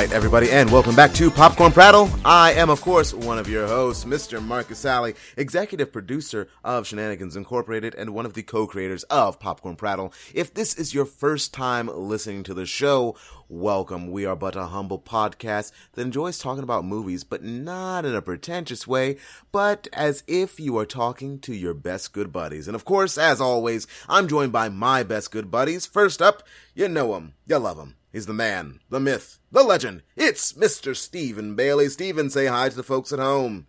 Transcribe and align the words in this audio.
right, 0.00 0.12
everybody, 0.12 0.50
and 0.50 0.72
welcome 0.72 0.96
back 0.96 1.12
to 1.12 1.30
Popcorn 1.30 1.72
Prattle. 1.72 2.08
I 2.24 2.54
am, 2.54 2.70
of 2.70 2.80
course, 2.80 3.12
one 3.12 3.38
of 3.38 3.50
your 3.50 3.66
hosts, 3.66 4.06
Mr. 4.06 4.42
Marcus 4.42 4.78
Sally, 4.78 5.14
executive 5.36 5.92
producer 5.92 6.48
of 6.64 6.86
Shenanigans 6.86 7.36
Incorporated 7.36 7.94
and 7.94 8.14
one 8.14 8.24
of 8.24 8.32
the 8.32 8.42
co-creators 8.42 9.02
of 9.04 9.38
Popcorn 9.38 9.76
Prattle. 9.76 10.14
If 10.32 10.54
this 10.54 10.74
is 10.74 10.94
your 10.94 11.04
first 11.04 11.52
time 11.52 11.86
listening 11.92 12.44
to 12.44 12.54
the 12.54 12.64
show, 12.64 13.14
welcome. 13.50 14.10
We 14.10 14.24
are 14.24 14.36
but 14.36 14.56
a 14.56 14.68
humble 14.68 14.98
podcast 14.98 15.70
that 15.92 16.00
enjoys 16.00 16.38
talking 16.38 16.64
about 16.64 16.86
movies, 16.86 17.22
but 17.22 17.44
not 17.44 18.06
in 18.06 18.14
a 18.14 18.22
pretentious 18.22 18.86
way, 18.86 19.18
but 19.52 19.86
as 19.92 20.24
if 20.26 20.58
you 20.58 20.78
are 20.78 20.86
talking 20.86 21.38
to 21.40 21.54
your 21.54 21.74
best 21.74 22.14
good 22.14 22.32
buddies. 22.32 22.68
And 22.68 22.74
of 22.74 22.86
course, 22.86 23.18
as 23.18 23.38
always, 23.38 23.86
I'm 24.08 24.28
joined 24.28 24.52
by 24.52 24.70
my 24.70 25.02
best 25.02 25.30
good 25.30 25.50
buddies. 25.50 25.84
First 25.84 26.22
up, 26.22 26.42
you 26.74 26.88
know 26.88 27.12
them, 27.12 27.34
you 27.46 27.58
love 27.58 27.78
him. 27.78 27.96
He's 28.12 28.26
the 28.26 28.34
man, 28.34 28.80
the 28.88 28.98
myth, 28.98 29.38
the 29.52 29.62
legend. 29.62 30.02
It's 30.16 30.52
Mr. 30.54 30.96
Stephen 30.96 31.54
Bailey. 31.54 31.88
Stephen, 31.88 32.28
say 32.28 32.46
hi 32.46 32.68
to 32.68 32.76
the 32.76 32.82
folks 32.82 33.12
at 33.12 33.20
home. 33.20 33.66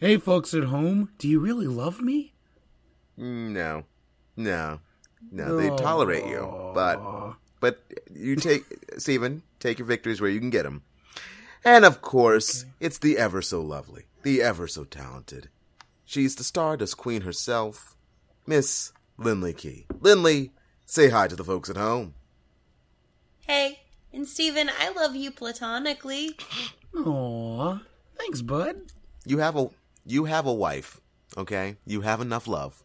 Hey, 0.00 0.16
folks 0.16 0.54
at 0.54 0.64
home, 0.64 1.10
do 1.18 1.28
you 1.28 1.40
really 1.40 1.66
love 1.66 2.00
me? 2.00 2.32
Mm, 3.18 3.50
no, 3.50 3.84
no, 4.36 4.80
no. 5.30 5.56
They 5.56 5.68
tolerate 5.68 6.26
you, 6.26 6.72
but 6.74 7.36
but 7.60 7.80
you 8.12 8.36
take 8.36 8.64
Stephen, 8.98 9.42
take 9.60 9.78
your 9.78 9.86
victories 9.86 10.20
where 10.20 10.30
you 10.30 10.40
can 10.40 10.50
get 10.50 10.62
them. 10.62 10.82
And 11.64 11.84
of 11.84 12.00
course, 12.00 12.62
okay. 12.62 12.72
it's 12.80 12.98
the 12.98 13.18
ever 13.18 13.40
so 13.42 13.60
lovely, 13.60 14.04
the 14.22 14.42
ever 14.42 14.66
so 14.66 14.84
talented. 14.84 15.48
She's 16.04 16.34
the 16.34 16.44
Stardust 16.44 16.96
Queen 16.96 17.22
herself, 17.22 17.94
Miss 18.46 18.92
Lindley 19.16 19.52
Key. 19.52 19.86
Lindley, 20.00 20.52
say 20.86 21.10
hi 21.10 21.28
to 21.28 21.36
the 21.36 21.44
folks 21.44 21.70
at 21.70 21.76
home. 21.76 22.14
Hey, 23.46 23.80
and 24.12 24.26
Steven, 24.26 24.70
I 24.80 24.90
love 24.90 25.14
you 25.14 25.30
platonically. 25.30 26.36
Aw, 26.96 27.78
thanks, 28.16 28.40
bud. 28.40 28.92
You 29.26 29.38
have 29.38 29.56
a 29.56 29.68
you 30.06 30.24
have 30.24 30.46
a 30.46 30.52
wife, 30.52 31.00
okay? 31.36 31.76
You 31.84 32.00
have 32.00 32.20
enough 32.22 32.46
love. 32.46 32.82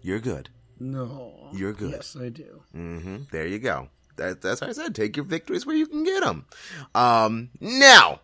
You're 0.00 0.20
good. 0.20 0.48
No, 0.80 1.50
you're 1.52 1.72
good. 1.74 1.90
Yes, 1.90 2.16
I 2.18 2.30
do. 2.30 2.62
Mm-hmm. 2.74 3.16
There 3.30 3.46
you 3.46 3.58
go. 3.58 3.88
That, 4.16 4.40
that's 4.40 4.60
what 4.60 4.70
I 4.70 4.72
said. 4.72 4.94
Take 4.94 5.16
your 5.16 5.24
victories 5.24 5.66
where 5.66 5.76
you 5.76 5.86
can 5.86 6.02
get 6.02 6.22
them. 6.22 6.46
Um, 6.94 7.50
now, 7.60 8.20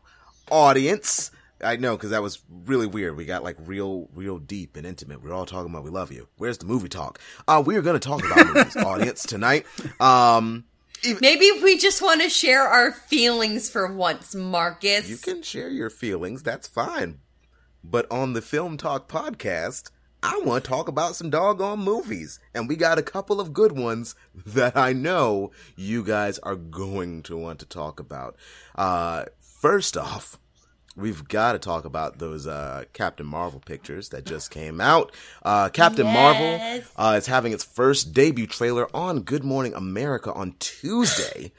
audience. 0.51 1.31
I 1.63 1.77
know 1.77 1.97
because 1.97 2.11
that 2.11 2.23
was 2.23 2.41
really 2.67 2.87
weird. 2.87 3.17
We 3.17 3.25
got 3.25 3.45
like 3.45 3.57
real, 3.65 4.09
real 4.15 4.39
deep 4.39 4.77
and 4.77 4.87
intimate. 4.87 5.23
We're 5.23 5.33
all 5.33 5.47
talking 5.47 5.71
about 5.71 5.85
we 5.85 5.91
love 5.91 6.11
you. 6.13 6.29
Where's 6.37 6.59
the 6.59 6.67
movie 6.67 6.89
talk? 6.89 7.19
Uh, 7.47 7.63
we 7.65 7.77
are 7.77 7.83
going 7.83 7.99
to 7.99 8.09
talk 8.09 8.25
about 8.25 8.47
movies, 8.55 8.77
audience 8.85 9.23
tonight. 9.25 9.65
Um, 10.01 10.65
even, 11.05 11.19
Maybe 11.21 11.51
we 11.63 11.79
just 11.79 12.03
want 12.03 12.23
to 12.23 12.29
share 12.29 12.63
our 12.63 12.93
feelings 12.93 13.71
for 13.71 13.93
once, 13.93 14.35
Marcus. 14.35 15.09
You 15.09 15.17
can 15.17 15.43
share 15.43 15.69
your 15.69 15.91
feelings, 15.91 16.43
that's 16.43 16.69
fine. 16.69 17.21
But 17.83 18.11
on 18.11 18.33
the 18.33 18.43
Film 18.43 18.77
Talk 18.77 19.09
podcast, 19.09 19.91
I 20.23 20.41
want 20.43 20.65
to 20.65 20.71
talk 20.71 20.89
about 20.89 21.17
some 21.17 21.29
doggone 21.29 21.81
movies. 21.81 22.41
And 22.55 22.67
we 22.67 22.77
got 22.77 22.99
a 22.99 23.03
couple 23.03 23.41
of 23.41 23.53
good 23.53 23.73
ones 23.73 24.15
that 24.47 24.75
I 24.75 24.95
know 24.95 25.51
you 25.77 26.03
guys 26.03 26.39
are 26.39 26.57
going 26.57 27.23
to 27.25 27.37
want 27.37 27.59
to 27.59 27.67
talk 27.67 28.01
about. 28.01 28.37
Uh, 28.75 29.27
first 29.39 29.99
off, 29.99 30.39
we've 30.97 31.27
got 31.29 31.53
to 31.53 31.59
talk 31.59 31.85
about 31.85 32.19
those 32.19 32.47
uh, 32.47 32.85
Captain 32.93 33.27
Marvel 33.27 33.61
pictures 33.61 34.11
that 34.11 34.25
just 34.25 34.51
came 34.51 34.81
out. 34.81 35.13
Uh, 35.43 35.69
Captain 35.69 36.07
yes. 36.07 36.15
Marvel 36.15 36.85
uh, 36.97 37.17
is 37.17 37.27
having 37.27 37.53
its 37.53 37.65
first 37.65 38.13
debut 38.13 38.47
trailer 38.47 38.89
on 38.95 39.21
Good 39.21 39.45
Morning 39.45 39.75
America 39.75 40.33
on 40.33 40.55
Tuesday. 40.59 41.53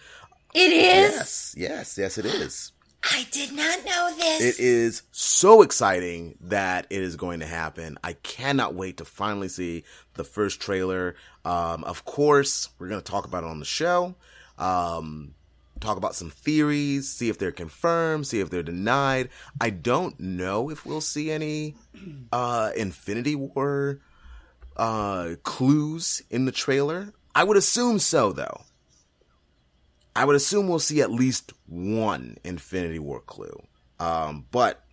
It 0.54 0.72
is? 0.72 1.14
Yes, 1.14 1.56
yes, 1.58 1.98
yes, 1.98 2.18
it 2.18 2.26
is. 2.26 2.72
I 3.04 3.28
did 3.30 3.52
not 3.52 3.86
know 3.86 4.16
this. 4.18 4.58
It 4.58 4.64
is 4.64 5.04
so 5.12 5.62
exciting 5.62 6.38
that 6.42 6.88
it 6.90 7.04
is 7.04 7.16
going 7.16 7.40
to 7.42 7.46
happen. 7.46 8.00
I 8.04 8.14
cannot 8.14 8.74
wait 8.74 8.98
to 8.98 9.06
finally 9.06 9.48
see 9.48 9.84
the 10.16 10.24
first 10.24 10.60
trailer. 10.60 11.16
Um, 11.44 11.84
of 11.84 12.06
course, 12.06 12.70
we're 12.80 12.88
going 12.88 13.02
to 13.02 13.12
talk 13.12 13.26
about 13.26 13.44
it 13.44 13.50
on 13.50 13.60
the 13.60 13.66
show. 13.66 14.16
Um, 14.58 15.36
talk 15.80 15.98
about 15.98 16.16
some 16.16 16.30
theories, 16.30 17.10
see 17.10 17.30
if 17.30 17.38
they're 17.38 17.52
confirmed, 17.52 18.28
see 18.28 18.40
if 18.40 18.50
they're 18.50 18.64
denied. 18.64 19.30
I 19.60 19.70
don't 19.70 20.20
know 20.20 20.70
if 20.70 20.86
we'll 20.86 21.02
see 21.02 21.32
any 21.32 21.76
uh 22.32 22.72
Infinity 22.76 23.36
War 23.36 24.00
uh 24.78 25.36
clues 25.44 26.22
in 26.30 26.46
the 26.46 26.52
trailer. 26.52 27.14
I 27.34 27.44
would 27.44 27.58
assume 27.58 28.00
so 28.00 28.32
though. 28.32 28.62
I 30.16 30.24
would 30.24 30.36
assume 30.36 30.68
we'll 30.68 30.80
see 30.80 31.02
at 31.02 31.12
least 31.12 31.54
one 31.68 32.38
Infinity 32.44 33.00
War 33.00 33.20
clue. 33.20 33.62
Um 34.00 34.46
but 34.52 34.84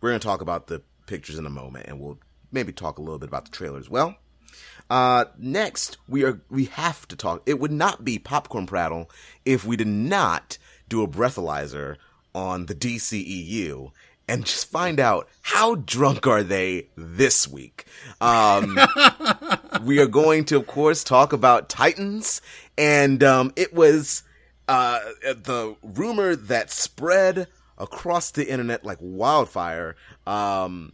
we're 0.00 0.10
going 0.10 0.20
to 0.20 0.26
talk 0.26 0.40
about 0.40 0.68
the 0.68 0.82
pictures 1.06 1.38
in 1.38 1.46
a 1.46 1.50
moment 1.50 1.86
and 1.88 1.98
we'll 1.98 2.18
maybe 2.52 2.72
talk 2.72 2.98
a 2.98 3.02
little 3.02 3.18
bit 3.18 3.28
about 3.28 3.44
the 3.46 3.50
trailer 3.50 3.78
as 3.78 3.90
well. 3.90 4.16
Uh, 4.90 5.26
next, 5.36 5.98
we 6.08 6.24
are 6.24 6.40
we 6.48 6.66
have 6.66 7.06
to 7.08 7.16
talk. 7.16 7.42
It 7.46 7.60
would 7.60 7.72
not 7.72 8.04
be 8.04 8.18
popcorn 8.18 8.66
prattle 8.66 9.10
if 9.44 9.64
we 9.64 9.76
did 9.76 9.88
not 9.88 10.58
do 10.88 11.02
a 11.02 11.08
breathalyzer 11.08 11.96
on 12.34 12.66
the 12.66 12.74
DCEU 12.74 13.92
and 14.28 14.44
just 14.44 14.70
find 14.70 15.00
out 15.00 15.28
how 15.42 15.74
drunk 15.74 16.26
are 16.26 16.42
they 16.42 16.88
this 16.96 17.48
week. 17.48 17.86
Um, 18.20 18.78
we 19.84 19.98
are 19.98 20.06
going 20.06 20.44
to, 20.46 20.56
of 20.56 20.66
course, 20.66 21.02
talk 21.02 21.32
about 21.32 21.68
Titans, 21.68 22.40
and 22.76 23.22
um, 23.22 23.52
it 23.56 23.72
was 23.72 24.22
uh, 24.68 25.00
the 25.22 25.76
rumor 25.82 26.36
that 26.36 26.70
spread 26.70 27.48
across 27.78 28.30
the 28.30 28.48
internet 28.48 28.84
like 28.84 28.98
wildfire. 29.00 29.96
Um, 30.26 30.92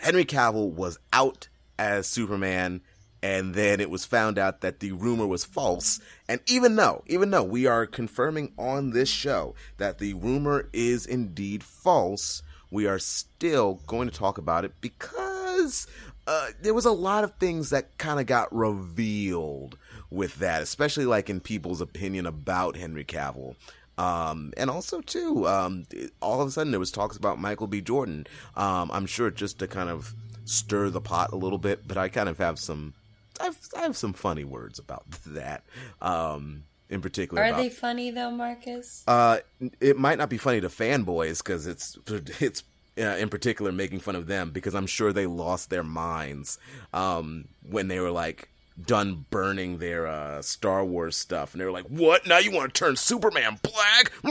Henry 0.00 0.24
Cavill 0.24 0.72
was 0.72 0.98
out 1.12 1.48
as 1.78 2.06
Superman 2.06 2.80
and 3.22 3.54
then 3.54 3.80
it 3.80 3.90
was 3.90 4.04
found 4.04 4.38
out 4.38 4.60
that 4.60 4.80
the 4.80 4.92
rumor 4.92 5.26
was 5.26 5.44
false. 5.44 6.00
And 6.28 6.40
even 6.46 6.76
though, 6.76 7.02
even 7.06 7.30
though 7.30 7.42
we 7.42 7.66
are 7.66 7.86
confirming 7.86 8.52
on 8.58 8.90
this 8.90 9.08
show 9.08 9.54
that 9.78 9.98
the 9.98 10.14
rumor 10.14 10.68
is 10.72 11.06
indeed 11.06 11.64
false, 11.64 12.42
we 12.70 12.86
are 12.86 12.98
still 12.98 13.80
going 13.86 14.08
to 14.08 14.14
talk 14.16 14.38
about 14.38 14.64
it 14.64 14.72
because 14.80 15.86
uh, 16.26 16.48
there 16.60 16.74
was 16.74 16.84
a 16.84 16.92
lot 16.92 17.24
of 17.24 17.34
things 17.36 17.70
that 17.70 17.96
kind 17.98 18.20
of 18.20 18.26
got 18.26 18.54
revealed 18.54 19.78
with 20.10 20.36
that, 20.36 20.62
especially 20.62 21.06
like 21.06 21.28
in 21.28 21.40
people's 21.40 21.80
opinion 21.80 22.26
about 22.26 22.76
Henry 22.76 23.04
Cavill. 23.04 23.56
Um, 23.96 24.52
and 24.56 24.70
also 24.70 25.00
too, 25.00 25.48
um, 25.48 25.84
all 26.22 26.40
of 26.40 26.46
a 26.46 26.50
sudden 26.52 26.70
there 26.70 26.78
was 26.78 26.92
talks 26.92 27.16
about 27.16 27.40
Michael 27.40 27.66
B. 27.66 27.80
Jordan. 27.80 28.26
Um, 28.56 28.90
I'm 28.92 29.06
sure 29.06 29.30
just 29.30 29.58
to 29.58 29.66
kind 29.66 29.90
of 29.90 30.14
stir 30.44 30.88
the 30.90 31.00
pot 31.00 31.32
a 31.32 31.36
little 31.36 31.58
bit, 31.58 31.88
but 31.88 31.98
I 31.98 32.08
kind 32.08 32.28
of 32.28 32.38
have 32.38 32.58
some 32.60 32.94
I've, 33.40 33.58
I 33.76 33.82
have 33.82 33.96
some 33.96 34.12
funny 34.12 34.44
words 34.44 34.78
about 34.78 35.10
that. 35.26 35.64
Um, 36.00 36.64
in 36.90 37.02
particular, 37.02 37.42
are 37.42 37.48
about, 37.48 37.58
they 37.58 37.68
funny 37.68 38.10
though, 38.10 38.30
Marcus? 38.30 39.04
Uh, 39.06 39.38
it 39.80 39.98
might 39.98 40.16
not 40.16 40.30
be 40.30 40.38
funny 40.38 40.60
to 40.62 40.68
fanboys 40.68 41.38
because 41.38 41.66
it's 41.66 41.98
it's 42.40 42.62
uh, 42.98 43.16
in 43.18 43.28
particular 43.28 43.72
making 43.72 44.00
fun 44.00 44.16
of 44.16 44.26
them 44.26 44.50
because 44.50 44.74
I'm 44.74 44.86
sure 44.86 45.12
they 45.12 45.26
lost 45.26 45.70
their 45.70 45.82
minds 45.82 46.58
um, 46.94 47.46
when 47.68 47.88
they 47.88 48.00
were 48.00 48.10
like 48.10 48.48
done 48.86 49.26
burning 49.30 49.78
their 49.78 50.06
uh, 50.06 50.40
Star 50.40 50.84
Wars 50.84 51.16
stuff, 51.16 51.52
and 51.52 51.60
they 51.60 51.64
were 51.64 51.72
like, 51.72 51.86
"What? 51.86 52.26
Now 52.26 52.38
you 52.38 52.52
want 52.52 52.72
to 52.72 52.78
turn 52.78 52.96
Superman 52.96 53.58
black?" 53.62 54.12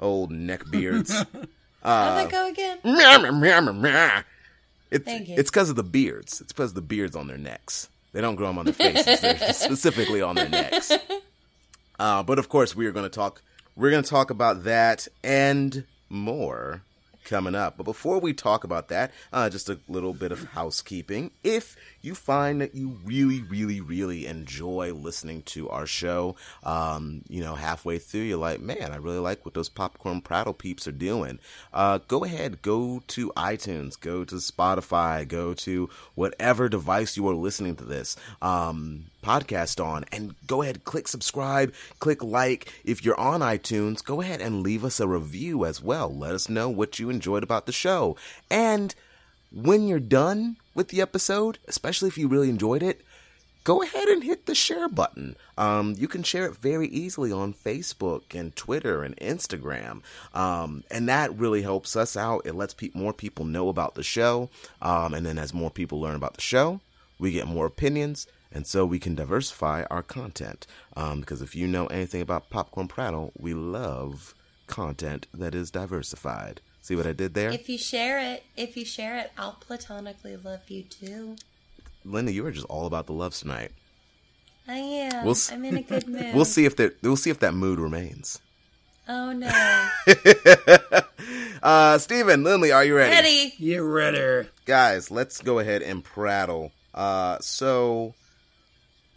Old 0.00 0.30
neckbeards. 0.30 1.26
Uh, 1.82 2.10
How'd 2.10 2.26
that 2.26 2.30
go 2.30 2.46
again? 2.46 2.78
It's, 4.90 5.04
it's 5.06 5.50
because 5.50 5.70
of 5.70 5.76
the 5.76 5.84
beards. 5.84 6.40
It's 6.40 6.52
because 6.52 6.72
of 6.72 6.74
the 6.74 6.82
beards 6.82 7.14
on 7.14 7.26
their 7.26 7.38
necks. 7.38 7.88
They 8.12 8.20
don't 8.20 8.34
grow 8.34 8.48
them 8.48 8.58
on 8.58 8.64
their 8.64 8.74
faces. 8.74 9.20
They're 9.20 9.52
specifically 9.52 10.20
on 10.20 10.34
their 10.34 10.48
necks. 10.48 10.92
Uh, 11.98 12.22
but 12.22 12.38
of 12.38 12.48
course, 12.48 12.74
we 12.74 12.86
are 12.86 12.92
going 12.92 13.04
to 13.04 13.10
talk. 13.10 13.42
We're 13.76 13.90
going 13.90 14.02
to 14.02 14.10
talk 14.10 14.30
about 14.30 14.64
that 14.64 15.06
and 15.22 15.84
more 16.08 16.82
coming 17.24 17.54
up. 17.54 17.76
But 17.76 17.84
before 17.84 18.18
we 18.18 18.32
talk 18.32 18.64
about 18.64 18.88
that, 18.88 19.12
uh, 19.32 19.48
just 19.50 19.68
a 19.68 19.78
little 19.88 20.12
bit 20.12 20.32
of 20.32 20.44
housekeeping. 20.44 21.30
If 21.44 21.76
you 22.02 22.14
find 22.14 22.60
that 22.60 22.74
you 22.74 22.98
really, 23.04 23.42
really, 23.42 23.80
really 23.80 24.26
enjoy 24.26 24.92
listening 24.92 25.42
to 25.42 25.68
our 25.68 25.86
show, 25.86 26.36
um, 26.62 27.22
you 27.28 27.42
know, 27.42 27.54
halfway 27.54 27.98
through, 27.98 28.22
you're 28.22 28.38
like, 28.38 28.60
man, 28.60 28.92
I 28.92 28.96
really 28.96 29.18
like 29.18 29.44
what 29.44 29.54
those 29.54 29.68
popcorn 29.68 30.20
prattle 30.20 30.54
peeps 30.54 30.86
are 30.88 30.92
doing. 30.92 31.38
Uh, 31.72 31.98
go 32.08 32.24
ahead, 32.24 32.62
go 32.62 33.02
to 33.08 33.32
iTunes, 33.36 33.98
go 33.98 34.24
to 34.24 34.36
Spotify, 34.36 35.26
go 35.26 35.54
to 35.54 35.88
whatever 36.14 36.68
device 36.68 37.16
you 37.16 37.28
are 37.28 37.34
listening 37.34 37.76
to 37.76 37.84
this. 37.84 38.16
Um, 38.42 39.06
podcast 39.22 39.84
on 39.84 40.04
and 40.12 40.34
go 40.46 40.62
ahead 40.62 40.84
click 40.84 41.06
subscribe 41.06 41.72
click 41.98 42.22
like 42.22 42.72
if 42.84 43.04
you're 43.04 43.18
on 43.20 43.40
itunes 43.40 44.04
go 44.04 44.20
ahead 44.20 44.40
and 44.40 44.62
leave 44.62 44.84
us 44.84 44.98
a 45.00 45.06
review 45.06 45.64
as 45.64 45.82
well 45.82 46.14
let 46.14 46.32
us 46.32 46.48
know 46.48 46.68
what 46.68 46.98
you 46.98 47.10
enjoyed 47.10 47.42
about 47.42 47.66
the 47.66 47.72
show 47.72 48.16
and 48.50 48.94
when 49.52 49.88
you're 49.88 50.00
done 50.00 50.56
with 50.74 50.88
the 50.88 51.00
episode, 51.00 51.58
especially 51.66 52.08
if 52.08 52.16
you 52.16 52.28
really 52.28 52.48
enjoyed 52.48 52.82
it, 52.82 53.02
go 53.64 53.82
ahead 53.82 54.08
and 54.08 54.24
hit 54.24 54.46
the 54.46 54.54
share 54.54 54.88
button. 54.88 55.36
Um, 55.58 55.94
you 55.98 56.08
can 56.08 56.22
share 56.22 56.46
it 56.46 56.56
very 56.56 56.88
easily 56.88 57.32
on 57.32 57.52
Facebook 57.52 58.22
and 58.32 58.54
Twitter 58.54 59.02
and 59.02 59.16
Instagram. 59.16 60.02
Um, 60.32 60.84
and 60.90 61.08
that 61.08 61.36
really 61.36 61.62
helps 61.62 61.96
us 61.96 62.16
out. 62.16 62.46
It 62.46 62.54
lets 62.54 62.74
pe- 62.74 62.90
more 62.94 63.12
people 63.12 63.44
know 63.44 63.68
about 63.68 63.94
the 63.94 64.02
show. 64.02 64.48
Um, 64.80 65.14
and 65.14 65.26
then 65.26 65.38
as 65.38 65.52
more 65.52 65.70
people 65.70 66.00
learn 66.00 66.16
about 66.16 66.34
the 66.34 66.40
show, 66.40 66.80
we 67.18 67.32
get 67.32 67.46
more 67.46 67.66
opinions. 67.66 68.26
And 68.52 68.66
so 68.66 68.84
we 68.84 68.98
can 68.98 69.14
diversify 69.14 69.84
our 69.90 70.02
content. 70.02 70.66
Um, 70.96 71.20
because 71.20 71.40
if 71.40 71.54
you 71.54 71.66
know 71.68 71.86
anything 71.86 72.20
about 72.20 72.50
Popcorn 72.50 72.88
Prattle, 72.88 73.32
we 73.38 73.54
love 73.54 74.34
content 74.66 75.26
that 75.32 75.54
is 75.54 75.70
diversified. 75.70 76.60
See 76.82 76.96
what 76.96 77.06
I 77.06 77.12
did 77.12 77.34
there? 77.34 77.50
If 77.50 77.68
you 77.68 77.78
share 77.78 78.18
it, 78.18 78.42
if 78.56 78.76
you 78.76 78.84
share 78.84 79.18
it, 79.18 79.30
I'll 79.38 79.52
platonically 79.60 80.36
love 80.36 80.60
you 80.68 80.82
too. 80.82 81.36
Linda, 82.04 82.32
you 82.32 82.44
are 82.46 82.50
just 82.50 82.66
all 82.66 82.86
about 82.86 83.06
the 83.06 83.12
love 83.12 83.34
tonight. 83.34 83.72
I 84.66 84.78
am. 84.78 85.24
We'll 85.24 85.32
s- 85.32 85.52
I'm 85.52 85.64
in 85.64 85.76
a 85.76 85.82
good 85.82 86.06
mood. 86.08 86.34
We'll 86.34 86.44
see 86.44 86.64
if 86.64 86.76
that 86.76 86.96
we'll 87.02 87.16
see 87.16 87.30
if 87.30 87.38
that 87.40 87.54
mood 87.54 87.78
remains. 87.78 88.40
Oh 89.08 89.32
no, 89.32 89.48
Uh, 91.62 91.98
Steven, 91.98 92.42
Lindley, 92.42 92.72
are 92.72 92.84
you 92.84 92.96
ready? 92.96 93.14
Eddie. 93.14 93.54
You 93.58 93.82
ready? 93.84 94.48
Guys, 94.64 95.10
let's 95.10 95.42
go 95.42 95.58
ahead 95.58 95.82
and 95.82 96.02
prattle. 96.02 96.72
Uh, 96.94 97.36
so, 97.40 98.14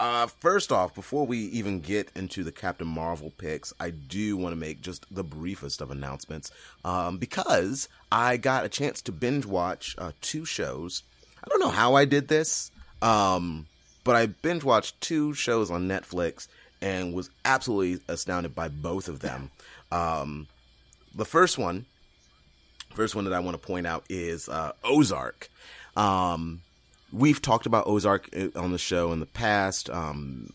uh, 0.04 0.26
first 0.26 0.70
off, 0.70 0.94
before 0.94 1.26
we 1.26 1.38
even 1.38 1.80
get 1.80 2.10
into 2.14 2.44
the 2.44 2.52
Captain 2.52 2.86
Marvel 2.86 3.32
picks, 3.38 3.72
I 3.80 3.88
do 3.88 4.36
want 4.36 4.52
to 4.52 4.60
make 4.60 4.82
just 4.82 5.06
the 5.10 5.24
briefest 5.24 5.80
of 5.80 5.90
announcements. 5.90 6.50
Um, 6.84 7.16
because 7.16 7.88
I 8.12 8.36
got 8.36 8.66
a 8.66 8.68
chance 8.68 9.00
to 9.02 9.12
binge 9.12 9.46
watch 9.46 9.94
uh, 9.96 10.12
two 10.20 10.44
shows. 10.44 11.04
I 11.42 11.48
don't 11.48 11.60
know 11.60 11.70
how 11.70 11.94
I 11.94 12.04
did 12.04 12.28
this, 12.28 12.70
um, 13.00 13.66
but 14.04 14.14
I 14.14 14.26
binge 14.26 14.62
watched 14.62 15.00
two 15.00 15.32
shows 15.32 15.70
on 15.70 15.88
Netflix 15.88 16.48
and 16.82 17.14
was 17.14 17.30
absolutely 17.46 18.04
astounded 18.06 18.54
by 18.54 18.68
both 18.68 19.08
of 19.08 19.20
them. 19.20 19.50
Um, 19.90 20.48
the 21.14 21.24
first 21.24 21.56
one 21.56 21.86
First 22.94 23.16
one 23.16 23.24
that 23.24 23.32
I 23.32 23.40
want 23.40 23.60
to 23.60 23.66
point 23.66 23.88
out 23.88 24.04
is 24.08 24.48
uh, 24.48 24.70
Ozark. 24.84 25.50
Um, 25.96 26.62
we've 27.14 27.40
talked 27.40 27.66
about 27.66 27.86
Ozark 27.86 28.28
uh, 28.36 28.48
on 28.56 28.72
the 28.72 28.78
show 28.78 29.12
in 29.12 29.20
the 29.20 29.26
past. 29.26 29.88
Um, 29.88 30.52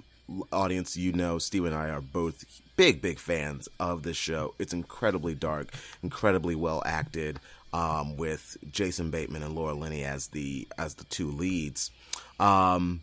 audience, 0.51 0.95
you 0.95 1.11
know, 1.11 1.39
Steve 1.39 1.65
and 1.65 1.75
I 1.75 1.89
are 1.89 2.01
both 2.01 2.45
big, 2.75 3.01
big 3.01 3.17
fans 3.17 3.67
of 3.79 4.03
this 4.03 4.17
show. 4.17 4.53
It's 4.59 4.73
incredibly 4.73 5.33
dark, 5.33 5.73
incredibly 6.03 6.55
well 6.55 6.83
acted, 6.85 7.39
um, 7.73 8.17
with 8.17 8.57
Jason 8.71 9.09
Bateman 9.09 9.43
and 9.43 9.55
Laura 9.55 9.73
Linney 9.73 10.03
as 10.03 10.27
the 10.27 10.67
as 10.77 10.95
the 10.95 11.05
two 11.05 11.31
leads. 11.31 11.91
Um, 12.39 13.01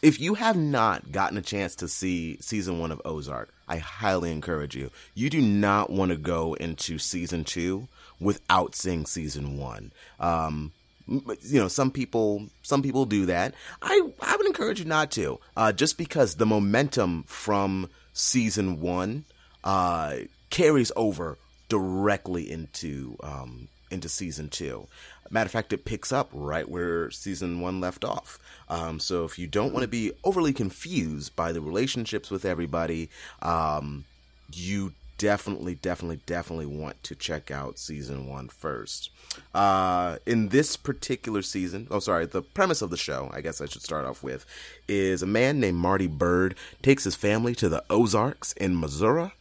if 0.00 0.20
you 0.20 0.34
have 0.34 0.56
not 0.56 1.10
gotten 1.10 1.38
a 1.38 1.42
chance 1.42 1.74
to 1.76 1.88
see 1.88 2.38
season 2.40 2.78
one 2.78 2.92
of 2.92 3.02
Ozark, 3.04 3.52
I 3.66 3.78
highly 3.78 4.30
encourage 4.30 4.76
you. 4.76 4.90
You 5.14 5.28
do 5.28 5.40
not 5.40 5.90
want 5.90 6.12
to 6.12 6.16
go 6.16 6.54
into 6.54 6.98
season 6.98 7.42
two 7.42 7.88
without 8.20 8.76
seeing 8.76 9.06
season 9.06 9.58
one. 9.58 9.92
Um, 10.20 10.72
you 11.08 11.60
know, 11.60 11.68
some 11.68 11.90
people, 11.90 12.46
some 12.62 12.82
people 12.82 13.06
do 13.06 13.26
that. 13.26 13.54
I, 13.82 14.00
I 14.20 14.36
would 14.36 14.46
encourage 14.46 14.78
you 14.78 14.84
not 14.84 15.10
to, 15.12 15.40
uh, 15.56 15.72
just 15.72 15.98
because 15.98 16.36
the 16.36 16.46
momentum 16.46 17.24
from 17.26 17.88
season 18.12 18.80
one, 18.80 19.24
uh, 19.64 20.16
carries 20.50 20.92
over 20.96 21.38
directly 21.68 22.50
into, 22.50 23.16
um, 23.22 23.68
into 23.90 24.08
season 24.08 24.48
two. 24.48 24.86
Matter 25.30 25.46
of 25.46 25.52
fact, 25.52 25.72
it 25.72 25.84
picks 25.84 26.10
up 26.12 26.30
right 26.32 26.68
where 26.68 27.10
season 27.10 27.60
one 27.60 27.80
left 27.80 28.04
off. 28.04 28.38
Um, 28.68 28.98
so 28.98 29.24
if 29.24 29.38
you 29.38 29.46
don't 29.46 29.72
want 29.72 29.82
to 29.82 29.88
be 29.88 30.12
overly 30.24 30.52
confused 30.52 31.36
by 31.36 31.52
the 31.52 31.60
relationships 31.60 32.30
with 32.30 32.44
everybody, 32.44 33.10
um, 33.42 34.04
you 34.52 34.92
definitely, 35.18 35.74
definitely, 35.74 36.20
definitely 36.24 36.66
want 36.66 37.02
to 37.04 37.14
check 37.14 37.50
out 37.50 37.78
season 37.78 38.26
one 38.26 38.48
first. 38.48 39.10
Uh, 39.54 40.16
in 40.24 40.48
this 40.48 40.76
particular 40.76 41.42
season, 41.42 41.86
oh, 41.90 41.98
sorry, 41.98 42.24
the 42.26 42.42
premise 42.42 42.80
of 42.80 42.90
the 42.90 42.96
show, 42.96 43.30
I 43.32 43.40
guess 43.42 43.60
I 43.60 43.66
should 43.66 43.82
start 43.82 44.06
off 44.06 44.22
with, 44.22 44.46
is 44.88 45.22
a 45.22 45.26
man 45.26 45.60
named 45.60 45.76
Marty 45.76 46.08
Byrde 46.08 46.54
takes 46.80 47.04
his 47.04 47.14
family 47.14 47.54
to 47.56 47.68
the 47.68 47.84
Ozarks 47.90 48.52
in 48.54 48.80
Missouri 48.80 49.32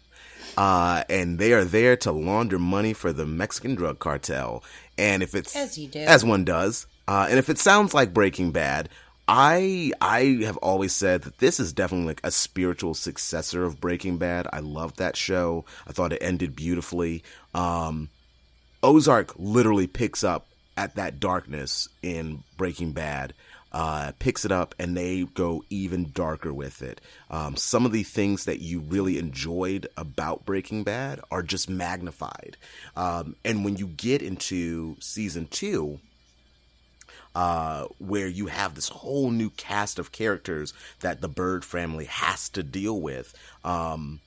uh, 0.57 1.03
and 1.09 1.37
they 1.37 1.53
are 1.53 1.63
there 1.63 1.95
to 1.97 2.11
launder 2.11 2.57
money 2.57 2.91
for 2.93 3.13
the 3.13 3.25
Mexican 3.25 3.75
drug 3.75 3.99
cartel. 3.99 4.63
And 4.97 5.21
if 5.21 5.35
it's 5.35 5.55
As 5.55 5.77
you 5.77 5.87
do. 5.87 5.99
as 5.99 6.25
one 6.25 6.43
does, 6.43 6.87
uh, 7.07 7.27
and 7.29 7.37
if 7.37 7.49
it 7.49 7.59
sounds 7.59 7.93
like 7.93 8.13
Breaking 8.13 8.51
Bad, 8.51 8.89
I 9.27 9.91
I 9.99 10.39
have 10.43 10.57
always 10.57 10.93
said 10.93 11.23
that 11.23 11.39
this 11.39 11.59
is 11.59 11.73
definitely 11.73 12.07
like 12.07 12.21
a 12.23 12.31
spiritual 12.31 12.93
successor 12.93 13.65
of 13.65 13.81
Breaking 13.81 14.17
Bad. 14.17 14.47
I 14.53 14.59
loved 14.59 14.97
that 14.97 15.17
show. 15.17 15.65
I 15.85 15.91
thought 15.91 16.13
it 16.13 16.21
ended 16.21 16.55
beautifully. 16.55 17.23
Um, 17.53 18.09
Ozark 18.81 19.33
literally 19.37 19.87
picks 19.87 20.23
up 20.23 20.47
at 20.77 20.95
that 20.95 21.19
darkness 21.19 21.89
in 22.01 22.43
Breaking 22.55 22.93
Bad, 22.93 23.33
uh, 23.73 24.13
picks 24.19 24.45
it 24.45 24.51
up, 24.51 24.75
and 24.79 24.95
they 24.95 25.23
go 25.33 25.63
even 25.69 26.11
darker 26.13 26.53
with 26.53 26.81
it. 26.81 27.01
Um, 27.29 27.57
some 27.57 27.85
of 27.85 27.91
the 27.91 28.03
things 28.03 28.45
that 28.45 28.61
you 28.61 28.79
really 28.79 29.17
enjoyed 29.17 29.87
about 29.97 30.45
Breaking 30.45 30.83
Bad 30.83 31.19
are 31.31 31.43
just 31.43 31.69
magnified. 31.69 32.55
Um, 32.95 33.35
and 33.43 33.65
when 33.65 33.75
you 33.75 33.87
get 33.87 34.21
into 34.21 34.95
season 34.99 35.47
two, 35.47 35.99
uh, 37.37 37.85
where 37.99 38.25
you 38.25 38.47
have 38.47 38.73
this 38.73 38.89
whole 38.89 39.29
new 39.29 39.51
cast 39.51 39.99
of 39.99 40.11
characters 40.11 40.73
that 41.01 41.21
the 41.21 41.29
Byrde 41.29 41.63
family 41.63 42.05
has 42.05 42.49
to 42.49 42.63
deal 42.63 42.99
with, 42.99 43.37
um, 43.63 44.21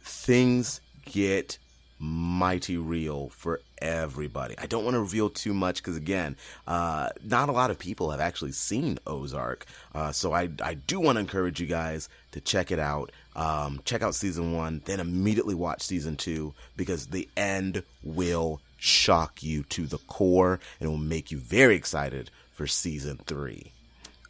things 0.00 0.80
get 1.06 1.58
mighty 1.98 2.76
real 2.76 3.30
for 3.30 3.60
everybody. 3.78 4.54
I 4.58 4.66
don't 4.66 4.84
want 4.84 4.94
to 4.94 5.00
reveal 5.00 5.28
too 5.28 5.52
much 5.52 5.78
because 5.78 5.96
again, 5.96 6.36
uh, 6.68 7.08
not 7.24 7.48
a 7.48 7.52
lot 7.52 7.72
of 7.72 7.80
people 7.80 8.12
have 8.12 8.20
actually 8.20 8.52
seen 8.52 9.00
Ozark, 9.08 9.66
uh, 9.92 10.12
so 10.12 10.32
I 10.32 10.50
I 10.62 10.74
do 10.74 11.00
want 11.00 11.16
to 11.16 11.20
encourage 11.20 11.60
you 11.60 11.66
guys 11.66 12.08
to 12.30 12.40
check 12.40 12.70
it 12.70 12.78
out. 12.78 13.10
Um, 13.34 13.80
check 13.84 14.02
out 14.02 14.14
season 14.14 14.54
one, 14.54 14.82
then 14.84 15.00
immediately 15.00 15.56
watch 15.56 15.82
season 15.82 16.14
two 16.14 16.54
because 16.76 17.08
the 17.08 17.28
end 17.36 17.82
will 18.04 18.60
shock 18.80 19.42
you 19.42 19.62
to 19.64 19.86
the 19.86 19.98
core 19.98 20.58
and 20.80 20.88
will 20.90 20.96
make 20.96 21.30
you 21.30 21.38
very 21.38 21.76
excited 21.76 22.30
for 22.50 22.66
season 22.66 23.20
three. 23.26 23.72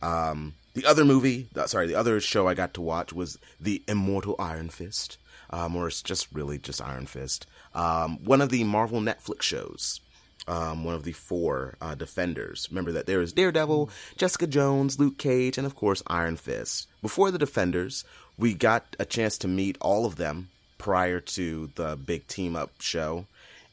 Um, 0.03 0.55
the 0.75 0.85
other 0.87 1.05
movie, 1.05 1.49
uh, 1.57 1.67
sorry, 1.67 1.87
the 1.87 1.95
other 1.95 2.21
show 2.21 2.49
I 2.49 2.55
got 2.55 2.75
to 2.75 2.81
watch 2.81 3.13
was 3.13 3.39
The 3.61 3.83
Immortal 3.89 4.37
Iron 4.39 4.69
Fist, 4.69 5.19
um, 5.51 5.77
or 5.77 5.89
it's 5.89 6.03
just 6.03 6.29
really 6.33 6.59
just 6.59 6.83
Iron 6.83 7.07
Fist. 7.07 7.47
Um, 7.75 8.25
one 8.25 8.41
of 8.41 8.51
the 8.51 8.65
Marvel 8.65 9.01
Netflix 9.01 9.43
shows. 9.43 10.01
Um, 10.49 10.85
one 10.85 10.95
of 10.95 11.05
the 11.05 11.13
four 11.13 11.75
uh, 11.81 11.95
Defenders. 11.95 12.67
Remember 12.71 12.93
that 12.93 13.07
there 13.07 13.21
is 13.21 13.33
Daredevil, 13.33 13.91
Jessica 14.17 14.47
Jones, 14.47 14.99
Luke 14.99 15.19
Cage, 15.19 15.59
and 15.59 15.67
of 15.67 15.77
course 15.77 16.03
Iron 16.07 16.37
Fist. 16.37 16.89
Before 17.03 17.31
the 17.31 17.39
Defenders, 17.39 18.05
we 18.39 18.55
got 18.55 18.97
a 18.99 19.05
chance 19.05 19.37
to 19.39 19.49
meet 19.49 19.77
all 19.81 20.07
of 20.07 20.17
them 20.17 20.49
prior 20.79 21.21
to 21.21 21.71
the 21.75 21.95
big 21.95 22.27
team 22.27 22.57
up 22.57 22.71
show. 22.81 23.27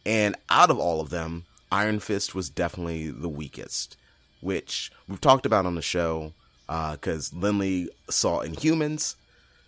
And 0.07 0.37
out 0.49 0.71
of 0.71 0.79
all 0.79 1.01
of 1.01 1.09
them, 1.09 1.43
Iron 1.69 1.99
Fist 1.99 2.33
was 2.33 2.49
definitely 2.49 3.11
the 3.11 3.27
weakest, 3.27 3.97
which 4.39 4.89
we've 5.05 5.19
talked 5.19 5.45
about 5.45 5.65
on 5.65 5.75
the 5.75 5.81
show 5.81 6.31
because 6.65 7.33
Lindley 7.33 7.89
saw 8.09 8.39
Inhumans. 8.39 9.15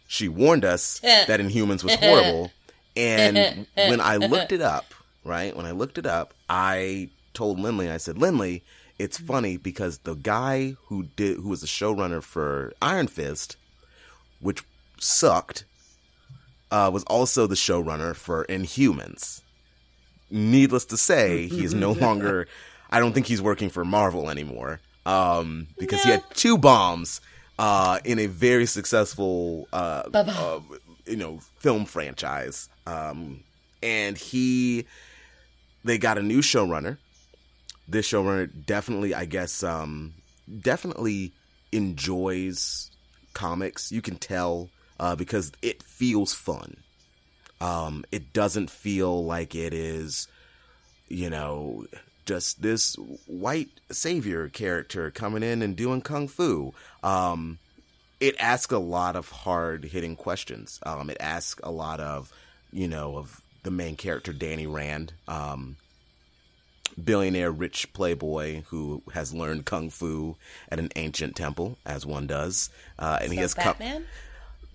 She 0.07 0.29
warned 0.29 0.63
us 0.63 0.99
that 1.03 1.41
Inhumans 1.41 1.83
was 1.83 1.95
horrible. 1.95 2.53
And 2.95 3.67
when 3.73 3.99
I 3.99 4.15
looked 4.15 4.53
it 4.53 4.61
up, 4.61 4.85
right, 5.25 5.53
when 5.53 5.65
I 5.65 5.71
looked 5.71 5.97
it 5.97 6.05
up, 6.05 6.33
I 6.47 7.09
told 7.33 7.59
Lindley, 7.59 7.91
I 7.91 7.97
said, 7.97 8.17
Lindley, 8.17 8.63
it's 8.97 9.17
funny 9.17 9.57
because 9.57 9.99
the 9.99 10.15
guy 10.15 10.77
who 10.85 11.03
did, 11.17 11.35
who 11.35 11.49
was 11.49 11.59
the 11.59 11.67
showrunner 11.67 12.23
for 12.23 12.71
Iron 12.81 13.07
Fist, 13.07 13.57
which 14.39 14.63
sucked, 14.99 15.65
uh, 16.71 16.89
was 16.93 17.03
also 17.03 17.45
the 17.45 17.55
showrunner 17.55 18.15
for 18.15 18.45
Inhumans 18.45 19.41
needless 20.31 20.85
to 20.85 20.97
say, 20.97 21.47
he 21.47 21.63
is 21.63 21.73
no 21.73 21.91
longer. 21.91 22.47
I 22.89 22.99
don't 22.99 23.13
think 23.13 23.27
he's 23.27 23.41
working 23.41 23.69
for 23.69 23.85
Marvel 23.85 24.29
anymore. 24.29 24.79
Um, 25.05 25.67
because 25.77 26.03
he 26.03 26.09
had 26.11 26.23
two 26.33 26.57
bombs 26.57 27.21
uh, 27.57 27.99
in 28.05 28.19
a 28.19 28.27
very 28.27 28.65
successful, 28.65 29.67
uh, 29.73 30.03
uh, 30.13 30.59
you 31.05 31.15
know, 31.15 31.39
film 31.57 31.85
franchise. 31.85 32.69
Um, 32.85 33.43
and 33.81 34.17
he, 34.17 34.85
they 35.83 35.97
got 35.97 36.17
a 36.17 36.21
new 36.21 36.41
showrunner. 36.41 36.97
This 37.87 38.07
showrunner 38.07 38.49
definitely, 38.65 39.13
I 39.15 39.25
guess, 39.25 39.63
um, 39.63 40.13
definitely 40.61 41.31
enjoys 41.71 42.91
comics. 43.33 43.91
You 43.91 44.01
can 44.01 44.17
tell 44.17 44.69
uh, 44.99 45.15
because 45.15 45.51
it 45.61 45.81
feels 45.81 46.33
fun. 46.33 46.77
Um, 47.61 48.05
it 48.11 48.33
doesn't 48.33 48.69
feel 48.69 49.25
like 49.25 49.55
it 49.55 49.73
is, 49.73 50.27
you 51.07 51.29
know, 51.29 51.85
just 52.25 52.61
this 52.61 52.95
white 53.25 53.69
savior 53.91 54.49
character 54.49 55.11
coming 55.11 55.43
in 55.43 55.61
and 55.61 55.75
doing 55.75 56.01
kung 56.01 56.27
fu. 56.27 56.73
Um, 57.03 57.57
it 58.19 58.35
asks 58.39 58.71
a 58.71 58.79
lot 58.79 59.15
of 59.15 59.29
hard 59.29 59.85
hitting 59.85 60.15
questions. 60.15 60.79
Um, 60.83 61.09
it 61.09 61.17
asks 61.19 61.59
a 61.63 61.71
lot 61.71 61.99
of, 61.99 62.31
you 62.71 62.87
know, 62.87 63.17
of 63.17 63.41
the 63.63 63.71
main 63.71 63.95
character 63.95 64.31
Danny 64.31 64.67
Rand, 64.67 65.13
um, 65.27 65.77
billionaire 67.03 67.51
rich 67.51 67.91
playboy 67.93 68.63
who 68.67 69.01
has 69.13 69.33
learned 69.33 69.65
kung 69.65 69.89
fu 69.89 70.35
at 70.69 70.79
an 70.79 70.89
ancient 70.95 71.35
temple, 71.35 71.77
as 71.85 72.05
one 72.05 72.27
does, 72.27 72.69
uh, 72.97 73.19
and 73.21 73.31
he 73.31 73.37
So 73.37 73.41
has 73.41 73.53
come. 73.53 73.75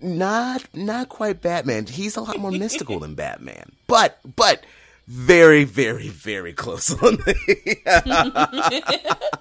Not 0.05 0.63
not 0.75 1.09
quite 1.09 1.41
Batman. 1.41 1.87
He's 1.87 2.15
a 2.15 2.21
lot 2.21 2.37
more 2.37 2.51
mystical 2.63 2.99
than 2.99 3.15
Batman. 3.15 3.71
But 3.87 4.19
but 4.35 4.63
very 5.07 5.63
very 5.63 6.09
very 6.09 6.53
close 6.53 6.91
on 6.91 7.15
the 7.17 8.15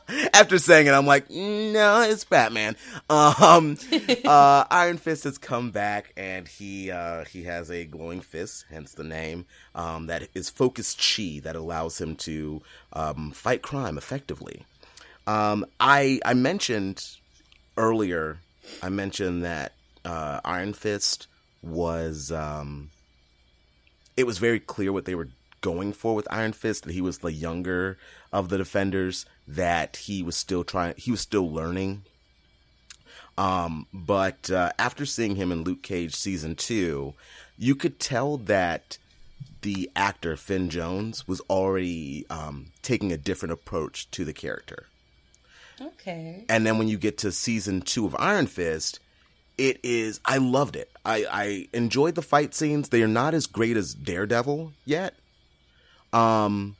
After 0.32 0.58
saying 0.58 0.86
it, 0.86 0.92
I'm 0.92 1.06
like, 1.06 1.28
no, 1.30 2.02
it's 2.02 2.24
Batman. 2.24 2.76
Um, 3.10 3.76
uh, 4.24 4.64
Iron 4.70 4.96
Fist 4.98 5.24
has 5.24 5.38
come 5.38 5.70
back, 5.70 6.12
and 6.16 6.48
he 6.48 6.90
uh, 6.90 7.24
he 7.24 7.44
has 7.44 7.70
a 7.70 7.84
glowing 7.84 8.20
fist, 8.20 8.64
hence 8.70 8.92
the 8.92 9.04
name. 9.04 9.46
Um, 9.74 10.06
that 10.06 10.28
is 10.34 10.48
focused 10.48 10.98
chi 10.98 11.40
that 11.44 11.56
allows 11.56 12.00
him 12.00 12.16
to 12.16 12.62
um, 12.92 13.32
fight 13.32 13.60
crime 13.62 13.98
effectively. 13.98 14.64
Um, 15.26 15.66
I 15.78 16.20
I 16.24 16.34
mentioned 16.34 17.00
earlier. 17.76 18.38
I 18.82 18.88
mentioned 18.88 19.44
that 19.44 19.72
uh, 20.04 20.40
Iron 20.44 20.72
Fist 20.72 21.26
was 21.62 22.30
um, 22.30 22.90
it 24.16 24.26
was 24.26 24.38
very 24.38 24.60
clear 24.60 24.92
what 24.92 25.04
they 25.06 25.14
were 25.14 25.28
going 25.60 25.92
for 25.92 26.14
with 26.14 26.28
Iron 26.30 26.52
Fist 26.52 26.84
that 26.84 26.92
he 26.92 27.00
was 27.00 27.18
the 27.18 27.32
younger 27.32 27.96
of 28.32 28.48
the 28.50 28.58
defenders 28.58 29.24
that 29.48 29.96
he 29.96 30.22
was 30.22 30.36
still 30.36 30.62
trying 30.64 30.94
he 30.98 31.10
was 31.10 31.20
still 31.20 31.50
learning 31.50 32.02
um 33.38 33.86
but 33.92 34.50
uh, 34.50 34.70
after 34.78 35.04
seeing 35.06 35.36
him 35.36 35.50
in 35.50 35.64
Luke 35.64 35.82
Cage 35.82 36.14
season 36.14 36.54
2 36.54 37.14
you 37.58 37.74
could 37.74 37.98
tell 37.98 38.36
that 38.36 38.98
the 39.62 39.90
actor 39.96 40.36
Finn 40.36 40.68
Jones 40.70 41.26
was 41.26 41.40
already 41.50 42.26
um 42.30 42.66
taking 42.82 43.12
a 43.12 43.16
different 43.16 43.52
approach 43.52 44.10
to 44.12 44.24
the 44.24 44.32
character 44.34 44.86
Okay. 45.80 46.44
and 46.48 46.64
then 46.66 46.78
when 46.78 46.88
you 46.88 46.96
get 46.98 47.18
to 47.18 47.32
season 47.32 47.80
two 47.80 48.06
of 48.06 48.14
Iron 48.18 48.46
Fist, 48.46 49.00
it 49.58 49.80
is 49.82 50.20
I 50.24 50.38
loved 50.38 50.76
it. 50.76 50.90
I, 51.04 51.26
I 51.30 51.68
enjoyed 51.72 52.14
the 52.14 52.22
fight 52.22 52.54
scenes. 52.54 52.88
They 52.88 53.02
are 53.02 53.08
not 53.08 53.34
as 53.34 53.46
great 53.46 53.76
as 53.76 53.94
Daredevil 53.94 54.72
yet. 54.84 55.14
Um 56.12 56.76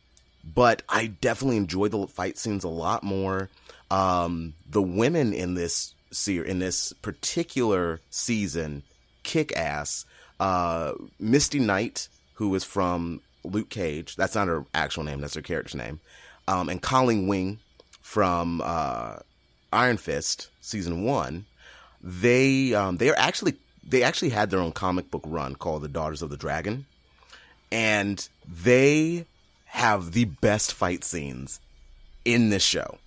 but 0.54 0.83
I 0.88 1.07
definitely 1.07 1.57
enjoyed 1.57 1.93
the 1.93 2.07
fight 2.07 2.38
scenes 2.38 2.64
a 2.64 2.69
lot 2.69 3.02
more. 3.02 3.49
Um 3.90 4.54
the 4.69 4.83
women 4.83 5.33
in 5.33 5.54
this 5.54 5.95
se- 6.11 6.47
in 6.47 6.59
this 6.59 6.93
particular 6.95 8.00
season 8.11 8.83
kick 9.23 9.57
ass. 9.57 10.04
Uh 10.40 10.93
Misty 11.19 11.61
Knight, 11.61 12.09
who 12.35 12.54
is 12.54 12.64
from 12.64 13.21
Luke 13.45 13.69
Cage, 13.71 14.16
that's 14.16 14.35
not 14.35 14.49
her 14.49 14.64
actual 14.75 15.04
name, 15.04 15.21
that's 15.21 15.35
her 15.35 15.43
character's 15.43 15.75
name. 15.75 16.00
Um 16.49 16.69
and 16.69 16.81
Colleen 16.83 17.26
Wing 17.26 17.59
from 18.00 18.61
uh, 18.62 19.16
Iron 19.73 19.97
Fist 19.97 20.49
season 20.61 21.02
one, 21.04 21.47
they 22.04 22.75
um, 22.75 22.99
they 22.99 23.08
are 23.08 23.16
actually 23.16 23.54
they 23.82 24.02
actually 24.02 24.28
had 24.28 24.50
their 24.50 24.61
own 24.61 24.73
comic 24.73 25.11
book 25.11 25.25
run 25.26 25.56
called 25.56 25.82
The 25.82 25.88
Daughters 25.88 26.20
of 26.20 26.28
the 26.28 26.37
Dragon, 26.37 26.84
and 27.73 28.28
they 28.46 29.25
have 29.64 30.12
the 30.12 30.26
best 30.26 30.75
fight 30.75 31.02
scenes 31.02 31.61
in 32.25 32.50
this 32.50 32.62
show. 32.62 32.99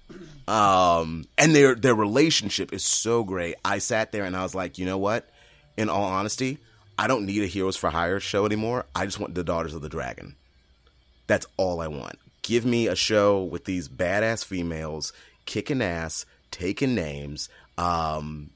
Um, 0.47 1.25
and 1.37 1.55
their 1.55 1.75
their 1.75 1.93
relationship 1.93 2.73
is 2.73 2.83
so 2.83 3.23
great. 3.23 3.55
I 3.63 3.77
sat 3.77 4.11
there 4.11 4.25
and 4.25 4.35
I 4.35 4.41
was 4.41 4.55
like, 4.55 4.79
you 4.79 4.85
know 4.85 4.97
what? 4.97 5.29
In 5.77 5.89
all 5.89 6.05
honesty, 6.05 6.57
I 6.97 7.05
don't 7.05 7.27
need 7.27 7.43
a 7.43 7.47
Heroes 7.47 7.77
for 7.77 7.91
Hire 7.91 8.19
show 8.19 8.45
anymore. 8.47 8.85
I 8.95 9.05
just 9.05 9.19
want 9.19 9.35
The 9.35 9.43
Daughters 9.43 9.75
of 9.75 9.83
the 9.83 9.89
Dragon. 9.89 10.35
That's 11.27 11.45
all 11.57 11.81
I 11.81 11.87
want. 11.87 12.17
Give 12.41 12.65
me 12.65 12.87
a 12.87 12.95
show 12.95 13.43
with 13.43 13.65
these 13.65 13.89
badass 13.89 14.43
females 14.43 15.13
kicking 15.45 15.81
ass, 15.83 16.25
taking 16.49 16.95
names, 16.95 17.49
um, 17.77 18.49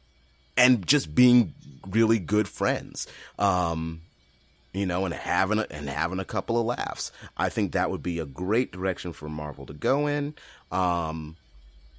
and 0.61 0.85
just 0.85 1.13
being 1.15 1.53
really 1.89 2.19
good 2.19 2.47
friends. 2.47 3.07
Um, 3.39 4.01
you 4.73 4.85
know, 4.85 5.03
and 5.03 5.13
having 5.13 5.59
a, 5.59 5.67
and 5.69 5.89
having 5.89 6.19
a 6.19 6.25
couple 6.25 6.57
of 6.57 6.65
laughs. 6.65 7.11
I 7.35 7.49
think 7.49 7.73
that 7.73 7.91
would 7.91 8.03
be 8.03 8.19
a 8.19 8.25
great 8.25 8.71
direction 8.71 9.11
for 9.11 9.27
Marvel 9.27 9.65
to 9.65 9.73
go 9.73 10.07
in. 10.07 10.35
Um, 10.71 11.35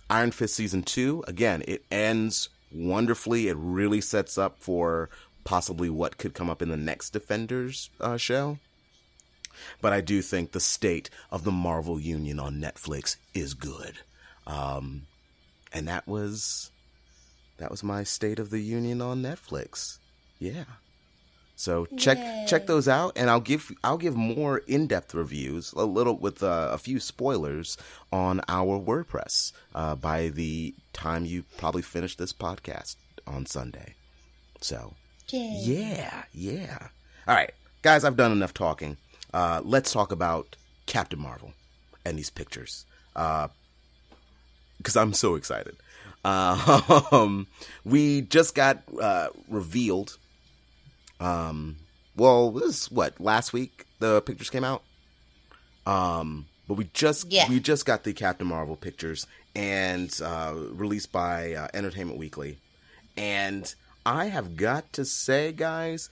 Iron 0.09 0.31
Fist 0.31 0.55
season 0.55 0.83
two, 0.83 1.23
again, 1.29 1.63
it 1.69 1.85
ends 1.91 2.49
wonderfully. 2.73 3.49
It 3.49 3.57
really 3.59 4.01
sets 4.01 4.39
up 4.39 4.59
for 4.59 5.11
possibly 5.45 5.91
what 5.91 6.17
could 6.17 6.33
come 6.33 6.49
up 6.49 6.63
in 6.63 6.71
the 6.71 6.77
next 6.77 7.11
Defenders 7.11 7.91
uh, 8.01 8.17
show. 8.17 8.59
But 9.83 9.93
I 9.93 10.01
do 10.01 10.23
think 10.23 10.53
the 10.53 10.61
state 10.61 11.11
of 11.31 11.45
the 11.45 11.53
Marvel 11.53 12.01
Union 12.01 12.41
on 12.41 12.61
Netflix 12.61 13.17
is 13.35 13.53
good. 13.53 13.99
Um, 14.47 15.03
and 15.75 15.89
that 15.89 16.09
was 16.09 16.71
that 17.63 17.71
was 17.71 17.85
my 17.85 18.03
state 18.03 18.41
of 18.41 18.51
the 18.51 18.59
union 18.59 19.01
on 19.01 19.23
Netflix. 19.23 19.99
Yeah. 20.41 20.65
So 21.55 21.87
check 21.97 22.19
Yay. 22.19 22.45
check 22.49 22.67
those 22.67 22.89
out, 22.89 23.13
and 23.15 23.31
I'll 23.31 23.39
give 23.39 23.71
I'll 23.85 23.99
give 23.99 24.17
more 24.17 24.59
in 24.67 24.89
depth 24.89 25.15
reviews, 25.15 25.73
a 25.75 25.85
little 25.85 26.17
with 26.17 26.43
uh, 26.43 26.71
a 26.73 26.79
few 26.79 26.99
spoilers 26.99 27.79
on 28.13 28.41
our 28.49 28.81
WordPress 28.81 29.53
uh, 29.77 29.95
by 29.95 30.31
the 30.31 30.75
time 30.93 31.25
you 31.25 31.45
probably 31.57 31.83
finish 31.83 32.17
this 32.17 32.33
podcast 32.33 32.97
on 33.29 33.47
Sunday. 33.47 33.95
So 34.61 34.95
Yay. 35.29 35.61
yeah, 35.61 36.25
yeah. 36.35 36.89
All 37.29 37.37
right, 37.37 37.53
guys, 37.83 38.03
I've 38.03 38.17
done 38.17 38.33
enough 38.33 38.55
talking. 38.55 38.97
Uh, 39.33 39.61
let's 39.63 39.93
talk 39.93 40.11
about 40.11 40.57
Captain 40.87 41.21
Marvel 41.21 41.53
and 42.05 42.19
these 42.19 42.29
pictures 42.31 42.87
because 43.15 44.97
I'm 44.97 45.13
so 45.13 45.37
excited. 45.37 45.77
Um, 46.25 47.47
we 47.85 48.21
just 48.23 48.55
got 48.55 48.83
uh, 49.01 49.29
revealed. 49.49 50.17
Um, 51.21 51.77
well, 52.17 52.51
this 52.53 52.83
is 52.83 52.91
what 52.91 53.21
last 53.21 53.53
week 53.53 53.87
the 53.99 54.21
pictures 54.23 54.51
came 54.51 54.65
out. 54.65 54.83
Um, 55.87 56.47
but 56.69 56.75
we 56.75 56.89
just 56.95 57.31
Yeah. 57.31 57.49
we 57.49 57.59
just 57.61 57.87
got 57.87 58.05
the 58.05 58.13
Captain 58.13 58.47
Marvel 58.47 58.77
pictures 58.77 59.27
and 59.55 60.17
uh, 60.25 60.55
released 60.71 61.11
by 61.13 61.55
uh, 61.55 61.69
Entertainment 61.75 62.19
Weekly, 62.19 62.59
and 63.17 63.75
I 64.07 64.27
have 64.27 64.57
got 64.57 64.93
to 64.95 65.05
say, 65.05 65.53
guys, 65.53 66.09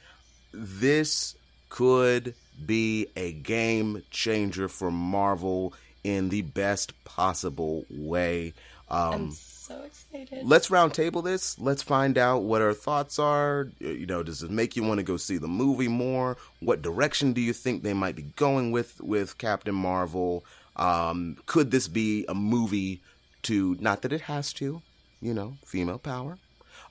this 0.52 1.36
could 1.68 2.34
be 2.66 3.06
a 3.16 3.32
game 3.32 4.02
changer 4.10 4.68
for 4.68 4.90
Marvel 4.90 5.72
in 6.04 6.28
the 6.30 6.42
best 6.42 6.92
possible 7.04 7.84
way. 7.90 8.52
Um, 8.90 9.36
so 9.70 9.82
excited. 9.84 10.46
let's 10.46 10.68
roundtable 10.68 11.22
this. 11.22 11.58
Let's 11.58 11.82
find 11.82 12.18
out 12.18 12.42
what 12.42 12.62
our 12.62 12.74
thoughts 12.74 13.18
are. 13.18 13.68
You 13.78 14.06
know, 14.06 14.22
does 14.22 14.42
it 14.42 14.50
make 14.50 14.76
you 14.76 14.82
want 14.82 14.98
to 14.98 15.04
go 15.04 15.16
see 15.16 15.38
the 15.38 15.48
movie 15.48 15.88
more? 15.88 16.36
What 16.60 16.82
direction 16.82 17.32
do 17.32 17.40
you 17.40 17.52
think 17.52 17.82
they 17.82 17.94
might 17.94 18.16
be 18.16 18.22
going 18.22 18.72
with 18.72 19.00
with 19.00 19.38
Captain 19.38 19.74
Marvel? 19.74 20.44
Um, 20.76 21.36
could 21.46 21.70
this 21.70 21.88
be 21.88 22.24
a 22.28 22.34
movie 22.34 23.00
to? 23.42 23.76
Not 23.80 24.02
that 24.02 24.12
it 24.12 24.22
has 24.22 24.52
to, 24.54 24.82
you 25.20 25.34
know, 25.34 25.56
female 25.64 25.98
power. 25.98 26.38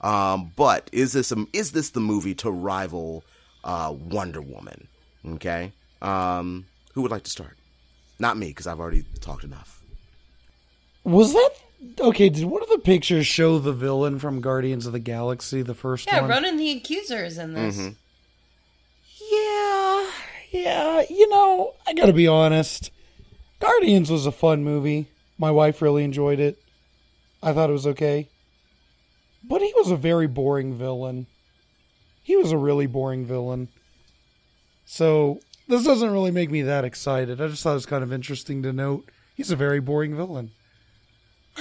Um, 0.01 0.51
but 0.55 0.89
is 0.93 1.13
this 1.13 1.31
a, 1.31 1.45
is 1.51 1.73
this 1.73 1.89
the 1.89 1.99
movie 1.99 2.35
to 2.35 2.49
rival 2.49 3.23
uh, 3.63 3.93
Wonder 3.97 4.41
Woman? 4.41 4.87
Okay. 5.27 5.73
Um, 6.01 6.65
who 6.93 7.01
would 7.01 7.11
like 7.11 7.23
to 7.23 7.31
start? 7.31 7.57
Not 8.19 8.37
me, 8.37 8.47
because 8.47 8.67
I've 8.67 8.79
already 8.79 9.03
talked 9.21 9.43
enough. 9.43 9.81
Was 11.03 11.33
that 11.33 11.51
okay? 11.99 12.29
Did 12.29 12.45
one 12.45 12.61
of 12.61 12.69
the 12.69 12.79
pictures 12.79 13.27
show 13.27 13.59
the 13.59 13.73
villain 13.73 14.19
from 14.19 14.41
Guardians 14.41 14.85
of 14.85 14.93
the 14.93 14.99
Galaxy, 14.99 15.61
the 15.61 15.73
first 15.73 16.07
yeah, 16.07 16.21
one? 16.21 16.29
Ronan 16.29 16.57
the 16.57 16.71
Accusers 16.71 17.37
in 17.37 17.53
this. 17.53 17.77
Mm-hmm. 17.77 17.89
Yeah, 19.31 20.11
yeah. 20.51 21.03
You 21.09 21.29
know, 21.29 21.73
I 21.87 21.93
gotta 21.93 22.13
be 22.13 22.27
honest. 22.27 22.91
Guardians 23.59 24.09
was 24.09 24.25
a 24.25 24.31
fun 24.31 24.63
movie. 24.63 25.09
My 25.37 25.51
wife 25.51 25.81
really 25.81 26.03
enjoyed 26.03 26.39
it. 26.39 26.61
I 27.41 27.53
thought 27.53 27.69
it 27.69 27.73
was 27.73 27.87
okay. 27.87 28.29
But 29.43 29.61
he 29.61 29.73
was 29.75 29.91
a 29.91 29.95
very 29.95 30.27
boring 30.27 30.77
villain. 30.77 31.27
He 32.23 32.35
was 32.35 32.51
a 32.51 32.57
really 32.57 32.87
boring 32.87 33.25
villain. 33.25 33.69
So, 34.85 35.39
this 35.67 35.83
doesn't 35.83 36.11
really 36.11 36.31
make 36.31 36.49
me 36.49 36.63
that 36.63 36.83
excited. 36.83 37.39
I 37.39 37.47
just 37.47 37.63
thought 37.63 37.71
it 37.71 37.75
was 37.75 37.85
kind 37.85 38.03
of 38.03 38.11
interesting 38.11 38.63
to 38.63 38.73
note. 38.73 39.09
He's 39.35 39.51
a 39.51 39.55
very 39.55 39.79
boring 39.79 40.15
villain. 40.15 40.51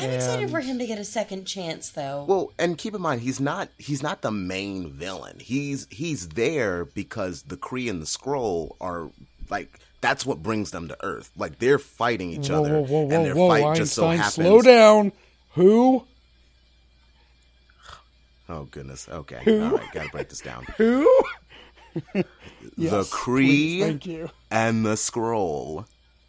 I'm 0.00 0.10
excited 0.10 0.50
for 0.50 0.60
him 0.60 0.78
to 0.78 0.86
get 0.86 0.98
a 0.98 1.04
second 1.04 1.44
chance, 1.46 1.90
though. 1.90 2.24
Well, 2.28 2.52
and 2.58 2.76
keep 2.78 2.94
in 2.94 3.00
mind 3.02 3.20
he's 3.22 3.40
not 3.40 3.68
he's 3.78 4.02
not 4.02 4.22
the 4.22 4.30
main 4.30 4.92
villain. 4.92 5.38
He's 5.40 5.86
he's 5.90 6.28
there 6.30 6.84
because 6.84 7.42
the 7.42 7.56
Kree 7.56 7.88
and 7.90 8.00
the 8.00 8.06
Skrull 8.06 8.76
are 8.80 9.10
like 9.50 9.80
that's 10.00 10.24
what 10.24 10.42
brings 10.42 10.70
them 10.70 10.88
to 10.88 10.96
Earth. 11.02 11.30
Like 11.36 11.58
they're 11.58 11.78
fighting 11.78 12.30
each 12.30 12.48
Whoa, 12.48 12.60
other, 12.62 12.80
whoa, 12.80 12.82
whoa, 12.82 13.02
and 13.02 13.10
whoa, 13.12 13.24
their 13.24 13.34
whoa, 13.34 13.48
fight 13.48 13.76
just 13.76 13.94
so 13.94 14.06
Einstein, 14.06 14.18
happens. 14.18 14.34
slow 14.34 14.62
down. 14.62 15.12
Who? 15.54 16.04
Oh 18.48 18.64
goodness. 18.70 19.08
Okay. 19.08 19.42
All 19.62 19.70
right. 19.76 19.92
Got 19.92 20.04
to 20.04 20.10
break 20.10 20.28
this 20.28 20.40
down. 20.40 20.64
Who? 20.78 21.22
the 22.14 22.24
Yes, 22.76 23.10
Kree 23.10 23.46
please, 23.46 23.82
thank 23.84 24.06
you. 24.06 24.30
and 24.50 24.86
the 24.86 24.94
Skrull. 24.94 25.86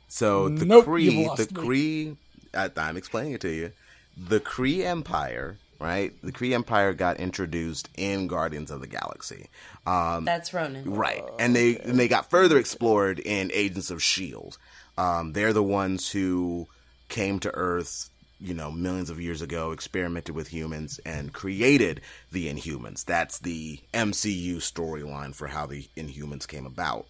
So 0.08 0.50
the 0.50 0.66
Nope, 0.66 0.86
Kree, 0.86 1.04
you've 1.04 1.28
lost 1.28 1.54
the 1.54 1.62
me. 1.62 1.68
Kree. 1.68 2.18
I, 2.54 2.70
I'm 2.78 2.98
explaining 2.98 3.34
it 3.34 3.42
to 3.42 3.50
you. 3.50 3.72
The 4.18 4.40
Kree 4.40 4.84
Empire, 4.84 5.58
right? 5.80 6.14
The 6.22 6.32
Kree 6.32 6.54
Empire 6.54 6.94
got 6.94 7.18
introduced 7.18 7.90
in 7.96 8.28
Guardians 8.28 8.72
of 8.72 8.82
the 8.82 8.88
Galaxy. 8.88 9.48
Um, 9.86 10.26
That's 10.26 10.54
Ronan. 10.54 10.94
Right, 10.94 11.24
and 11.40 11.56
they 11.56 11.78
and 11.78 12.00
they 12.00 12.08
got 12.08 12.30
further 12.30 12.58
explored 12.58 13.20
in 13.20 13.52
Agents 13.54 13.92
of 13.92 14.04
Shield. 14.04 14.58
Um, 14.98 15.34
they're 15.34 15.54
the 15.54 15.64
ones 15.64 16.12
who 16.12 16.68
came 17.08 17.40
to 17.40 17.56
Earth, 17.56 18.10
you 18.40 18.54
know, 18.54 18.72
millions 18.72 19.10
of 19.10 19.22
years 19.22 19.42
ago, 19.42 19.72
experimented 19.72 20.36
with 20.36 20.50
humans, 20.50 21.00
and 21.06 21.34
created 21.34 22.02
the 22.32 22.54
Inhumans. 22.54 23.06
That's 23.06 23.40
the 23.40 23.80
MCU 23.94 24.58
storyline 24.58 25.34
for 25.34 25.48
how 25.48 25.66
the 25.66 25.88
Inhumans 25.96 26.48
came 26.48 26.66
about. 26.66 27.08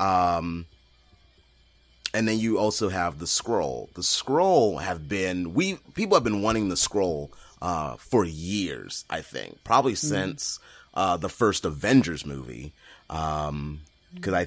Um, 0.00 0.66
and 2.14 2.28
then 2.28 2.38
you 2.38 2.58
also 2.58 2.88
have 2.90 3.18
the 3.18 3.26
Skrull. 3.26 3.92
The 3.94 4.02
Skrull 4.02 4.82
have 4.82 5.08
been 5.08 5.54
we 5.54 5.74
people 5.94 6.16
have 6.16 6.24
been 6.24 6.42
wanting 6.42 6.68
the 6.68 6.74
Skrull 6.74 7.30
uh, 7.60 7.96
for 7.96 8.24
years. 8.24 9.04
I 9.08 9.20
think 9.22 9.62
probably 9.64 9.94
since 9.94 10.58
uh, 10.94 11.16
the 11.16 11.28
first 11.28 11.64
Avengers 11.64 12.26
movie. 12.26 12.72
Because 14.14 14.34
I 14.34 14.46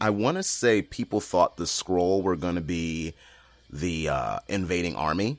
I 0.00 0.10
want 0.10 0.36
to 0.36 0.42
say 0.42 0.82
people 0.82 1.20
thought 1.20 1.56
the 1.56 1.64
Skrull 1.64 2.22
were 2.22 2.36
going 2.36 2.54
to 2.54 2.60
be 2.60 3.14
the 3.70 4.08
uh, 4.08 4.38
invading 4.48 4.96
army, 4.96 5.38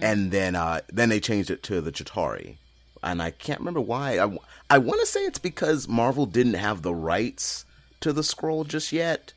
and 0.00 0.30
then 0.30 0.56
uh, 0.56 0.80
then 0.92 1.10
they 1.10 1.20
changed 1.20 1.50
it 1.50 1.62
to 1.64 1.80
the 1.80 1.92
Chitauri. 1.92 2.56
And 3.02 3.20
I 3.20 3.30
can't 3.32 3.60
remember 3.60 3.82
why. 3.82 4.18
I, 4.18 4.38
I 4.70 4.78
want 4.78 5.00
to 5.00 5.06
say 5.06 5.20
it's 5.26 5.38
because 5.38 5.86
Marvel 5.86 6.24
didn't 6.24 6.54
have 6.54 6.80
the 6.80 6.94
rights 6.94 7.66
to 8.00 8.14
the 8.14 8.22
Skrull 8.22 8.66
just 8.66 8.92
yet. 8.92 9.33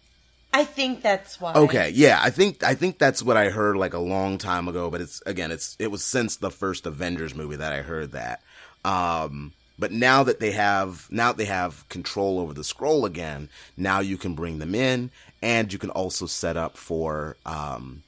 I 0.57 0.63
think 0.63 1.03
that's 1.03 1.39
why. 1.39 1.53
Okay, 1.53 1.91
yeah, 1.93 2.19
I 2.19 2.31
think 2.31 2.63
I 2.63 2.73
think 2.73 2.97
that's 2.97 3.21
what 3.21 3.37
I 3.37 3.49
heard 3.49 3.77
like 3.77 3.93
a 3.93 3.99
long 3.99 4.39
time 4.39 4.67
ago, 4.67 4.89
but 4.89 5.01
it's 5.01 5.21
again, 5.27 5.51
it's 5.51 5.75
it 5.77 5.91
was 5.91 6.03
since 6.03 6.37
the 6.37 6.49
first 6.49 6.87
Avengers 6.87 7.35
movie 7.35 7.57
that 7.57 7.73
I 7.73 7.83
heard 7.83 8.13
that. 8.13 8.41
Um, 8.83 9.53
but 9.77 9.91
now 9.91 10.23
that 10.23 10.39
they 10.39 10.49
have 10.53 11.07
now 11.11 11.31
they 11.31 11.45
have 11.45 11.87
control 11.89 12.39
over 12.39 12.53
the 12.55 12.63
Skrull 12.63 13.05
again, 13.05 13.49
now 13.77 13.99
you 13.99 14.17
can 14.17 14.33
bring 14.33 14.57
them 14.57 14.73
in, 14.73 15.11
and 15.43 15.71
you 15.71 15.77
can 15.77 15.91
also 15.91 16.25
set 16.25 16.57
up 16.57 16.75
for 16.75 17.37
um, 17.45 18.01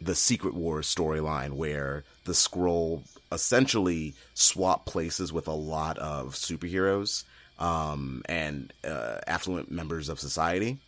the 0.00 0.14
Secret 0.14 0.54
Wars 0.54 0.92
storyline 0.92 1.52
where 1.52 2.04
the 2.24 2.32
Skrull 2.32 3.02
essentially 3.30 4.14
swap 4.32 4.86
places 4.86 5.34
with 5.34 5.48
a 5.48 5.52
lot 5.52 5.98
of 5.98 6.34
superheroes 6.34 7.24
um, 7.58 8.22
and 8.26 8.72
uh, 8.84 9.18
affluent 9.26 9.70
members 9.70 10.08
of 10.08 10.18
society. 10.18 10.78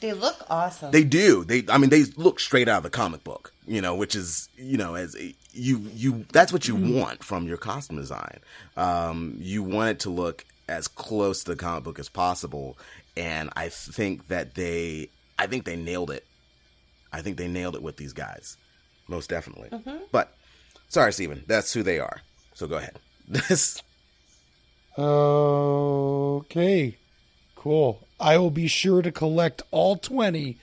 They 0.00 0.12
look 0.12 0.36
awesome. 0.48 0.90
They 0.92 1.04
do. 1.04 1.44
They, 1.44 1.64
I 1.68 1.78
mean, 1.78 1.90
they 1.90 2.04
look 2.16 2.40
straight 2.40 2.68
out 2.68 2.78
of 2.78 2.82
the 2.84 2.90
comic 2.90 3.22
book, 3.22 3.52
you 3.66 3.80
know, 3.80 3.94
which 3.94 4.14
is, 4.14 4.48
you 4.56 4.78
know, 4.78 4.94
as 4.94 5.14
a, 5.16 5.34
you, 5.52 5.78
you, 5.94 6.24
that's 6.32 6.52
what 6.52 6.66
you 6.66 6.74
want 6.76 7.22
from 7.22 7.46
your 7.46 7.58
costume 7.58 7.96
design. 7.96 8.38
Um, 8.76 9.34
you 9.38 9.62
want 9.62 9.90
it 9.90 10.00
to 10.00 10.10
look 10.10 10.44
as 10.68 10.88
close 10.88 11.44
to 11.44 11.50
the 11.50 11.56
comic 11.56 11.84
book 11.84 11.98
as 11.98 12.08
possible. 12.08 12.78
And 13.16 13.50
I 13.56 13.68
think 13.68 14.28
that 14.28 14.54
they, 14.54 15.10
I 15.38 15.46
think 15.46 15.64
they 15.64 15.76
nailed 15.76 16.10
it. 16.10 16.24
I 17.12 17.20
think 17.22 17.36
they 17.36 17.48
nailed 17.48 17.74
it 17.74 17.82
with 17.82 17.96
these 17.96 18.12
guys. 18.12 18.56
Most 19.08 19.28
definitely. 19.28 19.68
But, 20.12 20.34
sorry, 20.88 21.12
Steven, 21.12 21.44
that's 21.46 21.72
who 21.72 21.82
they 21.82 21.98
are. 21.98 22.22
So 22.54 22.66
go 22.66 22.76
ahead. 22.76 22.98
This, 23.28 23.80
Okay, 24.98 26.96
cool. 27.60 28.08
I 28.18 28.38
will 28.38 28.50
be 28.50 28.66
sure 28.66 29.02
to 29.02 29.12
collect 29.12 29.62
all 29.70 29.96
20 29.96 30.56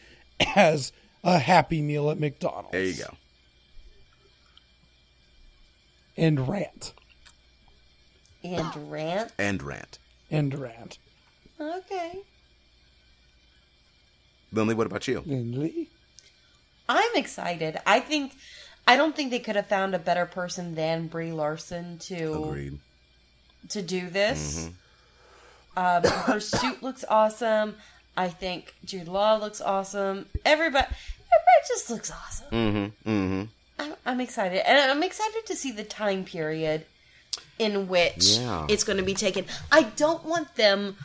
as 0.55 0.91
a 1.23 1.37
Happy 1.37 1.81
Meal 1.81 2.09
at 2.09 2.19
McDonald's. 2.19 2.71
there 2.71 2.83
you 2.83 2.95
go. 2.95 3.13
And 6.17 6.47
rant. 6.47 6.93
and 8.43 8.91
rant. 8.91 9.31
And 9.37 9.61
rant. 9.61 9.99
And 10.31 10.57
rant. 10.57 10.97
Okay. 11.59 12.19
Lindley, 14.51 14.73
what 14.73 14.87
about 14.87 15.07
you? 15.07 15.23
And 15.27 15.55
Lee. 15.55 15.89
I'm 16.89 17.15
excited. 17.15 17.77
I 17.85 17.99
think 17.99 18.33
I 18.87 18.95
don't 18.95 19.15
think 19.15 19.29
they 19.29 19.39
could 19.39 19.55
have 19.55 19.67
found 19.67 19.93
a 19.93 19.99
better 19.99 20.25
person 20.25 20.73
than 20.73 21.07
Brie 21.07 21.31
Larson 21.31 21.99
to 21.99 22.43
Agreed. 22.43 22.79
to 23.69 23.81
do 23.83 24.09
this. 24.09 24.61
Mm-hmm. 24.61 24.71
Um, 25.77 26.03
her 26.03 26.39
suit 26.39 26.81
looks 26.83 27.05
awesome. 27.07 27.75
I 28.17 28.29
think 28.29 28.73
Jude 28.83 29.07
Law 29.07 29.37
looks 29.37 29.61
awesome. 29.61 30.25
Everybody, 30.43 30.87
everybody 30.87 31.67
just 31.67 31.89
looks 31.89 32.11
awesome. 32.11 32.47
Mm-hmm. 32.51 33.09
Mm-hmm. 33.09 33.43
I'm, 33.79 33.93
I'm 34.05 34.19
excited, 34.21 34.67
and 34.67 34.91
I'm 34.91 35.03
excited 35.03 35.45
to 35.45 35.55
see 35.55 35.71
the 35.71 35.83
time 35.83 36.25
period 36.25 36.85
in 37.59 37.87
which 37.87 38.37
Yeah. 38.39 38.65
it's 38.69 38.83
going 38.83 38.97
to 38.97 39.03
be 39.03 39.13
taken. 39.13 39.45
I 39.71 39.83
don't 39.83 40.25
want 40.25 40.55
them 40.55 40.95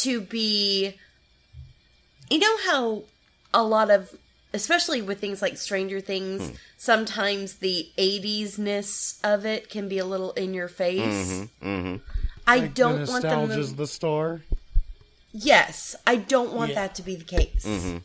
to 0.00 0.20
be. 0.20 0.96
You 2.28 2.38
know 2.40 2.56
how 2.68 3.02
a 3.54 3.62
lot 3.62 3.90
of, 3.90 4.12
especially 4.52 5.02
with 5.02 5.20
things 5.20 5.40
like 5.42 5.56
Stranger 5.56 6.00
Things, 6.00 6.48
Hmm. 6.48 6.54
sometimes 6.78 7.54
the 7.56 7.88
80s 7.96 8.58
ness 8.58 9.20
of 9.22 9.46
it 9.46 9.68
can 9.70 9.88
be 9.88 9.98
a 9.98 10.04
little 10.04 10.32
in 10.32 10.52
your 10.54 10.68
face. 10.68 11.46
Mm-hmm. 11.62 11.96
I 12.46 12.56
Like 12.58 12.74
don't 12.74 13.04
the 13.04 13.10
want 13.10 13.22
them. 13.22 13.32
nostalgia's 13.48 13.70
To, 13.70 13.76
the 13.76 13.86
star. 13.86 14.42
yes, 15.32 15.94
I 16.06 16.16
don't 16.16 16.52
want 16.52 16.70
Yeah. 16.70 16.74
that 16.86 16.94
to 16.96 17.02
be 17.02 17.14
the 17.16 17.24
case. 17.24 17.64
Mm-hmm. 17.64 17.98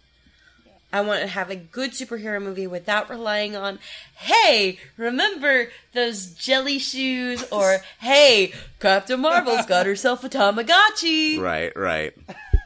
I 0.93 1.01
want 1.01 1.21
to 1.21 1.27
have 1.27 1.49
a 1.49 1.55
good 1.57 1.91
superhero 1.91 2.41
movie 2.41 2.67
without 2.67 3.09
relying 3.09 3.53
on, 3.55 3.79
hey, 4.15 4.79
remember 4.95 5.69
those 5.93 6.27
jelly 6.27 6.79
shoes? 6.79 7.43
Or, 7.51 7.79
hey, 7.99 8.53
Captain 8.79 9.19
Marvel's 9.19 9.65
got 9.67 9.85
herself 9.87 10.23
a 10.23 10.29
Tamagotchi. 10.29 11.39
Right, 11.39 11.75
right. 11.75 12.13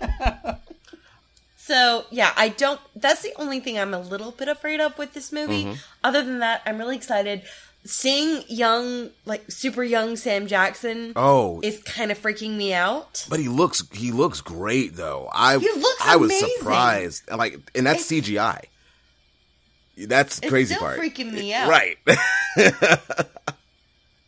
So, 1.55 2.05
yeah, 2.09 2.33
I 2.35 2.49
don't, 2.49 2.81
that's 2.95 3.21
the 3.21 3.31
only 3.35 3.59
thing 3.59 3.77
I'm 3.77 3.93
a 3.93 3.99
little 3.99 4.31
bit 4.31 4.47
afraid 4.47 4.79
of 4.79 4.97
with 4.97 5.13
this 5.13 5.31
movie. 5.31 5.65
Mm-hmm. 5.65 5.73
Other 6.03 6.23
than 6.23 6.39
that, 6.39 6.63
I'm 6.65 6.79
really 6.79 6.95
excited. 6.95 7.43
Seeing 7.85 8.43
young, 8.47 9.09
like 9.25 9.49
super 9.49 9.83
young 9.83 10.15
Sam 10.17 10.47
Jackson 10.47 11.13
Oh, 11.15 11.61
is 11.63 11.81
kind 11.83 12.11
of 12.11 12.19
freaking 12.21 12.57
me 12.57 12.73
out. 12.73 13.25
But 13.29 13.39
he 13.39 13.47
looks 13.47 13.83
he 13.93 14.11
looks 14.11 14.41
great 14.41 14.95
though. 14.95 15.29
I 15.33 15.57
He 15.57 15.69
looks 15.71 16.01
I 16.05 16.17
was 16.17 16.29
amazing. 16.29 16.49
surprised. 16.57 17.31
Like 17.31 17.57
and 17.73 17.85
that's 17.87 18.05
CGI. 18.05 18.63
That's 19.97 20.39
the 20.39 20.49
crazy 20.49 20.75
part. 20.75 20.99
freaking 20.99 21.31
me 21.33 21.53
out. 21.53 21.69
Right. 21.69 21.97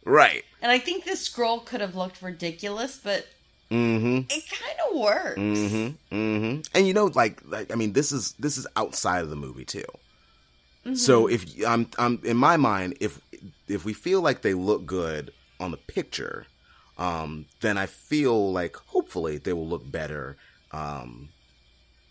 right. 0.05 0.43
And 0.61 0.71
I 0.71 0.79
think 0.79 1.03
this 1.05 1.27
Skrull 1.27 1.63
could 1.65 1.81
have 1.81 1.95
looked 1.95 2.21
ridiculous, 2.21 2.99
but 3.03 3.27
Mhm. 3.69 4.31
it 4.31 4.43
kind 4.49 4.77
of 4.89 4.97
works. 4.97 5.37
Mhm. 5.39 5.95
Mhm. 6.11 6.67
And 6.73 6.87
you 6.87 6.93
know 6.93 7.05
like 7.05 7.41
like 7.45 7.71
I 7.71 7.75
mean 7.75 7.93
this 7.93 8.11
is 8.11 8.33
this 8.39 8.57
is 8.57 8.67
outside 8.75 9.21
of 9.23 9.29
the 9.29 9.35
movie 9.35 9.65
too. 9.65 9.85
So 10.95 11.27
if 11.27 11.45
I'm 11.65 11.87
I'm 11.99 12.19
in 12.23 12.37
my 12.37 12.57
mind 12.57 12.97
if 12.99 13.21
if 13.71 13.85
we 13.85 13.93
feel 13.93 14.21
like 14.21 14.41
they 14.41 14.53
look 14.53 14.85
good 14.85 15.31
on 15.59 15.71
the 15.71 15.77
picture 15.77 16.45
um 16.97 17.45
then 17.61 17.77
I 17.77 17.85
feel 17.85 18.51
like 18.51 18.75
hopefully 18.75 19.37
they 19.37 19.53
will 19.53 19.67
look 19.67 19.89
better 19.89 20.37
um 20.71 21.29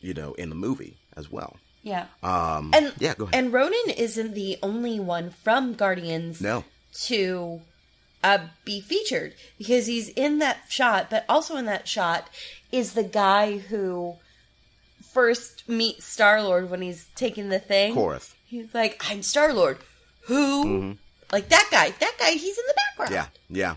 you 0.00 0.14
know 0.14 0.32
in 0.34 0.48
the 0.48 0.54
movie 0.54 0.96
as 1.16 1.30
well. 1.30 1.56
Yeah. 1.82 2.06
Um, 2.22 2.72
And 2.74 2.92
yeah, 2.98 3.14
go 3.14 3.24
ahead. 3.24 3.34
And 3.34 3.52
Ronan 3.52 3.90
isn't 3.96 4.34
the 4.34 4.58
only 4.62 5.00
one 5.00 5.30
from 5.30 5.74
Guardians 5.74 6.40
no, 6.40 6.64
to 7.06 7.62
uh, 8.22 8.38
be 8.64 8.80
featured 8.80 9.34
because 9.58 9.86
he's 9.86 10.08
in 10.10 10.38
that 10.38 10.58
shot, 10.68 11.08
but 11.10 11.24
also 11.28 11.56
in 11.56 11.64
that 11.66 11.88
shot 11.88 12.28
is 12.70 12.92
the 12.92 13.02
guy 13.02 13.58
who 13.58 14.16
first 15.12 15.68
meets 15.68 16.04
Star 16.04 16.42
Lord 16.42 16.70
when 16.70 16.82
he's 16.82 17.06
taking 17.16 17.48
the 17.48 17.58
thing. 17.58 17.94
Korath. 17.94 18.34
He's 18.46 18.74
like, 18.74 19.00
"I'm 19.08 19.22
Star 19.22 19.52
Lord." 19.52 19.78
Who? 20.24 20.98
Like 21.32 21.48
that 21.48 21.68
guy. 21.70 21.90
That 22.00 22.16
guy. 22.18 22.30
He's 22.32 22.58
in 22.58 22.64
the 22.66 22.74
background. 22.76 23.12
Yeah, 23.12 23.26
yeah. 23.48 23.74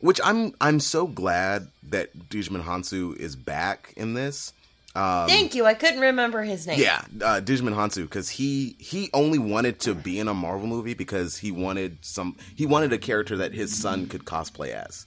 Which 0.00 0.20
I'm 0.22 0.54
I'm 0.60 0.80
so 0.80 1.06
glad 1.06 1.68
that 1.84 2.16
Djimon 2.28 2.62
Hounsou 2.62 3.16
is 3.16 3.34
back 3.36 3.92
in 3.96 4.14
this. 4.14 4.52
Um, 4.94 5.28
Thank 5.28 5.54
you. 5.54 5.64
I 5.66 5.74
couldn't 5.74 6.00
remember 6.00 6.42
his 6.42 6.66
name. 6.66 6.80
yeah, 6.80 7.02
uh, 7.22 7.40
Djimon 7.40 7.74
Hounsou 7.74 8.02
because 8.02 8.28
he 8.30 8.76
he 8.78 9.10
only 9.12 9.38
wanted 9.38 9.80
to 9.80 9.94
be 9.94 10.18
in 10.18 10.28
a 10.28 10.34
Marvel 10.34 10.66
movie 10.66 10.94
because 10.94 11.38
he 11.38 11.50
wanted 11.52 11.98
some 12.00 12.36
he 12.56 12.66
wanted 12.66 12.92
a 12.92 12.98
character 12.98 13.36
that 13.36 13.52
his 13.52 13.76
son 13.76 14.06
could 14.06 14.24
cosplay 14.24 14.70
as. 14.70 15.06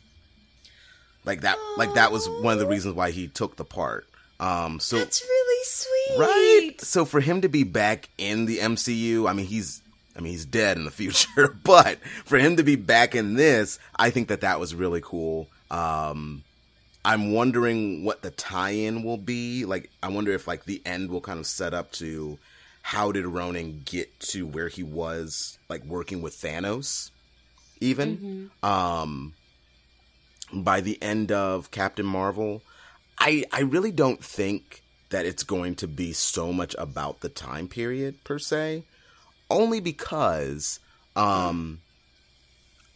Like 1.23 1.41
that, 1.41 1.57
like 1.77 1.93
that 1.93 2.11
was 2.11 2.27
one 2.41 2.53
of 2.53 2.59
the 2.59 2.67
reasons 2.67 2.95
why 2.95 3.11
he 3.11 3.27
took 3.27 3.55
the 3.55 3.65
part. 3.65 4.07
Um, 4.39 4.79
so 4.79 4.97
That's 4.97 5.21
really 5.21 5.65
sweet. 5.65 6.19
Right. 6.19 6.81
So 6.81 7.05
for 7.05 7.19
him 7.19 7.41
to 7.41 7.49
be 7.49 7.63
back 7.63 8.09
in 8.17 8.45
the 8.45 8.57
MCU, 8.57 9.29
I 9.29 9.33
mean, 9.33 9.45
he's 9.45 9.83
I 10.15 10.19
mean, 10.21 10.31
he's 10.33 10.45
dead 10.45 10.77
in 10.77 10.85
the 10.85 10.91
future, 11.01 11.55
but 11.63 11.99
for 12.25 12.37
him 12.37 12.57
to 12.57 12.63
be 12.63 12.75
back 12.75 13.15
in 13.15 13.35
this, 13.35 13.79
I 13.95 14.09
think 14.09 14.27
that 14.29 14.41
that 14.41 14.59
was 14.59 14.75
really 14.75 15.01
cool. 15.01 15.47
Um, 15.69 16.43
I'm 17.03 17.31
wondering 17.31 18.03
what 18.03 18.21
the 18.21 18.31
tie-in 18.31 19.03
will 19.03 19.17
be. 19.17 19.65
Like, 19.65 19.89
I 20.03 20.09
wonder 20.09 20.31
if 20.31 20.47
like 20.47 20.65
the 20.65 20.81
end 20.85 21.09
will 21.09 21.21
kind 21.21 21.39
of 21.39 21.47
set 21.47 21.73
up 21.73 21.91
to 21.93 22.37
how 22.83 23.11
did 23.11 23.25
Ronan 23.25 23.81
get 23.85 24.19
to 24.19 24.45
where 24.45 24.67
he 24.67 24.83
was, 24.83 25.57
like 25.69 25.83
working 25.85 26.21
with 26.21 26.35
Thanos, 26.35 27.11
even. 27.79 28.49
Um, 28.63 29.33
by 30.53 30.81
the 30.81 31.01
end 31.01 31.31
of 31.31 31.71
Captain 31.71 32.05
Marvel, 32.05 32.61
I 33.17 33.45
I 33.51 33.61
really 33.61 33.91
don't 33.91 34.23
think 34.23 34.83
that 35.09 35.25
it's 35.25 35.43
going 35.43 35.75
to 35.75 35.87
be 35.87 36.13
so 36.13 36.51
much 36.51 36.75
about 36.77 37.21
the 37.21 37.29
time 37.29 37.67
period 37.67 38.23
per 38.23 38.39
se, 38.39 38.83
only 39.51 39.79
because 39.79 40.79
um, 41.15 41.79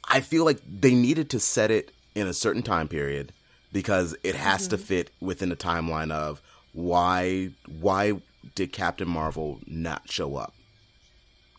I 0.07 0.21
feel 0.21 0.45
like 0.45 0.59
they 0.67 0.95
needed 0.95 1.29
to 1.31 1.39
set 1.39 1.71
it 1.71 1.91
in 2.15 2.27
a 2.27 2.33
certain 2.33 2.63
time 2.63 2.87
period 2.87 3.33
because 3.71 4.15
it 4.23 4.35
has 4.35 4.67
to 4.69 4.77
fit 4.77 5.11
within 5.19 5.49
the 5.49 5.55
timeline 5.55 6.11
of 6.11 6.41
why 6.73 7.49
why 7.79 8.13
did 8.55 8.71
Captain 8.71 9.07
Marvel 9.07 9.59
not 9.67 10.09
show 10.09 10.35
up 10.37 10.53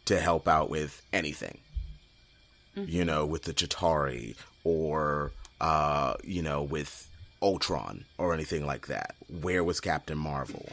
to 0.07 0.21
help 0.21 0.49
out 0.49 0.71
with 0.71 1.03
anything? 1.13 1.59
You 2.75 3.05
know, 3.05 3.25
with 3.25 3.45
the 3.45 3.55
Chitauri 3.55 4.37
or 4.65 5.33
uh, 5.61 6.15
you 6.23 6.43
know, 6.43 6.63
with 6.63 7.09
Ultron 7.43 8.05
or 8.19 8.35
anything 8.35 8.67
like 8.67 8.87
that. 8.89 9.15
Where 9.29 9.65
was 9.65 9.81
Captain 9.81 10.19
Marvel? 10.19 10.69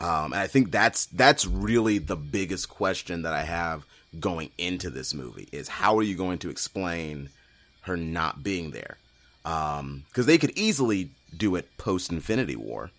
Um, 0.00 0.32
and 0.32 0.36
I 0.40 0.46
think 0.46 0.70
that's 0.70 1.06
that's 1.06 1.46
really 1.46 1.98
the 1.98 2.16
biggest 2.16 2.68
question 2.68 3.22
that 3.22 3.34
I 3.34 3.42
have 3.42 3.84
going 4.18 4.50
into 4.58 4.88
this 4.90 5.12
movie 5.14 5.48
is 5.52 5.68
how 5.68 5.96
are 5.98 6.02
you 6.02 6.16
going 6.16 6.38
to 6.38 6.50
explain 6.50 7.28
her 7.82 7.96
not 7.96 8.42
being 8.42 8.70
there? 8.70 8.96
Because 9.42 10.26
they 10.26 10.38
could 10.38 10.56
easily 10.56 11.10
do 11.36 11.54
it 11.54 11.68
post 11.76 12.10
Infinity 12.10 12.56
War, 12.56 12.90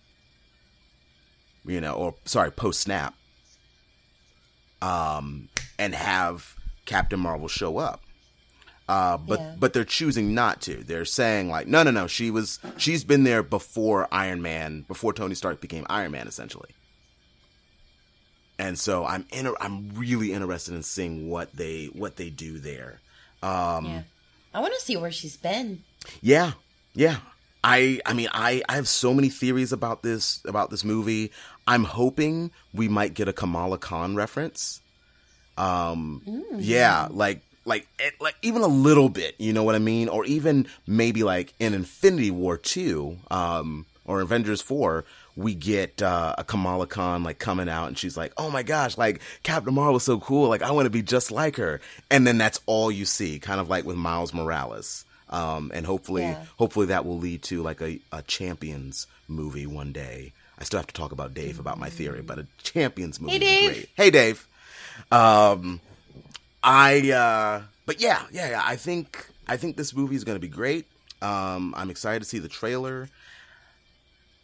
you 1.66 1.80
know, 1.80 1.92
or 1.94 2.14
sorry, 2.24 2.50
post 2.50 2.80
Snap, 2.80 3.14
um, 4.80 5.48
and 5.78 5.94
have 5.94 6.54
Captain 6.86 7.20
Marvel 7.20 7.48
show 7.48 7.78
up. 7.78 8.00
Uh, 8.88 9.16
but 9.16 9.38
Yeah. 9.40 9.54
but 9.58 9.72
they're 9.72 9.84
choosing 9.84 10.34
not 10.34 10.60
to. 10.62 10.82
They're 10.82 11.04
saying 11.04 11.48
like, 11.48 11.66
no, 11.66 11.82
no, 11.82 11.90
no. 11.90 12.06
She 12.06 12.30
was 12.30 12.58
she's 12.76 13.04
been 13.04 13.24
there 13.24 13.42
before 13.42 14.08
Iron 14.12 14.42
Man, 14.42 14.82
before 14.88 15.12
Tony 15.12 15.34
Stark 15.34 15.60
became 15.60 15.86
Iron 15.88 16.10
Man, 16.12 16.26
essentially. 16.28 16.70
And 18.62 18.78
so 18.78 19.04
I'm 19.04 19.24
inter- 19.32 19.56
I'm 19.60 19.90
really 19.94 20.32
interested 20.32 20.74
in 20.74 20.82
seeing 20.84 21.28
what 21.28 21.52
they 21.56 21.86
what 21.86 22.16
they 22.16 22.30
do 22.30 22.58
there. 22.58 23.00
Um, 23.42 23.84
Yeah. 23.86 24.02
I 24.54 24.60
want 24.60 24.72
to 24.74 24.80
see 24.80 24.96
where 24.96 25.10
she's 25.12 25.36
been. 25.36 25.82
yeah, 26.20 26.52
yeah. 26.94 27.16
I 27.64 28.00
I 28.06 28.12
mean 28.12 28.28
I 28.32 28.62
I 28.68 28.74
have 28.76 28.88
so 28.88 29.12
many 29.14 29.28
theories 29.30 29.72
about 29.72 30.02
this 30.02 30.40
about 30.44 30.70
this 30.70 30.84
movie. 30.84 31.30
I'm 31.66 31.84
hoping 31.84 32.50
we 32.74 32.88
might 32.88 33.14
get 33.14 33.28
a 33.28 33.32
Kamala 33.32 33.78
Khan 33.78 34.14
reference. 34.16 34.80
Um 35.56 36.22
yeah, 36.58 37.08
like 37.10 37.40
like 37.64 37.86
it, 37.98 38.14
like 38.20 38.34
even 38.42 38.62
a 38.62 38.66
little 38.68 39.08
bit, 39.08 39.34
you 39.38 39.52
know 39.52 39.62
what 39.62 39.74
I 39.74 39.78
mean? 39.78 40.08
Or 40.08 40.24
even 40.24 40.66
maybe 40.86 41.22
like 41.22 41.52
in 41.60 41.74
Infinity 41.74 42.30
War 42.30 42.56
2 42.56 43.18
um 43.30 43.86
or 44.04 44.20
Avengers 44.20 44.60
4 44.62 45.04
we 45.36 45.54
get 45.54 46.02
uh, 46.02 46.34
a 46.38 46.44
Kamala 46.44 46.86
Khan 46.86 47.22
like 47.22 47.38
coming 47.38 47.68
out 47.68 47.88
and 47.88 47.96
she's 47.98 48.16
like, 48.16 48.32
"Oh 48.36 48.50
my 48.50 48.62
gosh, 48.62 48.98
like 48.98 49.20
Captain 49.42 49.72
Marvel's 49.74 50.04
so 50.04 50.18
cool. 50.20 50.48
Like 50.48 50.62
I 50.62 50.70
want 50.72 50.86
to 50.86 50.90
be 50.90 51.02
just 51.02 51.30
like 51.30 51.56
her." 51.56 51.80
And 52.10 52.26
then 52.26 52.38
that's 52.38 52.60
all 52.66 52.90
you 52.90 53.04
see, 53.04 53.38
kind 53.38 53.60
of 53.60 53.68
like 53.70 53.84
with 53.84 53.96
Miles 53.96 54.34
Morales. 54.34 55.04
Um, 55.30 55.70
and 55.72 55.86
hopefully, 55.86 56.22
Yeah. 56.22 56.44
hopefully 56.58 56.86
that 56.86 57.06
will 57.06 57.18
lead 57.18 57.42
to 57.44 57.62
like 57.62 57.80
a, 57.80 57.98
a 58.12 58.20
Champions 58.22 59.06
movie 59.28 59.66
one 59.66 59.90
day. 59.92 60.32
I 60.58 60.64
still 60.64 60.78
have 60.78 60.86
to 60.88 60.94
talk 60.94 61.10
about 61.12 61.32
Dave 61.32 61.58
about 61.58 61.78
my 61.78 61.88
theory, 61.88 62.20
but 62.20 62.38
a 62.38 62.46
Champions 62.62 63.18
movie. 63.18 63.32
Hey, 63.32 63.38
Dave. 63.38 63.86
Hey, 63.96 64.10
Dave. 64.10 64.46
Um, 65.10 65.80
I, 66.62 67.10
uh, 67.10 67.62
but 67.86 68.00
yeah, 68.00 68.22
yeah, 68.30 68.50
yeah. 68.50 68.62
I 68.64 68.76
think, 68.76 69.26
I 69.48 69.56
think 69.56 69.76
this 69.76 69.94
movie 69.94 70.14
is 70.16 70.24
going 70.24 70.36
to 70.36 70.40
be 70.40 70.48
great. 70.48 70.86
Um, 71.20 71.74
I'm 71.76 71.90
excited 71.90 72.20
to 72.22 72.28
see 72.28 72.38
the 72.38 72.48
trailer. 72.48 73.08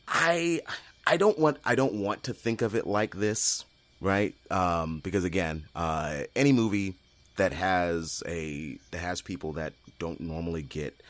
I, 0.09 0.63
I 1.07 1.17
don't 1.17 1.39
want, 1.39 1.59
I 1.65 1.75
don't 1.75 1.95
want 1.95 2.25
to 2.25 2.35
think 2.35 2.63
of 2.63 2.75
it 2.75 2.87
like 2.87 3.15
this, 3.15 3.65
right? 4.01 4.35
Um, 4.51 5.01
because 5.01 5.25
again, 5.25 5.67
uh, 5.77 6.23
any 6.35 6.53
movie 6.53 6.95
that 7.37 7.53
has 7.53 8.23
a, 8.27 8.79
that 8.91 8.99
has 8.99 9.21
people 9.21 9.53
that 9.53 9.75
don't 9.99 10.21
normally 10.21 10.63
get 10.63 11.01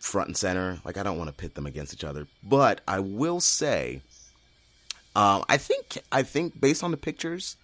front 0.00 0.28
and 0.28 0.36
center, 0.36 0.80
like 0.84 0.96
I 0.96 1.02
don't 1.02 1.18
want 1.18 1.28
to 1.28 1.34
pit 1.34 1.54
them 1.54 1.66
against 1.66 1.92
each 1.92 2.04
other, 2.04 2.26
but 2.42 2.80
I 2.88 3.00
will 3.00 3.40
say, 3.40 4.00
um, 5.14 5.44
I 5.48 5.56
think, 5.56 5.98
I 6.10 6.22
think 6.22 6.60
based 6.60 6.82
on 6.82 6.90
the 6.90 6.96
pictures, 6.96 7.56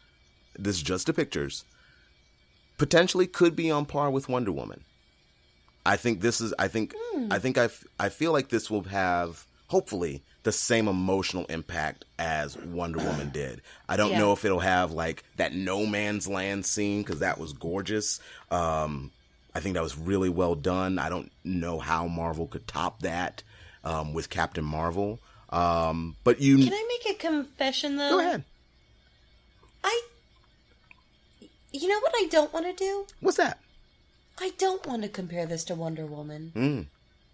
this 0.58 0.76
is 0.76 0.82
just 0.82 1.06
the 1.06 1.12
pictures, 1.12 1.64
potentially 2.78 3.26
could 3.26 3.54
be 3.56 3.70
on 3.70 3.86
par 3.86 4.10
with 4.10 4.28
Wonder 4.28 4.52
Woman. 4.52 4.84
I 5.84 5.96
think 5.96 6.20
this 6.20 6.40
is. 6.40 6.54
I 6.58 6.68
think. 6.68 6.94
I 7.30 7.38
think. 7.38 7.58
I. 7.58 7.64
f- 7.64 7.84
I 7.98 8.08
feel 8.08 8.32
like 8.32 8.50
this 8.50 8.70
will 8.70 8.84
have 8.84 9.46
hopefully 9.66 10.22
the 10.44 10.52
same 10.52 10.88
emotional 10.88 11.44
impact 11.46 12.04
as 12.18 12.56
Wonder 12.56 12.98
Woman 12.98 13.30
did. 13.32 13.62
I 13.88 13.96
don't 13.96 14.10
Yeah. 14.12 14.18
know 14.18 14.32
if 14.32 14.44
it'll 14.44 14.60
have 14.60 14.90
like 14.92 15.22
that 15.36 15.54
no 15.54 15.86
man's 15.86 16.26
land 16.26 16.66
scene 16.66 17.02
because 17.02 17.20
that 17.20 17.38
was 17.38 17.52
gorgeous. 17.52 18.18
Um, 18.50 19.10
I 19.54 19.60
think 19.60 19.74
that 19.74 19.82
was 19.82 19.96
really 19.96 20.28
well 20.30 20.54
done. 20.54 20.98
I 20.98 21.08
don't 21.08 21.30
know 21.44 21.78
how 21.78 22.06
Marvel 22.06 22.46
could 22.46 22.66
top 22.66 23.00
that 23.02 23.42
um, 23.84 24.14
with 24.14 24.30
Captain 24.30 24.64
Marvel. 24.64 25.18
Um, 25.50 26.16
but 26.24 26.40
you 26.40 26.56
Can 26.58 26.72
I 26.72 26.98
make 27.04 27.14
a 27.14 27.18
confession 27.18 27.96
though? 27.96 28.10
go 28.10 28.18
ahead. 28.20 28.44
I. 29.84 30.02
You 31.72 31.88
know 31.88 32.00
what 32.00 32.12
I 32.16 32.26
don't 32.30 32.52
want 32.52 32.66
to 32.66 32.72
do? 32.72 33.06
What's 33.20 33.36
that? 33.38 33.58
I 34.40 34.52
don't 34.58 34.84
want 34.86 35.02
to 35.02 35.08
compare 35.08 35.46
this 35.46 35.64
to 35.64 35.74
Wonder 35.74 36.04
Woman. 36.06 36.52
Mm. 36.54 36.86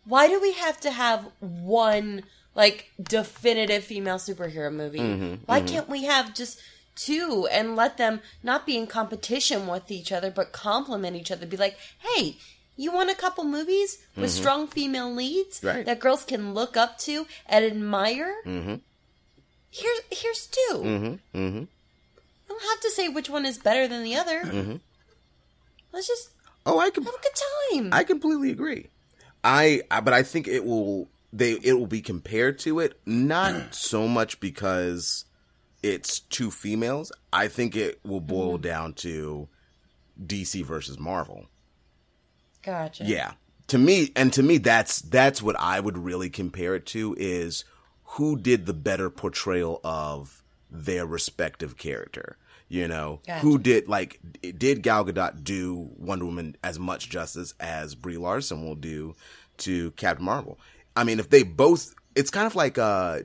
Why 0.04 0.28
do 0.28 0.40
we 0.40 0.52
have 0.52 0.80
to 0.80 0.90
have 0.90 1.28
one 1.40 2.22
like 2.58 2.90
definitive 3.00 3.84
female 3.84 4.16
superhero 4.18 4.70
movie? 4.72 4.98
Mm-hmm, 4.98 5.34
Why 5.46 5.60
can't 5.62 5.88
we 5.88 6.04
have 6.04 6.34
just 6.34 6.60
two 6.96 7.46
and 7.52 7.76
let 7.76 7.96
them 7.96 8.20
not 8.42 8.66
be 8.66 8.76
in 8.76 8.86
competition 8.88 9.66
with 9.68 9.88
each 9.90 10.10
other 10.12 10.30
but 10.30 10.52
complement 10.52 11.14
each 11.16 11.30
other? 11.30 11.46
Be 11.46 11.56
like, 11.56 11.78
hey, 12.00 12.36
you 12.76 12.90
want 12.92 13.10
a 13.10 13.14
couple 13.14 13.44
movies 13.44 13.98
with 14.16 14.30
strong 14.30 14.66
female 14.66 15.10
leads 15.12 15.60
Mm-hmm. 15.60 15.66
Right. 15.68 15.86
that 15.86 16.00
girls 16.00 16.24
can 16.24 16.52
look 16.54 16.76
up 16.76 16.98
to 17.06 17.26
and 17.46 17.64
admire? 17.64 18.34
Mm-hmm. 18.44 18.74
Here's 19.70 20.00
here's 20.10 20.46
2 20.46 20.74
Mm-hmm. 20.74 21.38
Mm-hmm. 21.38 21.64
I 21.64 22.48
don't 22.48 22.62
have 22.72 22.80
to 22.80 22.90
say 22.90 23.08
which 23.08 23.28
one 23.30 23.44
is 23.46 23.58
better 23.58 23.86
than 23.86 24.02
the 24.02 24.16
other. 24.16 24.40
Mm-hmm. 24.42 24.76
Let's 25.92 26.08
just 26.08 26.30
Oh, 26.66 26.78
I 26.80 26.90
can. 26.90 27.02
have 27.04 27.14
a 27.14 27.22
good 27.22 27.38
time. 27.72 27.90
I 27.92 28.04
completely 28.04 28.50
agree. 28.50 28.86
I, 29.44 29.82
I 29.90 30.00
but 30.00 30.12
I 30.14 30.22
think 30.22 30.48
it 30.48 30.64
will 30.64 31.08
they 31.32 31.52
it 31.52 31.74
will 31.74 31.86
be 31.86 32.00
compared 32.00 32.58
to 32.60 32.80
it 32.80 32.98
not 33.04 33.54
mm. 33.54 33.74
so 33.74 34.08
much 34.08 34.40
because 34.40 35.24
it's 35.82 36.20
two 36.20 36.50
females. 36.50 37.12
I 37.32 37.48
think 37.48 37.76
it 37.76 38.00
will 38.04 38.20
boil 38.20 38.54
mm-hmm. 38.54 38.62
down 38.62 38.92
to 38.94 39.48
DC 40.20 40.64
versus 40.64 40.98
Marvel. 40.98 41.46
gotcha. 42.62 43.04
Yeah. 43.04 43.32
To 43.68 43.78
me 43.78 44.12
and 44.16 44.32
to 44.32 44.42
me 44.42 44.58
that's 44.58 45.00
that's 45.00 45.42
what 45.42 45.56
I 45.58 45.78
would 45.78 45.98
really 45.98 46.30
compare 46.30 46.74
it 46.74 46.86
to 46.86 47.14
is 47.18 47.64
who 48.02 48.36
did 48.36 48.66
the 48.66 48.72
better 48.72 49.10
portrayal 49.10 49.80
of 49.84 50.42
their 50.70 51.06
respective 51.06 51.76
character. 51.76 52.38
You 52.70 52.86
know, 52.86 53.20
Gotcha. 53.26 53.40
who 53.40 53.58
did 53.58 53.88
like 53.88 54.20
did 54.42 54.82
Gal 54.82 55.04
Gadot 55.04 55.42
do 55.42 55.90
Wonder 55.96 56.26
Woman 56.26 56.56
as 56.62 56.78
much 56.78 57.08
justice 57.08 57.54
as 57.60 57.94
Brie 57.94 58.18
Larson 58.18 58.62
will 58.62 58.74
do 58.74 59.14
to 59.58 59.90
Captain 59.92 60.24
Marvel? 60.24 60.58
I 60.96 61.04
mean, 61.04 61.20
if 61.20 61.30
they 61.30 61.42
both, 61.42 61.94
it's 62.14 62.30
kind 62.30 62.46
of 62.46 62.54
like 62.56 62.78
uh, 62.78 63.20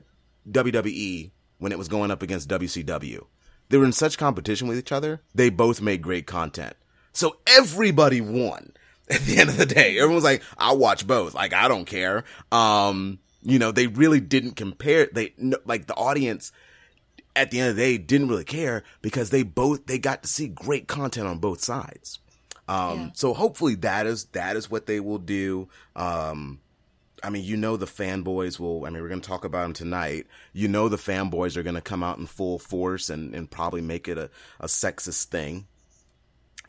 WWE 0.50 1.32
when 1.58 1.72
it 1.72 1.78
was 1.78 1.88
going 1.88 2.12
up 2.12 2.22
against 2.22 2.50
WCW. 2.50 3.26
They 3.70 3.78
were 3.78 3.86
in 3.86 3.94
such 3.94 4.18
competition 4.18 4.68
with 4.68 4.78
each 4.78 4.92
other. 4.92 5.22
They 5.34 5.50
both 5.50 5.82
made 5.82 6.02
great 6.02 6.28
content, 6.28 6.76
so 7.12 7.38
everybody 7.48 8.22
won. 8.22 8.74
At 9.10 9.22
the 9.22 9.38
end 9.38 9.50
of 9.50 9.58
the 9.58 9.66
day, 9.66 9.98
everyone's 10.00 10.24
like, 10.24 10.42
"I'll 10.58 10.78
watch 10.78 11.06
both. 11.06 11.34
Like, 11.34 11.54
I 11.54 11.68
don't 11.68 11.86
care." 11.86 12.24
Um, 12.54 13.20
you 13.42 13.60
know, 13.60 13.72
they 13.72 13.88
really 13.88 14.22
didn't 14.22 14.54
compare. 14.56 15.10
They 15.12 15.34
no- 15.38 15.58
like 15.66 15.88
the 15.88 15.96
audience 15.96 16.52
at 17.36 17.52
the 17.52 17.60
end 17.60 17.72
of 17.72 17.76
the 17.76 17.82
day 17.82 17.98
didn't 17.98 18.30
really 18.30 18.46
care 18.46 18.84
because 19.02 19.30
they 19.30 19.44
both 19.44 19.88
they 19.88 19.98
got 20.00 20.24
to 20.24 20.30
see 20.30 20.48
great 20.48 20.88
content 20.88 21.28
on 21.28 21.40
both 21.40 21.62
sides. 21.62 22.20
Um, 22.70 23.00
Yeah. 23.00 23.10
so 23.16 23.34
hopefully 23.34 23.76
that 23.76 24.06
is 24.08 24.26
that 24.34 24.56
is 24.56 24.72
what 24.72 24.86
they 24.86 25.00
will 25.02 25.18
do. 25.18 25.68
Um, 25.98 26.60
I 27.24 27.30
mean, 27.30 27.44
you 27.46 27.56
know, 27.56 27.78
the 27.78 27.86
fanboys 27.86 28.60
will. 28.60 28.86
I 28.86 28.90
mean, 28.90 29.02
we're 29.02 29.08
going 29.10 29.22
to 29.22 29.28
talk 29.28 29.46
about 29.46 29.64
them 29.64 29.74
tonight. 29.74 30.28
You 30.52 30.68
know, 30.68 30.90
the 30.90 30.98
fanboys 30.98 31.56
are 31.56 31.64
going 31.64 31.76
to 31.76 31.82
come 31.82 32.04
out 32.04 32.18
in 32.18 32.26
full 32.26 32.60
force 32.60 33.10
and 33.10 33.34
and 33.34 33.50
probably 33.50 33.82
make 33.82 34.08
it 34.08 34.18
a 34.18 34.30
a 34.60 34.68
sexist 34.68 35.26
thing. 35.26 35.68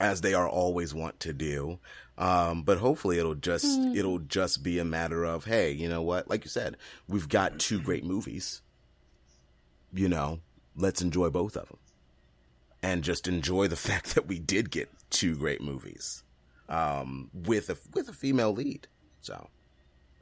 as 0.01 0.21
they 0.21 0.35
are 0.35 0.49
always 0.49 0.95
want 0.95 1.21
to 1.21 1.33
do. 1.33 1.79
Um, 2.17 2.63
but 2.63 2.79
hopefully 2.79 3.19
it'll 3.19 3.35
just 3.35 3.67
it'll 3.95 4.21
just 4.21 4.63
be 4.63 4.79
a 4.79 4.85
matter 4.85 5.25
of 5.25 5.45
hey, 5.45 5.73
you 5.73 5.89
know 5.89 6.03
what? 6.03 6.29
Like 6.31 6.45
you 6.45 6.51
said, 6.51 6.77
we've 7.09 7.29
got 7.29 7.59
two 7.59 7.81
great 7.81 8.05
movies. 8.05 8.63
You 9.93 10.09
know, 10.09 10.41
let's 10.77 11.03
enjoy 11.03 11.31
both 11.31 11.57
of 11.57 11.69
them, 11.69 11.79
and 12.83 13.03
just 13.03 13.27
enjoy 13.29 13.67
the 13.69 13.77
fact 13.89 14.15
that 14.15 14.27
we 14.29 14.39
did 14.39 14.71
get 14.71 14.91
two 15.11 15.37
great 15.37 15.61
movies 15.61 16.23
um, 16.69 17.31
with 17.33 17.71
a 17.71 17.77
with 17.95 18.09
a 18.09 18.13
female 18.13 18.53
lead. 18.53 18.87
So 19.21 19.49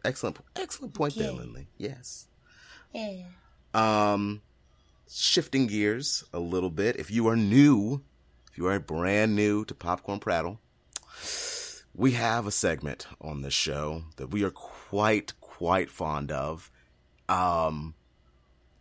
excellent, 0.04 0.38
excellent 0.56 0.94
point 0.94 1.14
there, 1.14 1.30
Yeah. 1.30 1.38
Lindley. 1.38 1.66
Yes. 1.78 2.26
Yeah. 2.94 3.22
Um, 3.74 4.42
shifting 5.10 5.66
gears 5.66 6.24
a 6.32 6.38
little 6.40 6.70
bit. 6.70 6.96
If 6.96 7.10
you 7.10 7.26
are 7.28 7.36
new, 7.36 8.02
if 8.50 8.58
you 8.58 8.66
are 8.66 8.78
brand 8.78 9.34
new 9.34 9.64
to 9.64 9.74
Popcorn 9.74 10.18
Prattle, 10.18 10.60
we 11.94 12.12
have 12.12 12.46
a 12.46 12.50
segment 12.50 13.06
on 13.20 13.42
this 13.42 13.54
show 13.54 14.04
that 14.16 14.28
we 14.28 14.42
are 14.44 14.50
quite, 14.50 15.38
quite 15.40 15.90
fond 15.90 16.30
of. 16.32 16.70
Um, 17.28 17.94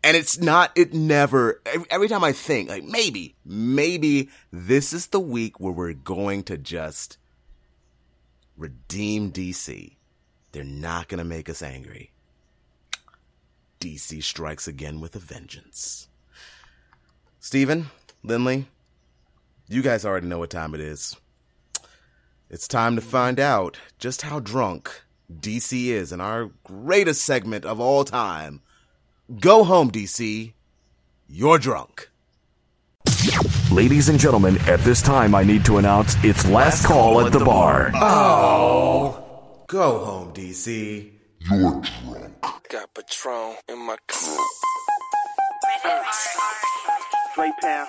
and 0.03 0.17
it's 0.17 0.39
not, 0.39 0.71
it 0.75 0.93
never, 0.93 1.61
every, 1.65 1.85
every 1.89 2.07
time 2.07 2.23
I 2.23 2.31
think, 2.31 2.69
like, 2.69 2.83
maybe, 2.83 3.35
maybe 3.45 4.29
this 4.51 4.93
is 4.93 5.07
the 5.07 5.19
week 5.19 5.59
where 5.59 5.71
we're 5.73 5.93
going 5.93 6.43
to 6.43 6.57
just 6.57 7.17
redeem 8.57 9.31
DC. 9.31 9.95
They're 10.51 10.63
not 10.63 11.07
going 11.07 11.19
to 11.19 11.23
make 11.23 11.49
us 11.49 11.61
angry. 11.61 12.11
DC 13.79 14.21
strikes 14.23 14.67
again 14.67 14.99
with 14.99 15.15
a 15.15 15.19
vengeance. 15.19 16.07
Steven, 17.39 17.87
Lindley, 18.23 18.67
you 19.67 19.81
guys 19.81 20.05
already 20.05 20.27
know 20.27 20.39
what 20.39 20.49
time 20.51 20.75
it 20.75 20.81
is. 20.81 21.15
It's 22.49 22.67
time 22.67 22.95
to 22.95 23.01
find 23.01 23.39
out 23.39 23.77
just 23.97 24.23
how 24.23 24.39
drunk 24.39 25.01
DC 25.31 25.85
is 25.85 26.11
in 26.11 26.19
our 26.19 26.51
greatest 26.63 27.23
segment 27.23 27.65
of 27.65 27.79
all 27.79 28.03
time. 28.03 28.61
Go 29.39 29.63
home, 29.63 29.89
DC. 29.89 30.53
You're 31.29 31.57
drunk. 31.57 32.09
Ladies 33.71 34.09
and 34.09 34.19
gentlemen, 34.19 34.57
at 34.67 34.81
this 34.81 35.01
time 35.01 35.33
I 35.33 35.43
need 35.43 35.63
to 35.65 35.77
announce 35.77 36.21
it's 36.23 36.45
last 36.49 36.85
call 36.85 37.25
at 37.25 37.31
the 37.31 37.39
bar. 37.39 37.91
Oh. 37.95 39.20
Go 39.71 40.03
home, 40.03 40.33
DC. 40.33 41.09
You're 41.49 41.59
drunk. 41.61 41.85
Got 42.69 42.93
Patron 42.93 43.55
in 43.69 43.79
my 43.79 43.95
cup. 44.05 44.47
Play 47.35 47.53
pound. 47.61 47.87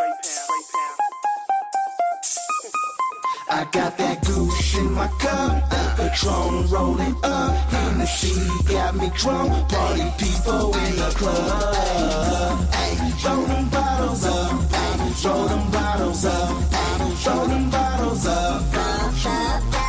I 3.50 3.66
got 3.72 3.98
that 3.98 4.24
goose 4.24 4.78
in 4.78 4.92
my 4.92 5.08
cup, 5.18 5.70
Patron 5.96 6.70
rolling 6.70 7.16
up. 7.24 7.52
Hennessy 7.72 8.48
got 8.72 8.94
me 8.94 9.10
drunk, 9.16 9.68
party 9.68 10.08
people 10.18 10.76
in 10.76 10.94
the 10.94 11.12
club. 11.16 12.68
Ay, 12.74 13.10
throw 13.18 13.42
them 13.44 13.68
bottles 13.70 14.24
up, 14.24 14.52
ay, 14.70 15.12
throw 15.16 15.48
them 15.48 15.70
bottles 15.72 16.24
up, 16.26 16.62
ay, 16.74 17.14
throw 17.24 17.46
them 17.48 17.70
bottles 17.70 18.26
up. 18.28 18.62
Ay, 18.72 19.81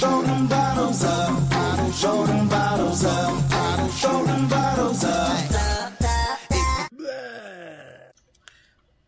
throw 0.00 0.22
them 0.22 0.46
bottles 0.46 1.04
up, 1.04 1.42
ay, 1.52 1.90
throw 1.92 2.26
them 2.26 2.48
bottles 2.48 3.04
up, 3.04 3.42
ay, 3.50 3.88
throw 3.92 4.24
them 4.24 4.48
bottles 4.48 5.04
up. 5.04 5.50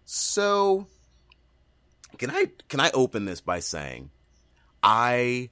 So, 0.04 0.86
can 2.18 2.30
I 2.30 2.46
can 2.68 2.80
I 2.80 2.90
open 2.92 3.24
this 3.24 3.40
by 3.40 3.60
saying, 3.60 4.10
I 4.82 5.50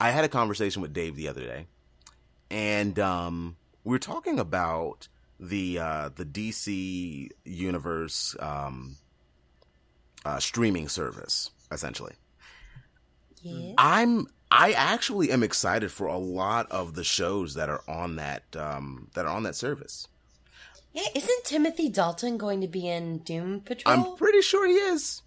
I 0.00 0.10
had 0.10 0.24
a 0.24 0.28
conversation 0.28 0.82
with 0.82 0.92
Dave 0.92 1.16
the 1.16 1.28
other 1.28 1.42
day, 1.42 1.66
and 2.50 2.98
um, 2.98 3.56
we 3.84 3.90
were 3.90 3.98
talking 4.00 4.38
about 4.40 5.08
the 5.38 5.78
uh, 5.78 6.10
the 6.14 6.24
DC 6.24 7.30
universe 7.44 8.36
um, 8.40 8.96
uh, 10.24 10.40
streaming 10.40 10.88
service, 10.88 11.50
essentially. 11.70 12.14
Yeah. 13.42 13.74
I'm 13.76 14.28
I 14.54 14.72
actually 14.72 15.30
am 15.30 15.42
excited 15.42 15.90
for 15.90 16.06
a 16.06 16.18
lot 16.18 16.70
of 16.70 16.94
the 16.94 17.04
shows 17.04 17.54
that 17.54 17.70
are 17.70 17.82
on 17.88 18.16
that 18.16 18.44
um, 18.54 19.08
that 19.14 19.24
are 19.24 19.34
on 19.34 19.44
that 19.44 19.56
service. 19.56 20.08
Yeah, 20.92 21.04
isn't 21.14 21.44
Timothy 21.44 21.88
Dalton 21.88 22.36
going 22.36 22.60
to 22.60 22.68
be 22.68 22.86
in 22.86 23.18
Doom 23.18 23.60
Patrol? 23.60 23.94
I'm 23.94 24.16
pretty 24.16 24.42
sure 24.42 24.66
he 24.66 24.74
is. 24.74 25.22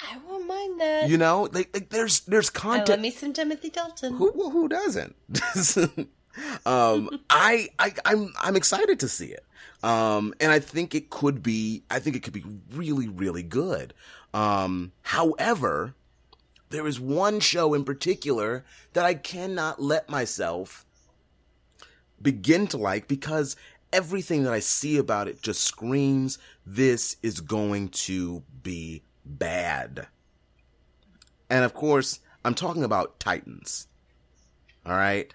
I 0.00 0.16
won't 0.26 0.46
mind 0.46 0.80
that. 0.80 1.10
You 1.10 1.18
know, 1.18 1.48
like, 1.52 1.68
like 1.74 1.90
there's 1.90 2.20
there's 2.20 2.48
I 2.48 2.58
content. 2.58 2.88
love 2.88 3.00
me 3.00 3.10
some 3.10 3.34
Timothy 3.34 3.68
Dalton. 3.68 4.14
who 4.14 4.50
who 4.50 4.68
doesn't? 4.68 5.14
um, 6.64 7.20
I 7.28 7.68
I 7.78 7.92
I'm 8.06 8.32
I'm 8.40 8.56
excited 8.56 8.98
to 9.00 9.08
see 9.08 9.26
it. 9.26 9.44
Um, 9.82 10.34
and 10.40 10.50
I 10.50 10.58
think 10.58 10.94
it 10.94 11.10
could 11.10 11.42
be 11.42 11.82
I 11.90 11.98
think 11.98 12.16
it 12.16 12.22
could 12.22 12.32
be 12.32 12.44
really 12.72 13.08
really 13.08 13.42
good. 13.42 13.92
Um, 14.32 14.92
however, 15.02 15.94
there 16.70 16.86
is 16.86 17.00
one 17.00 17.40
show 17.40 17.74
in 17.74 17.84
particular 17.84 18.64
that 18.92 19.04
I 19.04 19.14
cannot 19.14 19.80
let 19.80 20.08
myself 20.08 20.84
begin 22.20 22.66
to 22.68 22.76
like 22.76 23.08
because 23.08 23.56
everything 23.92 24.44
that 24.44 24.52
I 24.52 24.60
see 24.60 24.98
about 24.98 25.28
it 25.28 25.40
just 25.40 25.62
screams 25.62 26.38
this 26.66 27.16
is 27.22 27.40
going 27.40 27.88
to 27.88 28.42
be 28.62 29.02
bad. 29.24 30.08
And 31.48 31.64
of 31.64 31.74
course, 31.74 32.20
I'm 32.44 32.54
talking 32.54 32.84
about 32.84 33.18
Titans. 33.18 33.88
All 34.84 34.92
right? 34.92 35.32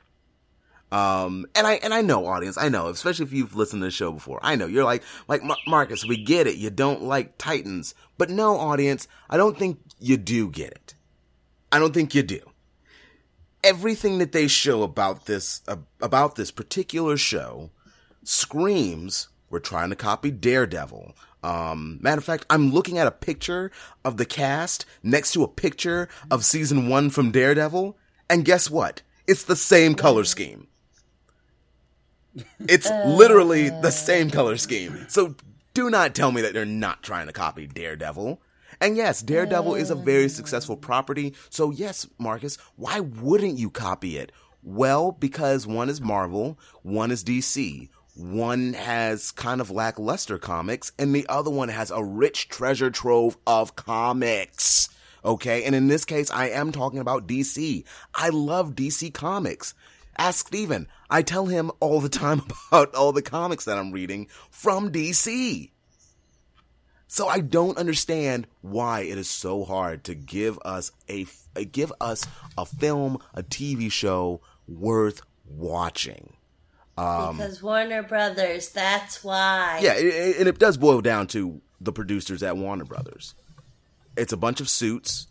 Um, 0.91 1.47
and 1.55 1.65
I 1.65 1.73
and 1.75 1.91
I 1.91 2.01
know, 2.01 2.27
audience, 2.27 2.55
I 2.55 2.69
know, 2.69 2.87
especially 2.89 3.25
if 3.25 3.33
you've 3.33 3.55
listened 3.55 3.81
to 3.81 3.87
the 3.87 3.91
show 3.91 4.11
before. 4.11 4.39
I 4.43 4.55
know 4.55 4.67
you're 4.67 4.83
like, 4.83 5.01
like 5.27 5.41
Mar- 5.41 5.57
Marcus, 5.65 6.05
we 6.05 6.23
get 6.23 6.45
it. 6.45 6.57
You 6.57 6.69
don't 6.69 7.01
like 7.01 7.39
Titans, 7.39 7.95
but 8.19 8.29
no, 8.29 8.57
audience, 8.57 9.07
I 9.27 9.37
don't 9.37 9.57
think 9.57 9.79
you 9.99 10.17
do 10.17 10.51
get 10.51 10.71
it. 10.71 10.93
I 11.73 11.79
don't 11.79 11.93
think 11.93 12.13
you 12.13 12.21
do. 12.21 12.39
Everything 13.63 14.19
that 14.19 14.31
they 14.31 14.47
show 14.47 14.83
about 14.83 15.25
this 15.25 15.61
uh, 15.67 15.77
about 15.99 16.35
this 16.35 16.51
particular 16.51 17.17
show 17.17 17.71
screams 18.23 19.29
we're 19.49 19.59
trying 19.59 19.89
to 19.89 19.95
copy 19.95 20.29
Daredevil. 20.29 21.15
Um, 21.43 21.97
matter 21.99 22.19
of 22.19 22.23
fact, 22.23 22.45
I'm 22.49 22.71
looking 22.71 22.99
at 22.99 23.07
a 23.07 23.11
picture 23.11 23.71
of 24.05 24.17
the 24.17 24.25
cast 24.25 24.85
next 25.01 25.33
to 25.33 25.43
a 25.43 25.47
picture 25.47 26.09
of 26.29 26.45
season 26.45 26.89
one 26.89 27.09
from 27.09 27.31
Daredevil, 27.31 27.97
and 28.29 28.45
guess 28.45 28.69
what? 28.69 29.01
It's 29.27 29.43
the 29.43 29.55
same 29.55 29.95
color 29.95 30.25
scheme. 30.25 30.67
It's 32.67 32.89
literally 32.89 33.69
the 33.69 33.91
same 33.91 34.29
color 34.29 34.57
scheme. 34.57 35.05
So 35.07 35.35
do 35.73 35.89
not 35.89 36.13
tell 36.13 36.31
me 36.31 36.41
that 36.41 36.53
they're 36.53 36.65
not 36.65 37.01
trying 37.01 37.27
to 37.27 37.33
copy 37.33 37.65
Daredevil. 37.65 38.39
And 38.83 38.97
yes, 38.97 39.21
Daredevil 39.21 39.75
is 39.75 39.91
a 39.91 39.95
very 39.95 40.25
oh. 40.25 40.27
successful 40.27 40.75
property. 40.75 41.33
So 41.49 41.71
yes, 41.71 42.05
Marcus, 42.19 42.57
why 42.75 42.99
wouldn't 42.99 43.57
you 43.57 43.69
copy 43.69 44.17
it? 44.17 44.33
Well, 44.61 45.13
because 45.13 45.65
one 45.65 45.87
is 45.87 46.01
Marvel, 46.01 46.59
one 46.81 47.09
is 47.09 47.23
DC. 47.23 47.87
One 48.15 48.73
has 48.73 49.31
kind 49.31 49.61
of 49.61 49.71
lackluster 49.71 50.37
comics, 50.37 50.91
and 50.99 51.15
the 51.15 51.25
other 51.29 51.49
one 51.49 51.69
has 51.69 51.91
a 51.91 52.03
rich 52.03 52.49
treasure 52.49 52.91
trove 52.91 53.37
of 53.47 53.77
comics. 53.77 54.89
Okay, 55.23 55.63
and 55.63 55.73
in 55.73 55.87
this 55.87 56.03
case, 56.03 56.29
I 56.29 56.49
am 56.49 56.73
talking 56.73 56.99
about 56.99 57.25
DC. 57.25 57.85
I 58.13 58.29
love 58.29 58.75
DC 58.75 59.13
comics. 59.13 59.73
Ask 60.17 60.47
Steven. 60.47 60.89
I 61.09 61.21
tell 61.21 61.45
him 61.45 61.71
all 61.79 62.01
the 62.01 62.09
time 62.09 62.41
about 62.67 62.93
all 62.95 63.13
the 63.13 63.21
comics 63.21 63.63
that 63.63 63.77
I'm 63.77 63.93
reading 63.93 64.27
from 64.51 64.91
DC. 64.91 65.69
So 67.13 67.27
I 67.27 67.41
don't 67.41 67.77
understand 67.77 68.47
why 68.63 69.01
it 69.01 69.19
is 69.19 69.29
so 69.29 69.65
hard 69.65 70.03
to 70.05 70.15
give 70.15 70.57
us 70.65 70.91
a 71.07 71.27
give 71.71 71.93
us 72.01 72.25
a 72.57 72.65
film, 72.65 73.19
a 73.35 73.43
TV 73.43 73.91
show 73.91 74.41
worth 74.67 75.21
watching. 75.47 76.33
Um, 76.97 77.37
because 77.37 77.61
Warner 77.61 78.01
Brothers, 78.01 78.69
that's 78.69 79.23
why. 79.23 79.79
Yeah, 79.83 79.93
it, 79.93 80.05
it- 80.07 80.37
and 80.39 80.47
it 80.49 80.57
does 80.57 80.75
boil 80.77 81.01
down 81.01 81.27
to 81.27 81.61
the 81.79 81.91
producers 81.91 82.41
at 82.41 82.57
Warner 82.57 82.85
Brothers. 82.85 83.35
It's 84.17 84.33
a 84.33 84.37
bunch 84.37 84.59
of 84.59 84.67
suits, 84.67 85.27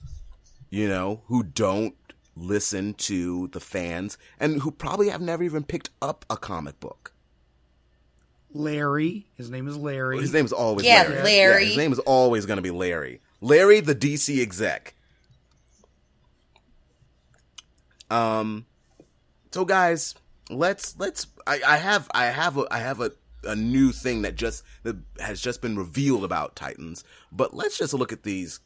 you 0.71 0.87
know, 0.89 1.23
who 1.27 1.43
don't 1.43 1.97
listen 2.37 2.95
to 2.95 3.49
the 3.49 3.59
fans 3.61 4.19
and 4.39 4.63
who 4.63 4.71
probably 4.71 5.09
have 5.09 5.21
never 5.21 5.43
even 5.43 5.65
picked 5.65 5.91
up 6.01 6.25
a 6.31 6.37
comic 6.37 6.79
book. 6.79 7.12
Larry. 8.55 9.27
His 9.37 9.51
name 9.51 9.69
is 9.69 9.77
Larry. 9.77 10.21
His 10.21 10.33
name 10.33 10.45
is 10.45 10.53
always 10.53 10.87
Yeah, 10.87 11.03
Larry. 11.03 11.23
Larry. 11.23 11.63
Yeah, 11.63 11.69
his 11.69 11.77
name 11.77 11.93
is 11.93 11.99
always 12.01 12.47
going 12.47 12.57
to 12.59 12.63
be 12.63 12.71
Larry. 12.71 13.21
Larry, 13.41 13.81
the 13.81 13.95
DC 13.95 14.41
exec. 14.41 14.95
Um, 18.11 18.67
so 19.51 19.65
guys, 19.65 20.15
let's 20.51 20.99
let's. 20.99 21.27
I, 21.47 21.61
I 21.67 21.77
have 21.79 22.09
I 22.15 22.27
have 22.27 22.59
a 22.59 22.67
I 22.71 22.79
have 22.79 23.01
a 23.01 23.13
a 23.45 23.57
new 23.57 23.91
thing 23.91 24.23
that 24.23 24.37
just 24.37 24.63
that 24.83 24.97
has 25.19 25.41
just 25.41 25.63
been 25.63 25.77
revealed 25.77 26.25
about 26.25 26.55
Titans. 26.55 27.05
But 27.31 27.55
let's 27.55 27.79
just 27.79 27.95
look 27.95 28.13
at 28.13 28.23
these 28.23 28.61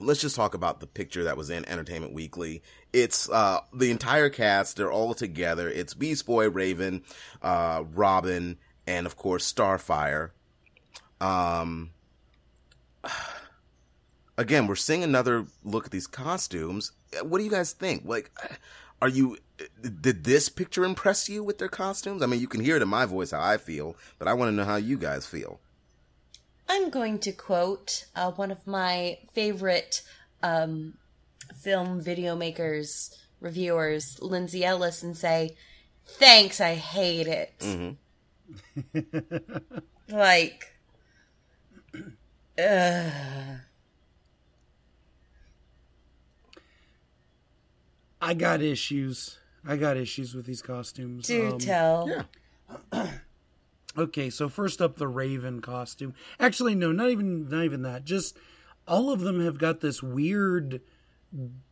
let's 0.00 0.20
just 0.20 0.34
talk 0.34 0.54
about 0.54 0.80
the 0.80 0.86
picture 0.86 1.22
that 1.24 1.36
was 1.36 1.50
in 1.50 1.68
Entertainment 1.68 2.12
Weekly. 2.12 2.62
It's 2.92 3.28
uh 3.30 3.60
the 3.72 3.90
entire 3.90 4.30
cast, 4.30 4.76
they're 4.76 4.90
all 4.90 5.14
together. 5.14 5.68
It's 5.68 5.94
Beast 5.94 6.26
Boy, 6.26 6.48
Raven, 6.48 7.02
uh 7.42 7.84
Robin, 7.92 8.56
and 8.86 9.06
of 9.06 9.16
course 9.16 9.50
Starfire. 9.52 10.30
Um 11.20 11.90
again, 14.38 14.66
we're 14.66 14.76
seeing 14.76 15.02
another 15.02 15.46
look 15.62 15.86
at 15.86 15.90
these 15.90 16.06
costumes. 16.06 16.92
What 17.22 17.38
do 17.38 17.44
you 17.44 17.50
guys 17.50 17.72
think? 17.72 18.04
Like 18.04 18.30
are 19.00 19.08
you 19.08 19.38
did 20.00 20.24
this 20.24 20.48
picture 20.48 20.84
impress 20.84 21.28
you 21.28 21.44
with 21.44 21.58
their 21.58 21.68
costumes? 21.68 22.22
I 22.22 22.26
mean, 22.26 22.40
you 22.40 22.48
can 22.48 22.60
hear 22.60 22.76
it 22.76 22.82
in 22.82 22.88
my 22.88 23.06
voice 23.06 23.30
how 23.30 23.40
I 23.40 23.56
feel, 23.58 23.96
but 24.18 24.28
I 24.28 24.34
want 24.34 24.50
to 24.50 24.56
know 24.56 24.64
how 24.64 24.76
you 24.76 24.96
guys 24.96 25.26
feel. 25.26 25.60
I'm 26.68 26.90
going 26.90 27.18
to 27.20 27.32
quote 27.32 28.06
uh, 28.16 28.32
one 28.32 28.50
of 28.50 28.66
my 28.66 29.18
favorite 29.32 30.02
um, 30.42 30.94
film 31.54 32.00
video 32.00 32.34
makers, 32.34 33.16
reviewers, 33.40 34.18
Lindsay 34.20 34.64
Ellis, 34.64 35.02
and 35.02 35.16
say, 35.16 35.56
Thanks, 36.06 36.60
I 36.60 36.74
hate 36.74 37.26
it. 37.26 37.54
like, 40.08 40.74
ugh. 42.58 43.60
I 48.20 48.32
got 48.34 48.62
issues. 48.62 49.38
I 49.66 49.76
got 49.76 49.96
issues 49.96 50.34
with 50.34 50.46
these 50.46 50.62
costumes. 50.62 51.26
Do 51.26 51.52
Um, 51.52 51.58
tell. 51.58 52.26
Okay, 53.96 54.28
so 54.28 54.48
first 54.48 54.82
up, 54.82 54.96
the 54.96 55.06
Raven 55.06 55.60
costume. 55.60 56.14
Actually, 56.40 56.74
no, 56.74 56.90
not 56.90 57.10
even 57.10 57.48
not 57.48 57.62
even 57.64 57.82
that. 57.82 58.04
Just 58.04 58.36
all 58.88 59.12
of 59.12 59.20
them 59.20 59.44
have 59.44 59.56
got 59.56 59.80
this 59.80 60.02
weird 60.02 60.80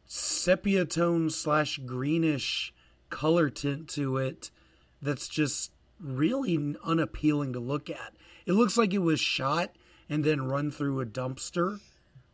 sepia 0.07 0.85
tone 0.85 1.31
slash 1.31 1.79
greenish 1.79 2.73
color 3.11 3.51
tint 3.51 3.89
to 3.91 4.19
it. 4.19 4.53
That's 5.01 5.27
just 5.27 5.73
really 6.03 6.77
unappealing 6.85 7.53
to 7.53 7.61
look 7.61 7.89
at. 7.89 8.15
It 8.47 8.53
looks 8.53 8.77
like 8.77 8.93
it 8.93 8.99
was 8.99 9.21
shot 9.21 9.71
and 10.09 10.25
then 10.25 10.49
run 10.49 10.71
through 10.71 11.01
a 11.01 11.07
dumpster. 11.07 11.81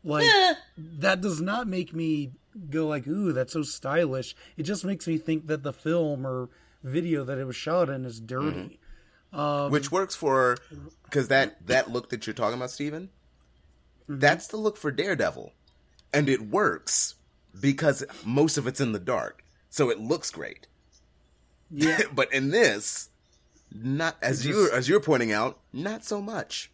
Like 0.02 0.26
that 0.78 1.20
does 1.20 1.40
not 1.40 1.68
make 1.68 1.94
me 1.94 2.32
go 2.70 2.86
like, 2.86 3.06
"Ooh, 3.06 3.32
that's 3.32 3.52
so 3.52 3.62
stylish." 3.62 4.34
It 4.56 4.62
just 4.62 4.84
makes 4.84 5.06
me 5.06 5.18
think 5.18 5.46
that 5.48 5.62
the 5.62 5.72
film 5.72 6.26
or 6.26 6.48
video 6.82 7.24
that 7.24 7.38
it 7.38 7.44
was 7.44 7.56
shot 7.56 7.90
in 7.90 8.04
is 8.04 8.20
dirty. 8.20 8.78
Mm-hmm. 9.32 9.38
Um, 9.38 9.70
which 9.70 9.92
works 9.92 10.14
for 10.14 10.56
because 11.04 11.28
that 11.28 11.66
that 11.66 11.90
look 11.90 12.10
that 12.10 12.26
you're 12.26 12.34
talking 12.34 12.56
about, 12.56 12.70
Steven, 12.70 13.10
mm-hmm. 14.08 14.18
that's 14.18 14.46
the 14.46 14.56
look 14.56 14.76
for 14.76 14.90
Daredevil, 14.90 15.52
and 16.14 16.28
it 16.28 16.48
works 16.48 17.16
because 17.58 18.04
most 18.24 18.56
of 18.56 18.66
it's 18.66 18.80
in 18.80 18.92
the 18.92 18.98
dark, 18.98 19.44
so 19.68 19.90
it 19.90 20.00
looks 20.00 20.30
great. 20.30 20.66
Yeah. 21.70 22.00
but 22.12 22.32
in 22.32 22.50
this, 22.50 23.10
not 23.74 24.16
as 24.22 24.46
you 24.46 24.70
as 24.72 24.88
you're 24.88 25.00
pointing 25.00 25.32
out, 25.32 25.58
not 25.72 26.04
so 26.04 26.20
much. 26.20 26.70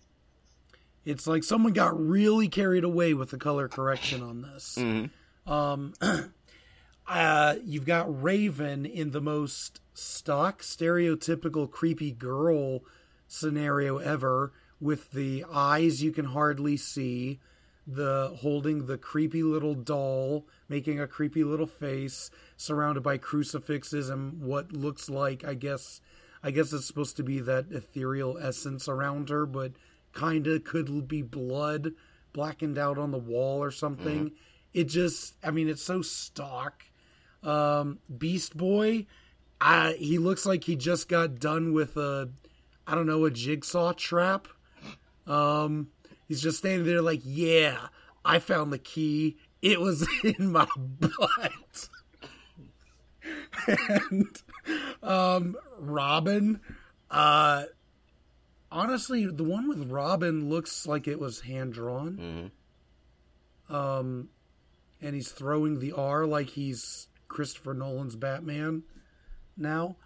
It's 1.04 1.26
like 1.26 1.44
someone 1.44 1.72
got 1.72 1.98
really 1.98 2.48
carried 2.48 2.84
away 2.84 3.12
with 3.12 3.30
the 3.30 3.36
color 3.36 3.68
correction 3.68 4.22
on 4.22 4.42
this. 4.42 4.78
Um, 5.46 5.92
uh, 7.06 7.56
you've 7.64 7.84
got 7.84 8.22
Raven 8.22 8.86
in 8.86 9.10
the 9.10 9.20
most 9.20 9.80
stock, 9.92 10.62
stereotypical 10.62 11.70
creepy 11.70 12.10
girl 12.10 12.80
scenario 13.28 13.98
ever, 13.98 14.52
with 14.80 15.12
the 15.12 15.44
eyes 15.52 16.02
you 16.02 16.10
can 16.10 16.26
hardly 16.26 16.76
see, 16.76 17.38
the 17.86 18.34
holding 18.40 18.86
the 18.86 18.96
creepy 18.96 19.42
little 19.42 19.74
doll, 19.74 20.46
making 20.68 20.98
a 21.00 21.06
creepy 21.06 21.44
little 21.44 21.66
face, 21.66 22.30
surrounded 22.56 23.02
by 23.02 23.18
crucifixes 23.18 24.08
and 24.08 24.40
what 24.40 24.72
looks 24.72 25.10
like, 25.10 25.44
I 25.44 25.54
guess, 25.54 26.00
I 26.44 26.50
guess 26.50 26.72
it's 26.74 26.86
supposed 26.86 27.16
to 27.16 27.22
be 27.24 27.40
that 27.40 27.72
ethereal 27.72 28.38
essence 28.38 28.86
around 28.86 29.30
her, 29.30 29.46
but 29.46 29.72
kinda 30.14 30.60
could 30.60 31.08
be 31.08 31.22
blood 31.22 31.94
blackened 32.34 32.76
out 32.76 32.98
on 32.98 33.10
the 33.10 33.18
wall 33.18 33.64
or 33.64 33.70
something. 33.70 34.32
It 34.74 34.84
just, 34.84 35.34
I 35.42 35.50
mean, 35.50 35.68
it's 35.70 35.82
so 35.82 36.02
stock. 36.02 36.84
Um, 37.42 38.00
Beast 38.18 38.56
Boy, 38.56 39.06
I, 39.60 39.92
he 39.92 40.18
looks 40.18 40.44
like 40.44 40.64
he 40.64 40.76
just 40.76 41.08
got 41.08 41.38
done 41.38 41.72
with 41.72 41.96
a, 41.96 42.28
I 42.86 42.94
don't 42.94 43.06
know, 43.06 43.24
a 43.24 43.30
jigsaw 43.30 43.92
trap. 43.92 44.48
Um, 45.26 45.88
he's 46.28 46.42
just 46.42 46.58
standing 46.58 46.86
there 46.86 47.00
like, 47.00 47.20
yeah, 47.24 47.88
I 48.24 48.38
found 48.38 48.72
the 48.72 48.78
key. 48.78 49.36
It 49.62 49.80
was 49.80 50.06
in 50.24 50.52
my 50.52 50.66
butt. 50.76 51.88
and 54.10 54.42
um, 55.02 55.56
Robin, 55.78 56.60
uh, 57.10 57.64
honestly, 58.70 59.26
the 59.26 59.44
one 59.44 59.68
with 59.68 59.90
Robin 59.90 60.48
looks 60.48 60.86
like 60.86 61.06
it 61.08 61.18
was 61.18 61.40
hand 61.40 61.72
drawn. 61.72 62.50
Um, 63.68 64.28
and 65.00 65.14
he's 65.14 65.30
throwing 65.30 65.80
the 65.80 65.92
R 65.92 66.26
like 66.26 66.50
he's 66.50 67.08
Christopher 67.28 67.74
Nolan's 67.74 68.16
Batman 68.16 68.82
now. 69.56 69.96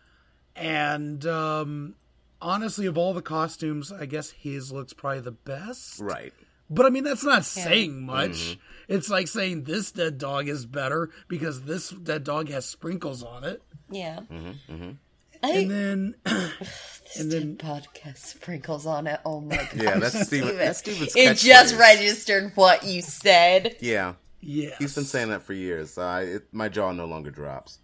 And 0.54 1.24
um, 1.26 1.94
honestly, 2.40 2.86
of 2.86 2.98
all 2.98 3.14
the 3.14 3.22
costumes, 3.22 3.92
I 3.92 4.06
guess 4.06 4.30
his 4.30 4.72
looks 4.72 4.92
probably 4.92 5.20
the 5.20 5.32
best. 5.32 6.00
Right. 6.00 6.32
But 6.70 6.87
I 6.87 6.90
mean, 6.90 7.04
that's 7.04 7.24
not 7.24 7.44
saying 7.44 8.02
much. 8.02 8.31
Mm-hmm. 8.31 8.61
It's 8.94 9.09
like 9.11 9.28
saying 9.28 9.64
this 9.64 9.90
dead 9.92 10.18
dog 10.18 10.48
is 10.48 10.66
better 10.66 11.11
because 11.28 11.62
this 11.62 11.90
dead 11.90 12.24
dog 12.24 12.48
has 12.50 12.64
sprinkles 12.66 13.22
on 13.22 13.44
it. 13.44 13.62
Yeah. 13.90 14.20
And 14.31 14.98
I, 15.42 15.64
then, 15.66 16.14
this 16.24 17.16
and 17.20 17.31
then- 17.33 17.57
podcast 17.61 18.16
sprinkles 18.24 18.87
on 18.87 19.07
it. 19.07 19.20
Oh 19.24 19.40
my 19.40 19.57
god. 19.57 19.68
Yeah, 19.76 19.98
that's 19.98 20.26
Steven. 20.26 20.57
That's 20.57 20.78
Steven's 20.81 21.14
It 21.16 21.37
just 21.37 21.74
catchphrase. 21.74 21.78
registered 21.78 22.52
what 22.54 22.85
you 22.85 23.02
said. 23.02 23.76
Yeah, 23.81 24.14
yeah. 24.40 24.74
he's 24.78 24.94
been 24.94 25.04
saying 25.04 25.28
that 25.28 25.42
for 25.42 25.52
years. 25.52 25.92
So 25.92 26.02
I, 26.02 26.22
it, 26.22 26.42
my 26.52 26.68
jaw 26.68 26.92
no 26.92 27.04
longer 27.07 27.31
drops. 27.31 27.78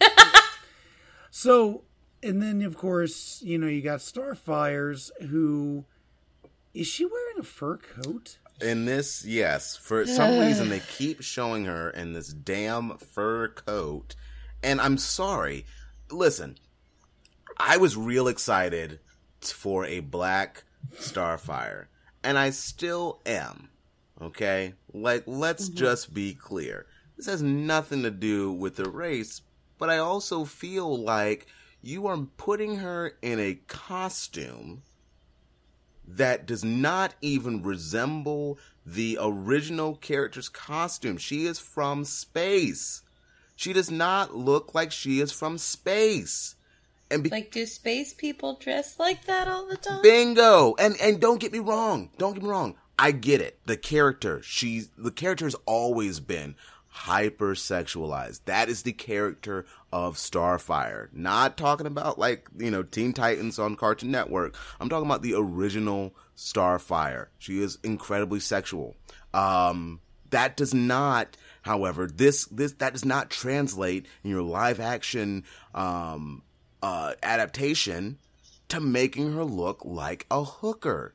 So, 1.32 1.84
and 2.22 2.42
then 2.42 2.60
of 2.62 2.76
course, 2.76 3.40
you 3.44 3.56
know, 3.58 3.68
you 3.68 3.82
got 3.82 4.00
Starfires 4.00 5.10
who. 5.28 5.84
Is 6.72 6.86
she 6.86 7.04
wearing 7.04 7.38
a 7.38 7.42
fur 7.42 7.78
coat? 7.78 8.38
In 8.60 8.84
this, 8.84 9.24
yes, 9.24 9.76
for 9.76 10.06
some 10.06 10.38
reason 10.38 10.68
they 10.68 10.80
keep 10.80 11.22
showing 11.22 11.64
her 11.64 11.90
in 11.90 12.12
this 12.12 12.28
damn 12.28 12.98
fur 12.98 13.48
coat, 13.48 14.14
and 14.62 14.80
I'm 14.80 14.98
sorry. 14.98 15.64
Listen, 16.10 16.58
I 17.56 17.78
was 17.78 17.96
real 17.96 18.28
excited 18.28 19.00
for 19.40 19.86
a 19.86 20.00
black 20.00 20.64
Starfire, 20.94 21.86
and 22.22 22.38
I 22.38 22.50
still 22.50 23.20
am. 23.26 23.70
Okay, 24.20 24.74
like 24.92 25.24
let's 25.26 25.68
mm-hmm. 25.68 25.78
just 25.78 26.14
be 26.14 26.34
clear. 26.34 26.86
This 27.16 27.26
has 27.26 27.42
nothing 27.42 28.02
to 28.02 28.10
do 28.10 28.52
with 28.52 28.76
the 28.76 28.88
race, 28.88 29.40
but 29.78 29.90
I 29.90 29.98
also 29.98 30.44
feel 30.44 30.96
like 30.96 31.46
you 31.82 32.06
are 32.06 32.18
putting 32.36 32.76
her 32.76 33.14
in 33.22 33.40
a 33.40 33.58
costume 33.66 34.82
that 36.16 36.46
does 36.46 36.64
not 36.64 37.14
even 37.20 37.62
resemble 37.62 38.58
the 38.84 39.18
original 39.20 39.96
character's 39.96 40.48
costume. 40.48 41.18
She 41.18 41.46
is 41.46 41.58
from 41.58 42.04
space. 42.04 43.02
She 43.56 43.72
does 43.72 43.90
not 43.90 44.34
look 44.34 44.74
like 44.74 44.90
she 44.90 45.20
is 45.20 45.32
from 45.32 45.58
space. 45.58 46.54
And 47.10 47.22
be- 47.22 47.30
Like, 47.30 47.50
do 47.50 47.66
space 47.66 48.14
people 48.14 48.56
dress 48.56 48.98
like 48.98 49.26
that 49.26 49.48
all 49.48 49.66
the 49.66 49.76
time? 49.76 50.02
bingo. 50.02 50.74
And 50.78 50.96
and 51.00 51.20
don't 51.20 51.40
get 51.40 51.52
me 51.52 51.58
wrong. 51.58 52.10
Don't 52.18 52.34
get 52.34 52.42
me 52.42 52.48
wrong. 52.48 52.76
I 52.98 53.12
get 53.12 53.40
it. 53.40 53.58
The 53.66 53.76
character, 53.76 54.40
she's 54.42 54.90
the 54.96 55.10
character 55.10 55.44
has 55.46 55.56
always 55.66 56.20
been 56.20 56.54
hypersexualized. 56.94 58.40
That 58.46 58.68
is 58.68 58.82
the 58.82 58.92
character 58.92 59.66
of 59.92 60.16
Starfire. 60.16 61.08
Not 61.12 61.56
talking 61.56 61.86
about 61.86 62.18
like, 62.18 62.48
you 62.58 62.70
know, 62.70 62.82
Teen 62.82 63.12
Titans 63.12 63.58
on 63.58 63.76
Cartoon 63.76 64.10
Network. 64.10 64.56
I'm 64.80 64.88
talking 64.88 65.06
about 65.06 65.22
the 65.22 65.34
original 65.34 66.14
Starfire. 66.36 67.26
She 67.38 67.60
is 67.62 67.78
incredibly 67.82 68.40
sexual. 68.40 68.96
Um 69.32 70.00
that 70.30 70.56
does 70.56 70.72
not 70.72 71.36
however 71.62 72.06
this 72.06 72.46
this 72.46 72.72
that 72.74 72.92
does 72.92 73.04
not 73.04 73.30
translate 73.30 74.06
in 74.22 74.30
your 74.30 74.42
live 74.42 74.78
action 74.78 75.44
um 75.74 76.42
uh 76.82 77.14
adaptation 77.22 78.16
to 78.68 78.80
making 78.80 79.32
her 79.32 79.44
look 79.44 79.84
like 79.84 80.26
a 80.30 80.44
hooker 80.44 81.14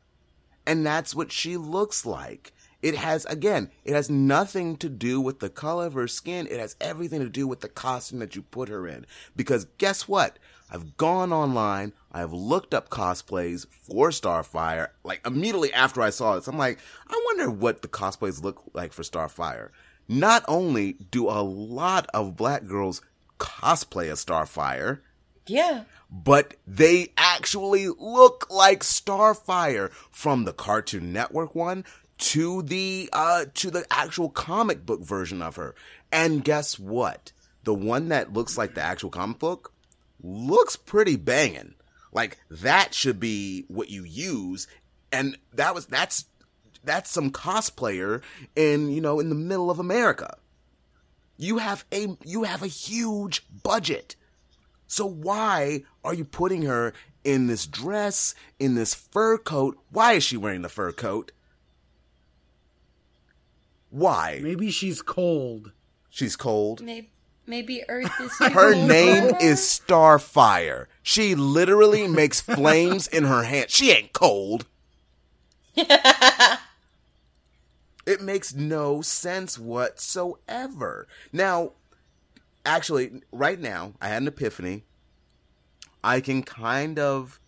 and 0.67 0.85
that's 0.85 1.13
what 1.13 1.31
she 1.31 1.57
looks 1.57 2.05
like. 2.05 2.51
It 2.85 2.93
has, 2.97 3.25
again, 3.25 3.71
it 3.83 3.93
has 3.95 4.11
nothing 4.11 4.77
to 4.77 4.89
do 4.89 5.19
with 5.19 5.39
the 5.39 5.49
color 5.49 5.87
of 5.87 5.93
her 5.93 6.07
skin. 6.07 6.45
It 6.45 6.59
has 6.59 6.75
everything 6.79 7.19
to 7.21 7.29
do 7.29 7.47
with 7.47 7.61
the 7.61 7.67
costume 7.67 8.19
that 8.19 8.35
you 8.35 8.43
put 8.43 8.69
her 8.69 8.87
in. 8.87 9.07
Because 9.35 9.65
guess 9.79 10.07
what? 10.07 10.37
I've 10.69 10.95
gone 10.95 11.33
online, 11.33 11.93
I 12.11 12.19
have 12.19 12.31
looked 12.31 12.75
up 12.75 12.89
cosplays 12.89 13.65
for 13.71 14.09
Starfire. 14.09 14.89
Like 15.03 15.25
immediately 15.25 15.73
after 15.73 15.99
I 16.03 16.11
saw 16.11 16.35
this, 16.35 16.47
I'm 16.47 16.59
like, 16.59 16.77
I 17.07 17.19
wonder 17.25 17.49
what 17.49 17.81
the 17.81 17.87
cosplays 17.87 18.43
look 18.43 18.61
like 18.75 18.93
for 18.93 19.01
Starfire. 19.01 19.69
Not 20.07 20.45
only 20.47 20.93
do 20.93 21.27
a 21.27 21.41
lot 21.41 22.05
of 22.13 22.35
black 22.37 22.67
girls 22.67 23.01
cosplay 23.39 24.11
as 24.11 24.23
Starfire, 24.23 24.99
Yeah. 25.47 25.85
but 26.11 26.53
they 26.67 27.13
actually 27.17 27.87
look 27.87 28.47
like 28.51 28.81
Starfire 28.81 29.91
from 30.11 30.45
the 30.45 30.53
Cartoon 30.53 31.11
Network 31.11 31.55
one 31.55 31.83
to 32.17 32.61
the 32.61 33.09
uh 33.13 33.45
to 33.53 33.69
the 33.69 33.85
actual 33.91 34.29
comic 34.29 34.85
book 34.85 35.01
version 35.01 35.41
of 35.41 35.55
her. 35.55 35.75
And 36.11 36.43
guess 36.43 36.79
what? 36.79 37.31
The 37.63 37.73
one 37.73 38.09
that 38.09 38.33
looks 38.33 38.57
like 38.57 38.75
the 38.75 38.81
actual 38.81 39.09
comic 39.09 39.39
book 39.39 39.73
looks 40.23 40.75
pretty 40.75 41.15
banging. 41.15 41.75
Like 42.13 42.37
that 42.49 42.93
should 42.93 43.19
be 43.19 43.65
what 43.67 43.89
you 43.89 44.03
use 44.03 44.67
and 45.11 45.37
that 45.53 45.75
was 45.75 45.85
that's 45.85 46.25
that's 46.85 47.09
some 47.09 47.31
cosplayer 47.31 48.21
in, 48.55 48.89
you 48.89 49.01
know, 49.01 49.19
in 49.19 49.29
the 49.29 49.35
middle 49.35 49.69
of 49.69 49.79
America. 49.79 50.37
You 51.37 51.57
have 51.57 51.83
a 51.91 52.15
you 52.23 52.43
have 52.43 52.63
a 52.63 52.67
huge 52.67 53.45
budget. 53.63 54.15
So 54.87 55.05
why 55.05 55.83
are 56.03 56.13
you 56.13 56.23
putting 56.23 56.61
her 56.63 56.93
in 57.23 57.47
this 57.47 57.65
dress, 57.65 58.35
in 58.59 58.75
this 58.75 58.93
fur 58.93 59.37
coat? 59.37 59.77
Why 59.89 60.13
is 60.13 60.23
she 60.23 60.37
wearing 60.37 60.61
the 60.61 60.69
fur 60.69 60.91
coat? 60.91 61.31
Why? 63.95 64.41
Maybe 64.43 64.71
she's 64.71 65.01
cold. 65.01 65.71
She's 66.09 66.35
cold. 66.35 66.81
Maybe, 66.81 67.11
maybe 67.47 67.81
Earth 67.87 68.11
is 68.19 68.33
Her 68.39 68.73
cold 68.73 68.89
name 68.89 69.29
for 69.29 69.35
her? 69.35 69.41
is 69.41 69.59
Starfire. 69.61 70.87
She 71.01 71.33
literally 71.33 72.05
makes 72.05 72.41
flames 72.41 73.07
in 73.07 73.23
her 73.23 73.43
hand. 73.43 73.69
She 73.69 73.91
ain't 73.91 74.11
cold. 74.11 74.65
it 75.77 76.59
makes 78.21 78.53
no 78.53 79.01
sense 79.01 79.57
whatsoever. 79.57 81.07
Now, 81.31 81.71
actually, 82.65 83.21
right 83.31 83.59
now, 83.59 83.93
I 84.01 84.09
had 84.09 84.23
an 84.23 84.27
epiphany. 84.27 84.83
I 86.03 86.19
can 86.19 86.43
kind 86.43 86.99
of 86.99 87.39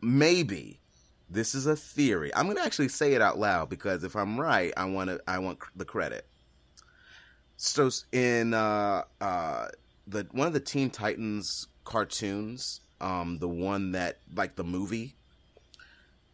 maybe 0.00 0.78
this 1.28 1.54
is 1.54 1.66
a 1.66 1.76
theory. 1.76 2.34
I'm 2.34 2.46
going 2.46 2.56
to 2.56 2.62
actually 2.62 2.88
say 2.88 3.14
it 3.14 3.22
out 3.22 3.38
loud 3.38 3.68
because 3.68 4.04
if 4.04 4.14
I'm 4.14 4.38
right, 4.40 4.72
I 4.76 4.84
want 4.84 5.10
to 5.10 5.20
I 5.26 5.38
want 5.38 5.58
the 5.74 5.84
credit. 5.84 6.26
So 7.56 7.90
in 8.12 8.54
uh 8.54 9.02
uh 9.20 9.68
the 10.06 10.26
one 10.32 10.46
of 10.46 10.52
the 10.52 10.60
Teen 10.60 10.90
Titans 10.90 11.68
cartoons, 11.84 12.80
um 13.00 13.38
the 13.38 13.48
one 13.48 13.92
that 13.92 14.18
like 14.34 14.56
the 14.56 14.64
movie 14.64 15.14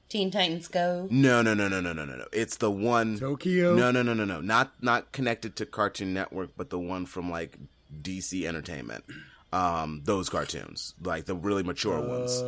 Teen 0.09 0.30
Titans 0.30 0.68
Go. 0.68 1.09
no, 1.11 1.40
no, 1.40 1.55
no, 1.55 1.68
no, 1.68 1.80
no, 1.80 1.95
no, 1.95 2.05
no, 2.05 2.16
no. 2.16 2.26
It's 2.34 2.59
the 2.59 2.70
one. 2.70 3.18
Tokyo? 3.18 3.74
No, 3.74 3.90
no, 3.90 4.03
no, 4.03 4.12
no, 4.12 4.26
no. 4.26 4.43
Not 4.43 4.72
not 4.82 5.11
connected 5.12 5.57
to 5.57 5.64
Cartoon 5.64 6.12
Network, 6.12 6.51
but 6.55 6.68
the 6.68 6.78
one 6.78 7.07
from 7.07 7.30
like 7.30 7.57
DC 8.03 8.45
Entertainment. 8.45 9.05
Um, 9.53 10.00
those 10.05 10.30
cartoons, 10.30 10.94
like 11.03 11.26
the 11.26 11.34
really 11.34 11.62
mature 11.62 12.00
ones. 12.00 12.40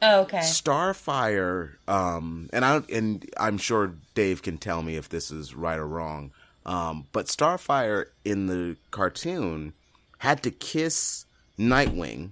Oh, 0.00 0.20
okay. 0.20 0.38
Starfire, 0.38 1.72
um, 1.88 2.48
and 2.52 2.64
I 2.64 2.82
and 2.92 3.28
I'm 3.36 3.58
sure 3.58 3.94
Dave 4.14 4.42
can 4.42 4.56
tell 4.56 4.80
me 4.82 4.96
if 4.96 5.08
this 5.08 5.32
is 5.32 5.56
right 5.56 5.78
or 5.78 5.86
wrong. 5.88 6.30
Um, 6.64 7.06
but 7.12 7.26
Starfire 7.26 8.06
in 8.24 8.46
the 8.46 8.76
cartoon 8.92 9.72
had 10.18 10.42
to 10.44 10.50
kiss 10.52 11.26
Nightwing 11.58 12.30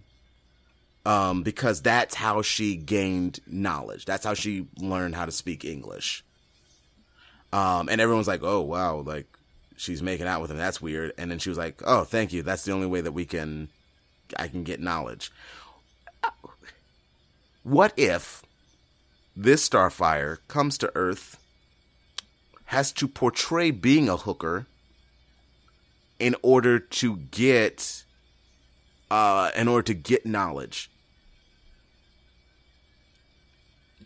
um, 1.07 1.43
because 1.43 1.83
that's 1.83 2.15
how 2.15 2.43
she 2.43 2.77
gained 2.77 3.41
knowledge. 3.47 4.05
That's 4.05 4.25
how 4.25 4.35
she 4.35 4.67
learned 4.79 5.15
how 5.15 5.27
to 5.27 5.33
speak 5.33 5.65
English. 5.65 6.25
Um, 7.53 7.89
and 7.89 8.01
everyone's 8.01 8.27
like, 8.27 8.43
"Oh 8.43 8.63
wow, 8.63 8.97
like 8.97 9.27
she's 9.77 10.03
making 10.03 10.27
out 10.27 10.41
with 10.41 10.51
him. 10.51 10.57
That's 10.57 10.83
weird." 10.83 11.13
And 11.17 11.31
then 11.31 11.39
she 11.39 11.49
was 11.49 11.59
like, 11.59 11.83
"Oh, 11.85 12.05
thank 12.05 12.33
you. 12.33 12.43
That's 12.43 12.65
the 12.65 12.73
only 12.73 12.87
way 12.87 13.01
that 13.01 13.13
we 13.13 13.25
can, 13.25 13.69
I 14.39 14.49
can 14.49 14.65
get 14.65 14.81
knowledge." 14.81 15.33
What 17.63 17.93
if 17.97 18.43
this 19.35 19.69
Starfire 19.69 20.39
comes 20.49 20.77
to 20.79 20.93
Earth, 20.95 21.39
has 22.67 22.93
to 22.93 23.09
portray 23.09 23.71
being 23.71 24.09
a 24.09 24.17
hooker 24.17 24.67
in 26.19 26.37
order 26.43 26.79
to 26.79 27.17
get, 27.17 28.05
uh, 29.11 29.51
in 29.57 29.69
order 29.69 29.83
to 29.83 29.95
get 29.95 30.27
knowledge? 30.27 30.91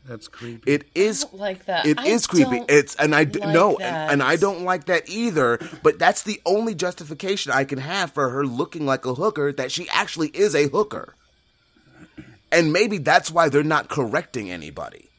That's 0.08 0.26
creepy. 0.26 0.72
It 0.72 0.84
is 0.94 1.24
don't 1.24 1.38
like 1.38 1.66
that. 1.66 1.84
It 1.84 1.98
I 1.98 2.06
is 2.06 2.26
creepy. 2.26 2.58
don't 2.60 2.70
It's 2.70 2.94
and 2.94 3.14
I 3.14 3.24
like 3.24 3.34
no, 3.40 3.76
that. 3.78 4.10
and, 4.10 4.12
and 4.12 4.22
I 4.22 4.36
don't 4.36 4.62
like 4.62 4.86
that 4.86 5.08
either. 5.08 5.60
But 5.82 5.98
that's 5.98 6.22
the 6.22 6.40
only 6.46 6.74
justification 6.74 7.52
I 7.52 7.64
can 7.64 7.78
have 7.78 8.12
for 8.12 8.30
her 8.30 8.46
looking 8.46 8.86
like 8.86 9.04
a 9.04 9.14
hooker 9.14 9.52
that 9.52 9.70
she 9.70 9.86
actually 9.90 10.28
is 10.28 10.54
a 10.54 10.68
hooker. 10.68 11.14
And 12.50 12.72
maybe 12.72 12.96
that's 12.96 13.30
why 13.30 13.50
they're 13.50 13.62
not 13.62 13.88
correcting 13.88 14.50
anybody. 14.50 15.10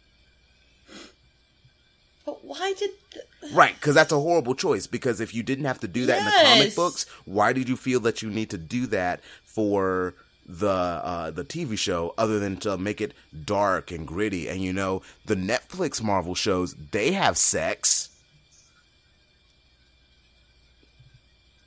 But 2.25 2.43
why 2.43 2.73
did? 2.77 2.91
The, 3.13 3.21
Right, 3.53 3.73
because 3.75 3.95
that's 3.95 4.11
a 4.11 4.19
horrible 4.19 4.53
choice. 4.55 4.87
Because 4.87 5.21
if 5.21 5.33
you 5.33 5.43
didn't 5.43 5.65
have 5.65 5.79
to 5.81 5.87
do 5.87 6.07
that 6.07 6.19
in 6.19 6.25
the 6.25 6.31
comic 6.31 6.75
books, 6.75 7.05
why 7.25 7.53
did 7.53 7.69
you 7.69 7.77
feel 7.77 7.99
that 8.01 8.21
you 8.21 8.29
need 8.29 8.49
to 8.49 8.57
do 8.57 8.87
that 8.87 9.21
for 9.43 10.13
the 10.49 10.69
uh, 10.69 11.31
the 11.31 11.45
TV 11.45 11.77
show, 11.77 12.13
other 12.17 12.39
than 12.39 12.57
to 12.57 12.77
make 12.77 12.99
it 12.99 13.13
dark 13.45 13.91
and 13.91 14.07
gritty? 14.07 14.49
And 14.49 14.61
you 14.61 14.73
know, 14.73 15.01
the 15.25 15.35
Netflix 15.35 16.01
Marvel 16.01 16.35
shows 16.35 16.73
they 16.91 17.11
have 17.11 17.37
sex, 17.37 18.09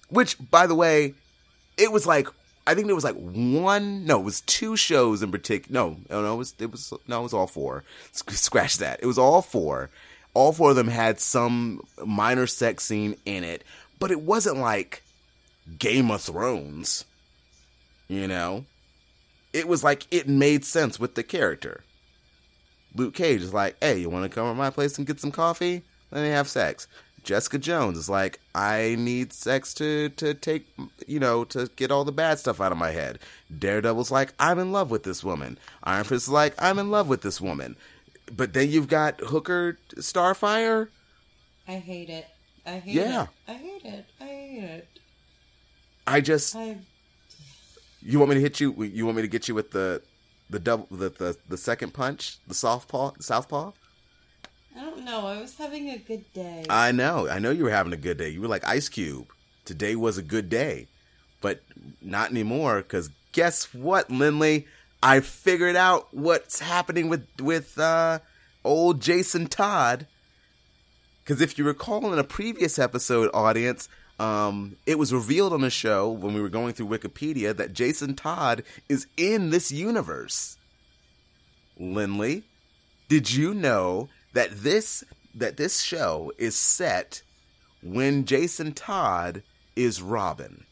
which, 0.09 0.37
by 0.51 0.66
the 0.66 0.74
way, 0.74 1.14
it 1.78 1.93
was 1.93 2.07
like 2.07 2.26
I 2.66 2.74
think 2.74 2.87
there 2.87 2.95
was 2.95 3.05
like 3.05 3.16
one, 3.16 4.07
no, 4.07 4.20
it 4.20 4.24
was 4.24 4.41
two 4.43 4.76
shows 4.76 5.22
in 5.22 5.33
particular. 5.33 5.72
No, 5.72 5.97
no, 6.09 6.22
no, 6.22 6.35
it 6.35 6.39
was 6.39 6.55
it 6.59 6.70
was 6.70 6.93
no, 7.09 7.20
it 7.20 7.22
was 7.24 7.35
all 7.35 7.47
four. 7.47 7.85
Scratch 8.12 8.78
that. 8.78 9.01
It 9.03 9.07
was 9.07 9.18
all 9.18 9.43
four. 9.43 9.91
All 10.35 10.53
four 10.53 10.70
of 10.70 10.76
them 10.76 10.89
had 10.89 11.20
some 11.20 11.83
minor 12.05 12.47
sex 12.47 12.85
scene 12.85 13.16
in 13.26 13.45
it, 13.45 13.64
but 13.99 14.11
it 14.11 14.22
wasn't 14.22 14.59
like 14.59 15.03
Game 15.78 16.11
of 16.11 16.22
Thrones. 16.22 17.05
You 18.09 18.28
know, 18.28 18.64
it 19.53 19.69
was 19.69 19.85
like 19.85 20.07
it 20.11 20.29
made 20.29 20.65
sense 20.65 20.99
with 20.99 21.15
the 21.15 21.23
character. 21.23 21.85
Luke 22.95 23.15
Cage 23.15 23.43
is 23.43 23.55
like, 23.55 23.77
"Hey, 23.81 23.99
you 24.01 24.11
want 24.11 24.25
to 24.25 24.35
come 24.35 24.47
to 24.49 24.55
my 24.55 24.71
place 24.71 24.99
and 24.99 25.07
get 25.07 25.21
some 25.21 25.33
coffee? 25.33 25.83
Let 26.11 26.23
me 26.23 26.29
have 26.29 26.49
sex." 26.49 26.87
Jessica 27.23 27.57
Jones 27.59 27.97
is 27.97 28.09
like, 28.09 28.41
"I 28.55 28.97
need 28.99 29.33
sex 29.33 29.73
to 29.75 30.09
to 30.11 30.35
take, 30.35 30.67
you 31.07 31.21
know, 31.21 31.45
to 31.45 31.71
get 31.77 31.91
all 31.93 32.05
the 32.05 32.13
bad 32.13 32.39
stuff 32.39 32.61
out 32.61 32.73
of 32.73 32.79
my 32.79 32.91
head." 32.91 33.19
Daredevil's 33.57 34.11
like, 34.11 34.35
"I'm 34.39 34.59
in 34.59 34.73
love 34.73 34.91
with 34.91 35.05
this 35.05 35.23
woman." 35.23 35.59
Iron 35.85 36.05
Fist 36.05 36.25
is 36.25 36.29
like, 36.29 36.55
"I'm 36.59 36.79
in 36.79 36.91
love 36.91 37.09
with 37.09 37.23
this 37.23 37.41
woman." 37.41 37.77
But 38.35 38.53
then 38.55 38.71
you've 38.71 38.89
got 38.89 39.21
Hooker 39.21 39.79
Starfire. 39.97 40.89
I 41.69 41.75
hate 41.75 42.11
it. 42.11 42.27
I 42.67 42.79
hate 42.79 42.95
Yeah. 42.95 43.23
it. 43.23 43.29
I 43.49 43.53
hate 43.55 43.85
it. 43.85 44.05
I 44.21 44.25
hate 44.25 44.65
it. 44.65 44.89
I 46.07 46.21
just 46.21 46.57
I 46.57 46.79
you 48.05 48.19
want 48.19 48.31
me 48.31 48.35
to 48.37 48.41
hit 48.41 48.61
you? 48.61 48.83
You 48.83 49.05
want 49.05 49.17
me 49.17 49.23
to 49.23 49.29
get 49.29 49.49
you 49.49 49.55
with 49.55 49.71
the 49.71 50.03
the 50.51 50.59
double 50.59 50.87
the 50.91 51.09
the, 51.11 51.37
the 51.49 51.57
second 51.57 51.95
punch, 51.95 52.39
the 52.47 52.55
soft 52.55 52.89
paw, 52.89 53.13
southpaw? 53.21 53.73
I 54.77 54.81
don't 54.81 55.05
know. 55.05 55.27
I 55.27 55.41
was 55.41 55.57
having 55.57 55.91
a 55.91 55.99
good 55.99 56.25
day. 56.33 56.65
I 56.69 56.93
know. 56.93 57.29
I 57.29 57.39
know 57.39 57.51
you 57.51 57.65
were 57.65 57.71
having 57.71 57.93
a 57.93 57.97
good 57.99 58.17
day. 58.17 58.31
You 58.31 58.41
were 58.41 58.49
like 58.49 58.67
Ice 58.67 58.89
Cube. 58.89 59.27
Today 59.65 59.97
was 59.97 60.19
a 60.19 60.23
good 60.23 60.49
day. 60.49 60.89
But 61.41 61.63
not 62.01 62.31
anymore 62.31 62.83
cuz 62.83 63.11
guess 63.33 63.75
what, 63.75 64.11
Lindley? 64.11 64.67
I 65.03 65.21
figured 65.21 65.77
out 65.77 66.09
what's 66.13 66.61
happening 66.61 67.09
with 67.09 67.27
with 67.41 67.79
uh 67.79 68.21
old 68.65 69.01
Jason 69.01 69.47
Todd. 69.47 70.07
Cuz 71.25 71.41
if 71.41 71.59
you 71.59 71.65
recall 71.65 72.13
in 72.13 72.19
a 72.19 72.25
previous 72.25 72.79
episode 72.79 73.31
audience, 73.35 73.89
um 74.23 74.77
it 74.87 74.99
was 74.99 75.12
revealed 75.12 75.53
on 75.53 75.62
the 75.62 75.70
show 75.70 76.09
when 76.09 76.33
we 76.33 76.41
were 76.41 76.49
going 76.49 76.73
through 76.73 76.87
Wikipedia 76.87 77.57
that 77.57 77.73
Jason 77.73 78.14
Todd 78.14 78.62
is 78.89 79.07
in 79.16 79.51
this 79.51 79.73
universe. 79.73 80.57
Lindley, 81.77 82.45
did 83.09 83.33
you 83.33 83.53
know 83.53 84.09
that 84.33 84.51
this 84.62 85.03
that 85.35 85.57
this 85.57 85.83
show 85.83 86.33
is 86.39 86.55
set 86.55 87.23
when 87.83 88.25
Jason 88.25 88.73
Todd 88.73 89.43
is 89.75 90.01
Robin? 90.01 90.66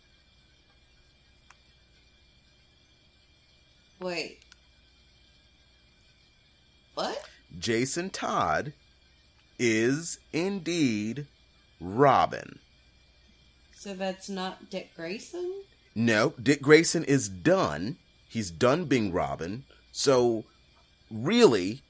Wait. 3.99 4.39
What? 6.95 7.29
Jason 7.59 8.11
Todd 8.11 8.73
is 9.59 10.21
indeed 10.33 11.27
Robin. 11.81 12.61
So 13.81 13.95
that's 13.95 14.29
not 14.29 14.69
Dick 14.69 14.95
Grayson? 14.95 15.63
No, 15.95 16.35
Dick 16.41 16.61
Grayson 16.61 17.03
is 17.03 17.31
done. 17.31 17.97
He's 18.29 18.51
done 18.51 18.85
being 18.85 19.11
Robin. 19.11 19.65
So, 19.91 20.45
really, 21.11 21.81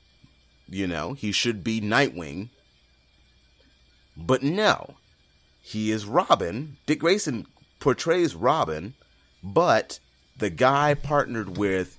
you 0.69 0.87
know, 0.87 1.15
he 1.15 1.33
should 1.33 1.65
be 1.65 1.81
Nightwing. 1.81 2.51
But 4.17 4.45
no, 4.45 4.95
he 5.61 5.91
is 5.91 6.07
Robin. 6.07 6.77
Dick 6.87 7.01
Grayson 7.01 7.49
portrays 7.81 8.37
Robin, 8.37 8.95
but 9.43 9.99
the 10.37 10.49
guy 10.49 10.95
partnered 10.95 11.59
with 11.59 11.99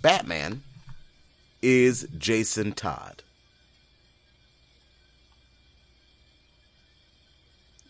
Batman 0.00 0.62
is 1.60 2.08
Jason 2.16 2.72
Todd. 2.72 3.22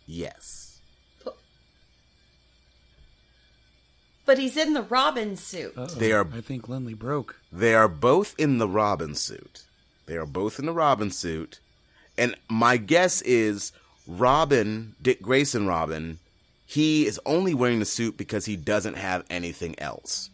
Yes. 0.04 0.61
But 4.24 4.38
he's 4.38 4.56
in 4.56 4.72
the 4.74 4.82
Robin 4.82 5.36
suit. 5.36 5.74
They 5.96 6.12
are 6.12 6.26
I 6.32 6.40
think 6.40 6.68
Lindley 6.68 6.94
broke. 6.94 7.36
They 7.50 7.74
are 7.74 7.88
both 7.88 8.34
in 8.38 8.58
the 8.58 8.68
Robin 8.68 9.14
suit. 9.14 9.64
They 10.06 10.16
are 10.16 10.26
both 10.26 10.58
in 10.58 10.66
the 10.66 10.72
Robin 10.72 11.10
suit. 11.10 11.58
And 12.16 12.36
my 12.48 12.76
guess 12.76 13.22
is 13.22 13.72
Robin, 14.06 14.94
Dick 15.00 15.22
Grayson 15.22 15.66
Robin, 15.66 16.18
he 16.66 17.06
is 17.06 17.20
only 17.26 17.54
wearing 17.54 17.78
the 17.80 17.84
suit 17.84 18.16
because 18.16 18.46
he 18.46 18.56
doesn't 18.56 18.94
have 18.94 19.24
anything 19.28 19.78
else. 19.78 20.30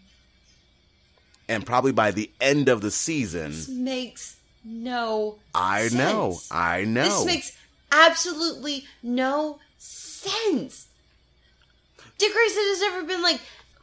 And 1.49 1.64
probably 1.64 1.93
by 1.93 2.11
the 2.11 2.30
end 2.41 2.68
of 2.68 2.80
the 2.80 2.91
season, 2.91 3.53
This 3.53 3.68
makes 3.68 4.36
no 4.64 5.39
I 5.55 5.89
know. 5.93 6.39
I 6.51 6.84
know. 6.84 7.05
This 7.05 7.24
makes 7.24 7.57
absolutely 7.91 8.84
no 9.03 9.59
sense. 9.78 10.89
Dick 12.18 12.32
Grayson 12.32 12.62
has 12.62 12.80
never 12.80 13.05
been 13.05 13.22
like, 13.22 13.41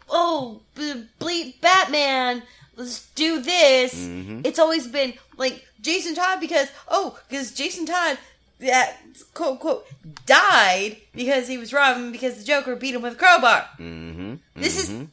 oh, 0.09 0.61
b- 0.75 1.05
bleep 1.19 1.61
Batman, 1.61 2.43
let's 2.75 3.09
do 3.11 3.41
this. 3.41 3.93
Mm-hmm. 3.95 4.41
It's 4.43 4.59
always 4.59 4.87
been 4.87 5.13
like 5.37 5.65
Jason 5.81 6.15
Todd 6.15 6.39
because, 6.39 6.69
oh, 6.87 7.17
because 7.29 7.51
Jason 7.51 7.85
Todd, 7.85 8.17
that 8.59 8.97
quote, 9.33 9.59
quote, 9.59 9.85
died 10.25 10.97
because 11.13 11.47
he 11.47 11.57
was 11.57 11.73
Robin 11.73 12.11
because 12.11 12.37
the 12.37 12.43
Joker 12.43 12.75
beat 12.75 12.95
him 12.95 13.01
with 13.01 13.13
a 13.13 13.17
crowbar. 13.17 13.67
mm-hmm. 13.79 14.35
This 14.55 14.77
is, 14.77 15.07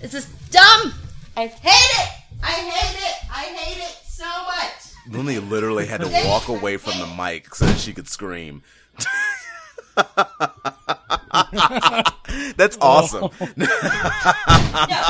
this 0.00 0.14
is 0.14 0.26
dumb. 0.50 0.92
I 1.36 1.46
hate 1.46 2.02
it. 2.02 2.08
I 2.42 2.50
hate 2.50 2.98
it. 2.98 3.30
I 3.30 3.44
hate 3.44 3.82
it 3.82 3.98
so 4.06 4.24
much. 4.24 4.92
Lily 5.08 5.38
literally 5.38 5.86
had 5.86 6.00
to 6.00 6.08
walk 6.26 6.48
away 6.48 6.76
from 6.76 6.98
the 6.98 7.06
mic 7.06 7.54
so 7.54 7.66
that 7.66 7.78
she 7.78 7.92
could 7.92 8.08
scream. 8.08 8.62
That's 12.56 12.76
awesome. 12.80 13.30
No, 13.52 13.66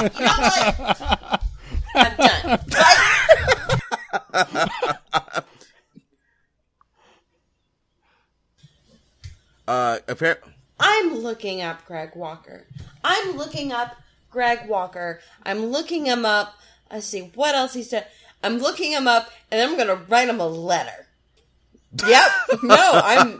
you 0.02 0.26
know 0.26 0.38
what? 0.38 1.42
I'm 1.94 2.16
done. 2.16 2.58
Uh, 9.66 9.98
appar- 10.08 10.38
I'm 10.80 11.14
looking 11.14 11.62
up 11.62 11.84
Greg 11.86 12.14
Walker. 12.16 12.66
I'm 13.04 13.36
looking 13.36 13.72
up 13.72 13.96
Greg 14.30 14.68
Walker. 14.68 15.20
I'm 15.44 15.66
looking 15.66 16.06
him 16.06 16.24
up. 16.24 16.54
Let's 16.90 17.06
see 17.06 17.30
what 17.34 17.54
else 17.54 17.74
he 17.74 17.82
said. 17.82 18.06
I'm 18.42 18.58
looking 18.58 18.90
him 18.90 19.06
up, 19.06 19.30
and 19.50 19.60
I'm 19.60 19.76
gonna 19.78 20.02
write 20.08 20.28
him 20.28 20.40
a 20.40 20.46
letter. 20.46 21.06
Yep. 22.06 22.30
No, 22.62 22.90
I'm. 22.92 23.38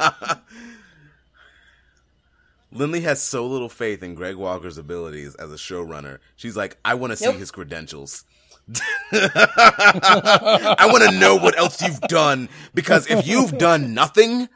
Lindley 2.72 3.00
has 3.02 3.22
so 3.22 3.46
little 3.46 3.68
faith 3.68 4.02
in 4.02 4.14
Greg 4.14 4.36
Walker's 4.36 4.78
abilities 4.78 5.34
as 5.34 5.52
a 5.52 5.56
showrunner. 5.56 6.18
She's 6.36 6.56
like, 6.56 6.78
I 6.84 6.94
want 6.94 7.12
to 7.12 7.16
see 7.16 7.26
Nope. 7.26 7.36
his 7.36 7.50
credentials. 7.50 8.24
I 9.12 10.86
want 10.90 11.10
to 11.10 11.18
know 11.18 11.36
what 11.36 11.58
else 11.58 11.82
you've 11.82 12.00
done 12.02 12.48
because 12.74 13.10
if 13.10 13.26
you've 13.26 13.58
done 13.58 13.92
nothing, 13.92 14.48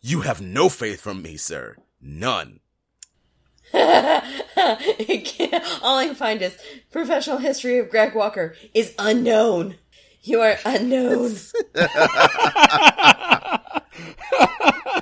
you 0.00 0.20
have 0.20 0.40
no 0.40 0.68
faith 0.68 1.00
from 1.00 1.22
me, 1.22 1.36
sir. 1.36 1.76
None. 2.00 2.60
all 3.74 3.80
I 3.82 4.22
can 6.06 6.14
find 6.14 6.40
is 6.42 6.56
professional 6.92 7.38
history 7.38 7.78
of 7.78 7.90
Greg 7.90 8.14
Walker 8.14 8.54
is 8.72 8.94
unknown. 8.98 9.76
You 10.22 10.40
are 10.42 10.58
unknown. 10.64 11.34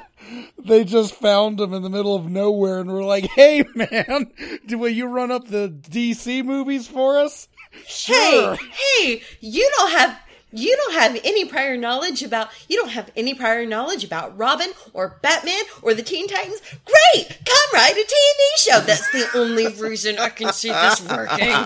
They 0.58 0.84
just 0.84 1.14
found 1.14 1.60
him 1.60 1.72
in 1.74 1.82
the 1.82 1.90
middle 1.90 2.14
of 2.14 2.30
nowhere 2.30 2.78
and 2.80 2.90
were 2.90 3.04
like, 3.04 3.24
"Hey, 3.30 3.64
man, 3.74 4.30
do 4.66 4.78
will 4.78 4.88
you 4.88 5.06
run 5.06 5.30
up 5.30 5.48
the 5.48 5.68
DC 5.68 6.44
movies 6.44 6.86
for 6.86 7.18
us?" 7.18 7.48
Sure. 7.86 8.56
Hey, 8.56 8.70
hey, 9.00 9.22
you 9.40 9.70
don't 9.78 9.90
have 9.92 10.18
you 10.52 10.76
don't 10.76 10.94
have 10.94 11.18
any 11.24 11.44
prior 11.46 11.76
knowledge 11.76 12.22
about 12.22 12.48
you 12.68 12.76
don't 12.76 12.90
have 12.90 13.10
any 13.16 13.34
prior 13.34 13.64
knowledge 13.66 14.04
about 14.04 14.36
Robin 14.36 14.68
or 14.92 15.18
Batman 15.22 15.62
or 15.80 15.94
the 15.94 16.02
Teen 16.02 16.28
Titans. 16.28 16.60
Great, 16.84 17.28
come 17.28 17.68
write 17.72 17.94
a 17.94 18.06
TV 18.06 18.58
show. 18.58 18.80
That's 18.80 19.10
the 19.10 19.26
only 19.34 19.68
reason 19.68 20.18
I 20.18 20.28
can 20.28 20.52
see 20.52 20.70
this 20.70 21.08
working. 21.08 21.54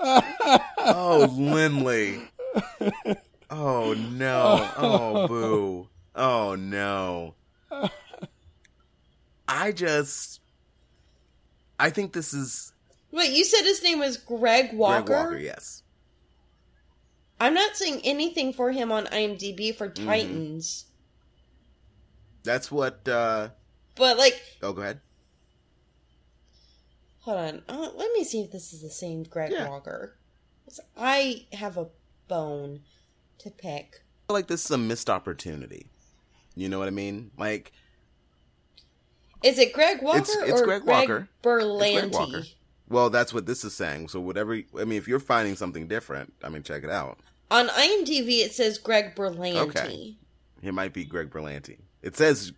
Oh, 0.00 1.28
Lindley. 1.36 2.20
Oh, 3.50 3.94
no. 3.94 4.70
Oh, 4.76 5.26
boo. 5.28 5.88
Oh, 6.14 6.54
no. 6.54 7.34
I 9.48 9.72
just. 9.72 10.40
I 11.78 11.90
think 11.90 12.12
this 12.12 12.34
is 12.34 12.72
Wait, 13.12 13.32
you 13.32 13.44
said 13.44 13.62
his 13.62 13.82
name 13.82 14.00
was 14.00 14.16
Greg 14.16 14.72
Walker. 14.74 15.02
Greg 15.04 15.16
Walker, 15.18 15.38
yes. 15.38 15.82
I'm 17.40 17.54
not 17.54 17.76
seeing 17.76 18.00
anything 18.04 18.52
for 18.52 18.72
him 18.72 18.90
on 18.92 19.06
IMDb 19.06 19.74
for 19.74 19.88
Mm-hmm. 19.88 20.06
Titans, 20.06 20.84
That's 22.42 22.70
what. 22.70 23.08
uh 23.08 23.50
but 23.94 24.18
like, 24.18 24.40
Oh, 24.62 24.72
go 24.72 24.82
ahead. 24.82 25.00
hold 27.20 27.38
on, 27.38 27.62
uh, 27.68 27.90
let 27.96 28.12
me 28.12 28.24
see 28.24 28.40
if 28.42 28.50
this 28.52 28.72
is 28.72 28.82
the 28.82 28.90
same 28.90 29.22
Greg 29.22 29.52
Yeah. 29.52 29.68
Walker. 29.68 30.16
I 30.96 31.46
have 31.52 31.76
a 31.78 31.88
bone 32.28 32.80
to 33.38 33.50
pick. 33.50 34.02
I 34.02 34.32
feel 34.32 34.34
like 34.34 34.46
this 34.48 34.64
is 34.64 34.70
a 34.70 34.78
missed 34.78 35.08
opportunity. 35.10 35.86
You 36.54 36.68
know 36.68 36.78
what 36.78 36.88
I 36.88 36.92
mean? 36.92 37.30
Like, 37.38 37.72
Is 39.42 39.58
it 39.58 39.72
Greg 39.72 40.02
Walker 40.02 40.18
It's- 40.18 40.36
it's 40.50 40.60
or 40.60 40.64
Greg 40.64 40.82
Greg, 40.82 41.08
Walker. 41.08 41.28
Berlanti? 41.42 41.94
It's 41.94 42.00
Greg 42.00 42.12
Walker. 42.14 42.42
well, 42.88 43.08
that's 43.10 43.32
what 43.32 43.46
this 43.46 43.62
is 43.64 43.72
saying. 43.74 44.08
So, 44.08 44.18
whatever. 44.20 44.54
I 44.54 44.84
mean, 44.84 44.98
if 44.98 45.06
you're 45.06 45.20
finding 45.20 45.54
something 45.54 45.86
different, 45.86 46.32
I 46.42 46.48
mean, 46.48 46.62
check 46.64 46.82
it 46.82 46.90
out. 46.90 47.18
On 47.50 47.68
IMDb, 47.68 48.40
it 48.40 48.52
says 48.52 48.78
Greg 48.78 49.14
Berlanti, 49.14 49.56
Okay. 49.56 50.16
It 50.60 50.74
might 50.74 50.92
be 50.92 51.04
Greg 51.04 51.30
Berlanti. 51.30 51.78
It 52.02 52.16
says 52.16 52.52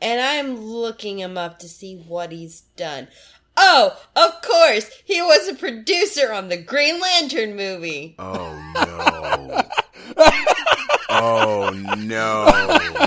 and 0.00 0.20
I'm 0.20 0.58
looking 0.58 1.18
him 1.20 1.38
up 1.38 1.58
to 1.60 1.68
see 1.68 1.96
what 2.08 2.32
he's 2.32 2.62
done. 2.76 3.06
Oh, 3.56 3.96
of 4.16 4.40
course, 4.42 4.90
he 5.04 5.20
was 5.22 5.46
a 5.48 5.54
producer 5.54 6.32
on 6.32 6.48
the 6.48 6.56
Green 6.56 6.98
Lantern 6.98 7.54
movie. 7.54 8.16
Oh 8.18 8.72
no. 8.74 9.62
oh 11.08 11.70
no. 11.98 13.06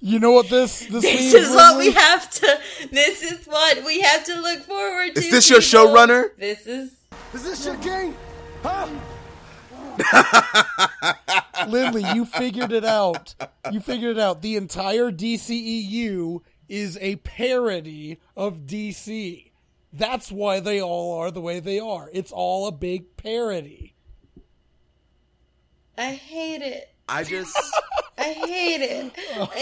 You 0.00 0.18
know 0.18 0.32
what 0.32 0.48
this 0.48 0.80
this, 0.86 1.02
This 1.02 1.20
means, 1.20 1.34
is 1.34 1.50
what 1.50 1.78
we 1.78 1.92
have 1.92 2.30
to. 2.30 2.58
This 2.90 3.22
is 3.22 3.46
what 3.46 3.84
we 3.84 4.00
have 4.00 4.24
to 4.24 4.40
look 4.40 4.60
forward 4.60 5.14
to. 5.14 5.20
Is 5.20 5.30
this 5.30 5.50
your 5.50 5.60
people. 5.60 5.94
showrunner? 5.94 6.36
This 6.38 6.66
is. 6.66 6.96
Is 7.34 7.44
this 7.44 7.66
your 7.66 7.76
game? 7.76 8.16
Huh? 8.62 8.88
Lindley, 11.68 12.04
you 12.14 12.24
figured 12.24 12.72
it 12.72 12.84
out. 12.84 13.34
You 13.70 13.80
figured 13.80 14.16
it 14.16 14.20
out. 14.20 14.42
The 14.42 14.56
entire 14.56 15.10
DCEU 15.10 16.40
is 16.68 16.96
a 17.00 17.16
parody 17.16 18.18
of 18.36 18.60
DC. 18.60 19.50
That's 19.92 20.30
why 20.30 20.60
they 20.60 20.80
all 20.80 21.18
are 21.18 21.30
the 21.30 21.40
way 21.40 21.60
they 21.60 21.78
are. 21.80 22.08
It's 22.12 22.32
all 22.32 22.66
a 22.66 22.72
big 22.72 23.16
parody. 23.16 23.94
I 26.00 26.12
hate 26.14 26.62
it. 26.62 26.88
I 27.10 27.24
just 27.24 27.54
I 28.18 28.32
hate 28.32 28.80
it. 28.80 29.12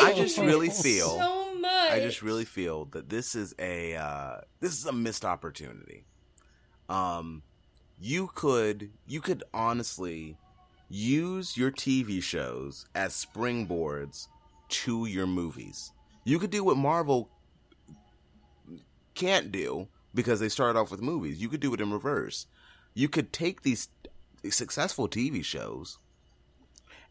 I 0.00 0.12
just 0.14 0.38
really 0.38 0.70
feel 0.70 1.18
so 1.18 1.54
much. 1.56 1.92
I 1.92 1.98
just 1.98 2.22
really 2.22 2.44
feel 2.44 2.84
that 2.92 3.08
this 3.08 3.34
is 3.34 3.56
a 3.58 3.96
uh 3.96 4.36
this 4.60 4.78
is 4.78 4.86
a 4.86 4.92
missed 4.92 5.24
opportunity. 5.24 6.04
Um 6.88 7.42
you 8.00 8.30
could 8.32 8.90
you 9.04 9.20
could 9.20 9.42
honestly 9.52 10.36
use 10.88 11.56
your 11.56 11.72
TV 11.72 12.22
shows 12.22 12.86
as 12.94 13.12
springboards 13.12 14.28
to 14.68 15.06
your 15.06 15.26
movies. 15.26 15.90
You 16.22 16.38
could 16.38 16.50
do 16.50 16.62
what 16.62 16.76
Marvel 16.76 17.30
can't 19.16 19.50
do 19.50 19.88
because 20.14 20.38
they 20.38 20.48
started 20.48 20.78
off 20.78 20.92
with 20.92 21.02
movies. 21.02 21.42
You 21.42 21.48
could 21.48 21.58
do 21.58 21.74
it 21.74 21.80
in 21.80 21.92
reverse. 21.92 22.46
You 22.94 23.08
could 23.08 23.32
take 23.32 23.62
these 23.62 23.88
successful 24.48 25.08
TV 25.08 25.44
shows 25.44 25.98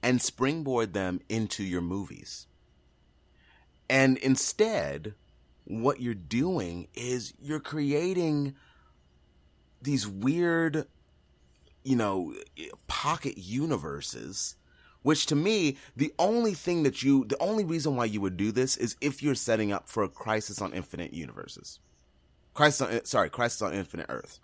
and 0.02 0.22
springboard 0.22 0.94
them 0.94 1.22
into 1.30 1.64
your 1.64 1.82
movies. 1.82 2.48
And 3.90 4.18
instead, 4.18 5.16
what 5.66 6.02
you're 6.02 6.14
doing 6.14 6.88
is 6.94 7.34
you're 7.42 7.60
creating 7.60 8.56
these 9.82 10.08
weird, 10.08 10.88
you 11.84 11.96
know, 11.96 12.34
pocket 12.88 13.38
universes. 13.38 14.56
Which 15.04 15.26
to 15.28 15.36
me, 15.36 15.78
the 15.96 16.14
only 16.20 16.54
thing 16.54 16.84
that 16.84 17.02
you, 17.02 17.24
the 17.26 17.42
only 17.42 17.64
reason 17.64 17.96
why 17.96 18.06
you 18.06 18.20
would 18.20 18.36
do 18.36 18.52
this 18.52 18.76
is 18.76 18.98
if 19.00 19.24
you're 19.24 19.36
setting 19.36 19.72
up 19.72 19.88
for 19.88 20.04
a 20.04 20.10
Crisis 20.10 20.62
on 20.62 20.74
Infinite 20.74 21.14
Universes, 21.14 21.80
Crisis 22.54 22.82
on, 22.82 23.06
sorry, 23.06 23.30
Crisis 23.30 23.62
on 23.62 23.74
Infinite 23.74 24.08
Earth 24.10 24.40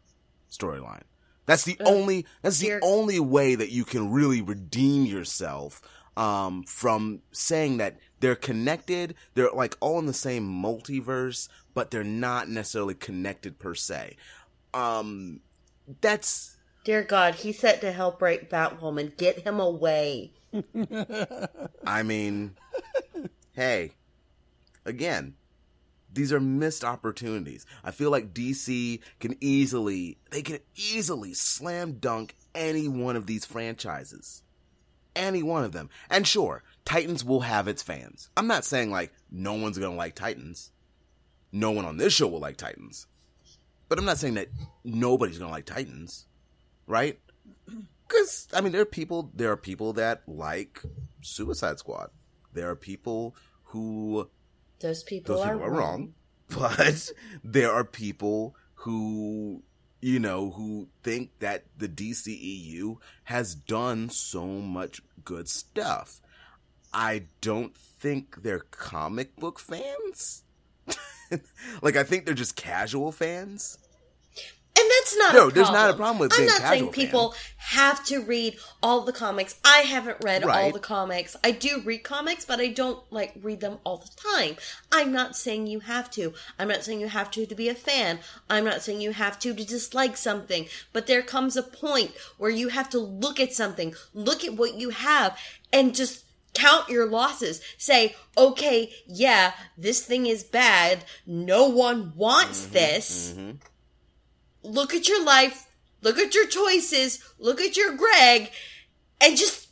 storyline. 0.50 1.04
That's 1.46 1.64
the 1.64 1.78
only, 1.86 2.26
that's 2.42 2.60
the 2.60 2.80
only 2.82 3.20
way 3.20 3.56
that 3.56 3.70
you 3.70 3.84
can 3.84 4.12
really 4.12 4.42
redeem 4.42 5.06
yourself 5.06 5.82
um, 6.16 6.64
from 6.64 7.22
saying 7.32 7.78
that 7.78 7.98
they're 8.20 8.36
connected. 8.36 9.16
They're 9.34 9.50
like 9.52 9.76
all 9.80 10.00
in 10.00 10.06
the 10.06 10.14
same 10.14 10.48
multiverse, 10.48 11.50
but 11.74 11.92
they're 11.92 12.04
not 12.04 12.50
necessarily 12.50 12.96
connected 12.96 13.60
per 13.60 13.76
se. 13.76 14.16
Um, 14.74 15.42
that's 16.02 16.58
Dear 16.84 17.04
God, 17.04 17.36
he's 17.36 17.60
set 17.60 17.80
to 17.82 17.92
help 17.92 18.20
break 18.20 18.50
Batwoman. 18.50 19.16
Get 19.16 19.40
him 19.40 19.60
away. 19.60 20.34
I 21.86 22.04
mean, 22.04 22.56
hey, 23.54 23.94
again, 24.86 25.36
these 26.14 26.32
are 26.32 26.40
missed 26.40 26.84
opportunities. 26.84 27.66
I 27.84 27.92
feel 27.92 28.12
like 28.12 28.34
DC 28.34 29.00
can 29.20 29.36
easily, 29.42 30.18
they 30.32 30.42
can 30.42 30.60
easily 30.76 31.34
slam 31.34 31.94
dunk 31.94 32.36
any 32.54 32.88
one 32.88 33.16
of 33.16 33.26
these 33.26 33.46
franchises. 33.46 34.44
Any 35.16 35.44
one 35.44 35.64
of 35.64 35.72
them. 35.74 35.90
And 36.10 36.28
sure, 36.28 36.64
Titans 36.86 37.24
will 37.24 37.42
have 37.42 37.68
its 37.68 37.84
fans. 37.84 38.30
I'm 38.36 38.48
not 38.48 38.66
saying 38.66 38.92
like 38.92 39.14
no 39.32 39.54
one's 39.54 39.78
gonna 39.78 39.96
like 39.96 40.16
Titans. 40.16 40.72
No 41.52 41.72
one 41.72 41.86
on 41.86 41.98
this 41.98 42.14
show 42.14 42.28
will 42.28 42.40
like 42.40 42.58
Titans. 42.58 43.08
But 43.90 44.00
I'm 44.00 44.06
not 44.06 44.18
saying 44.18 44.34
that 44.36 44.50
nobody's 44.84 45.38
gonna 45.38 45.52
like 45.52 45.66
Titans. 45.66 46.26
Right? 46.88 47.20
Because 48.06 48.48
I 48.54 48.62
mean, 48.62 48.74
there 48.74 48.82
are 48.82 48.86
people. 48.86 49.32
There 49.34 49.52
are 49.52 49.58
people 49.58 49.94
that 49.94 50.22
like 50.28 50.84
Suicide 51.22 51.80
Squad. 51.80 52.12
There 52.52 52.70
are 52.70 52.76
people 52.76 53.36
who 53.64 54.30
Those 54.84 55.02
people, 55.02 55.38
those 55.38 55.46
are, 55.46 55.54
people 55.54 55.66
are 55.66 55.72
wrong, 55.72 56.14
but 56.50 57.10
there 57.42 57.72
are 57.72 57.86
people 57.86 58.56
who 58.76 59.64
you 60.02 60.20
know 60.20 60.52
who 60.52 60.90
think 61.04 61.32
that 61.40 61.64
the 61.78 61.88
DCEU 61.88 62.98
has 63.24 63.56
done 63.56 64.10
so 64.10 64.46
much 64.46 65.02
good 65.24 65.48
stuff. 65.48 66.20
I 66.94 67.24
don't 67.40 67.76
think 67.78 68.44
they're 68.44 68.60
comic 68.60 69.38
book 69.38 69.58
fans. 69.58 70.44
like 71.82 71.96
I 71.96 72.04
think 72.04 72.26
they're 72.26 72.34
just 72.34 72.58
casual 72.58 73.14
fans. 73.14 73.78
That's 75.04 75.18
not 75.18 75.34
No, 75.34 75.50
there's 75.50 75.70
not 75.70 75.90
a 75.90 75.94
problem 75.94 76.20
with 76.20 76.30
that. 76.32 76.36
I'm 76.38 76.42
being 76.46 76.48
not 76.50 76.62
saying 76.62 76.80
casual 76.86 76.92
people 76.94 77.36
have 77.58 78.06
to 78.06 78.22
read 78.22 78.58
all 78.82 79.02
the 79.02 79.12
comics. 79.12 79.56
I 79.66 79.80
haven't 79.80 80.18
read 80.24 80.44
all 80.44 80.50
Right. 80.50 80.74
the 80.74 80.80
comics. 80.80 81.36
I 81.44 81.52
do 81.52 81.82
read 81.84 82.04
comics, 82.04 82.46
but 82.46 82.62
I 82.62 82.68
don't 82.68 83.00
like 83.12 83.34
read 83.42 83.60
them 83.60 83.80
all 83.84 83.98
the 83.98 84.10
time. 84.38 84.56
I'm 84.94 85.12
not 85.12 85.36
saying 85.36 85.68
you 85.68 85.82
have 85.82 86.10
to. 86.12 86.34
I'm 86.58 86.70
not 86.70 86.84
saying 86.84 87.02
you 87.02 87.10
have 87.10 87.30
to 87.32 87.46
to 87.46 87.56
be 87.56 87.68
a 87.68 87.76
fan. 87.76 88.20
I'm 88.50 88.64
not 88.64 88.82
saying 88.82 89.02
you 89.02 89.12
have 89.12 89.38
to 89.40 89.54
to 89.54 89.66
dislike 89.66 90.16
something. 90.16 90.68
But 90.94 91.08
there 91.08 91.22
comes 91.22 91.58
a 91.58 91.64
point 91.64 92.12
where 92.38 92.52
you 92.52 92.70
have 92.70 92.90
to 92.92 93.00
look 93.00 93.40
at 93.42 93.54
something, 93.54 93.94
look 94.14 94.46
at 94.46 94.54
what 94.54 94.76
you 94.76 94.92
have, 94.92 95.38
and 95.74 95.94
just 95.94 96.24
count 96.54 96.88
your 96.88 97.08
losses. 97.08 97.62
Say, 97.78 98.16
okay, 98.38 98.94
yeah, 99.08 99.54
this 99.78 100.06
thing 100.06 100.28
is 100.28 100.44
bad. 100.44 101.04
No 101.26 101.68
one 101.68 102.14
wants 102.16 102.64
Mm-hmm, 102.66 102.74
this 102.74 103.34
look 104.64 104.94
at 104.94 105.08
your 105.08 105.24
life, 105.24 105.68
look 106.02 106.18
at 106.18 106.34
your 106.34 106.48
choices, 106.48 107.20
look 107.40 107.62
at 107.62 107.76
your 107.78 107.96
Greg, 107.96 108.50
and 109.22 109.38
just 109.38 109.68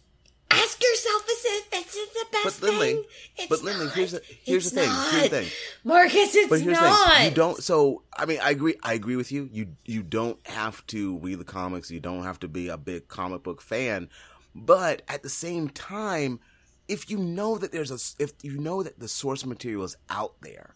ask 0.50 0.82
yourself, 0.84 1.24
is 1.30 1.44
this, 1.44 1.64
this 1.72 1.96
is 1.96 2.10
the 2.14 2.26
best 2.32 2.60
But 2.62 2.68
Lindley- 2.70 2.94
thing? 2.94 3.04
It's 3.38 3.48
but 3.48 3.64
Lindley, 3.64 3.86
not. 3.86 3.96
here's 3.96 4.12
the- 4.12 4.22
here's 4.44 4.66
It's 4.68 4.76
the 4.76 4.82
thing, 4.82 4.89
here's 5.12 5.24
the 5.24 5.30
thing. 5.30 5.52
Marcus, 5.84 6.36
it's 6.36 6.50
But 6.50 6.62
here's 6.62 6.78
not. 6.80 7.06
the 7.08 7.16
thing: 7.16 7.26
you 7.30 7.36
don't. 7.36 7.64
So 7.64 8.04
I 8.16 8.26
mean, 8.26 8.39
I 8.42 8.50
agree. 8.52 8.76
I 8.84 8.94
agree 8.94 9.16
with 9.16 9.32
you. 9.32 9.50
You 9.52 9.76
you 9.86 10.04
don't 10.04 10.38
have 10.48 10.86
to 10.88 11.18
read 11.20 11.39
the 11.39 11.46
comics. 11.46 11.89
You 11.89 12.00
don't 12.02 12.24
have 12.24 12.39
to 12.42 12.48
be 12.50 12.68
a 12.68 12.78
big 12.78 13.08
comic 13.08 13.44
book 13.44 13.62
fan. 13.62 14.10
But 14.54 15.04
at 15.08 15.24
the 15.24 15.30
same 15.30 15.70
time, 15.70 16.42
if 16.89 17.10
you 17.10 17.18
know 17.18 17.58
that 17.58 17.72
there's 17.72 17.89
a, 17.89 18.22
if 18.22 18.34
you 18.44 18.58
know 18.60 18.84
that 18.84 19.00
the 19.00 19.08
source 19.08 19.46
material 19.46 19.86
is 19.86 19.96
out 20.10 20.34
there, 20.42 20.76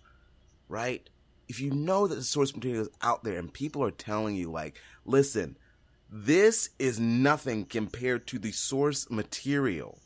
right? 0.69 1.09
If 1.47 1.59
you 1.59 1.71
know 1.71 2.07
that 2.07 2.15
the 2.15 2.23
source 2.23 2.55
material 2.55 2.83
is 2.83 2.89
out 3.01 3.23
there 3.23 3.37
and 3.37 3.53
people 3.53 3.83
are 3.83 3.91
telling 3.91 4.35
you, 4.35 4.51
like, 4.51 4.79
listen, 5.05 5.57
this 6.11 6.69
is 6.79 6.99
nothing 6.99 7.65
compared 7.65 8.27
to 8.27 8.39
the 8.39 8.51
source 8.51 9.09
material. 9.09 9.99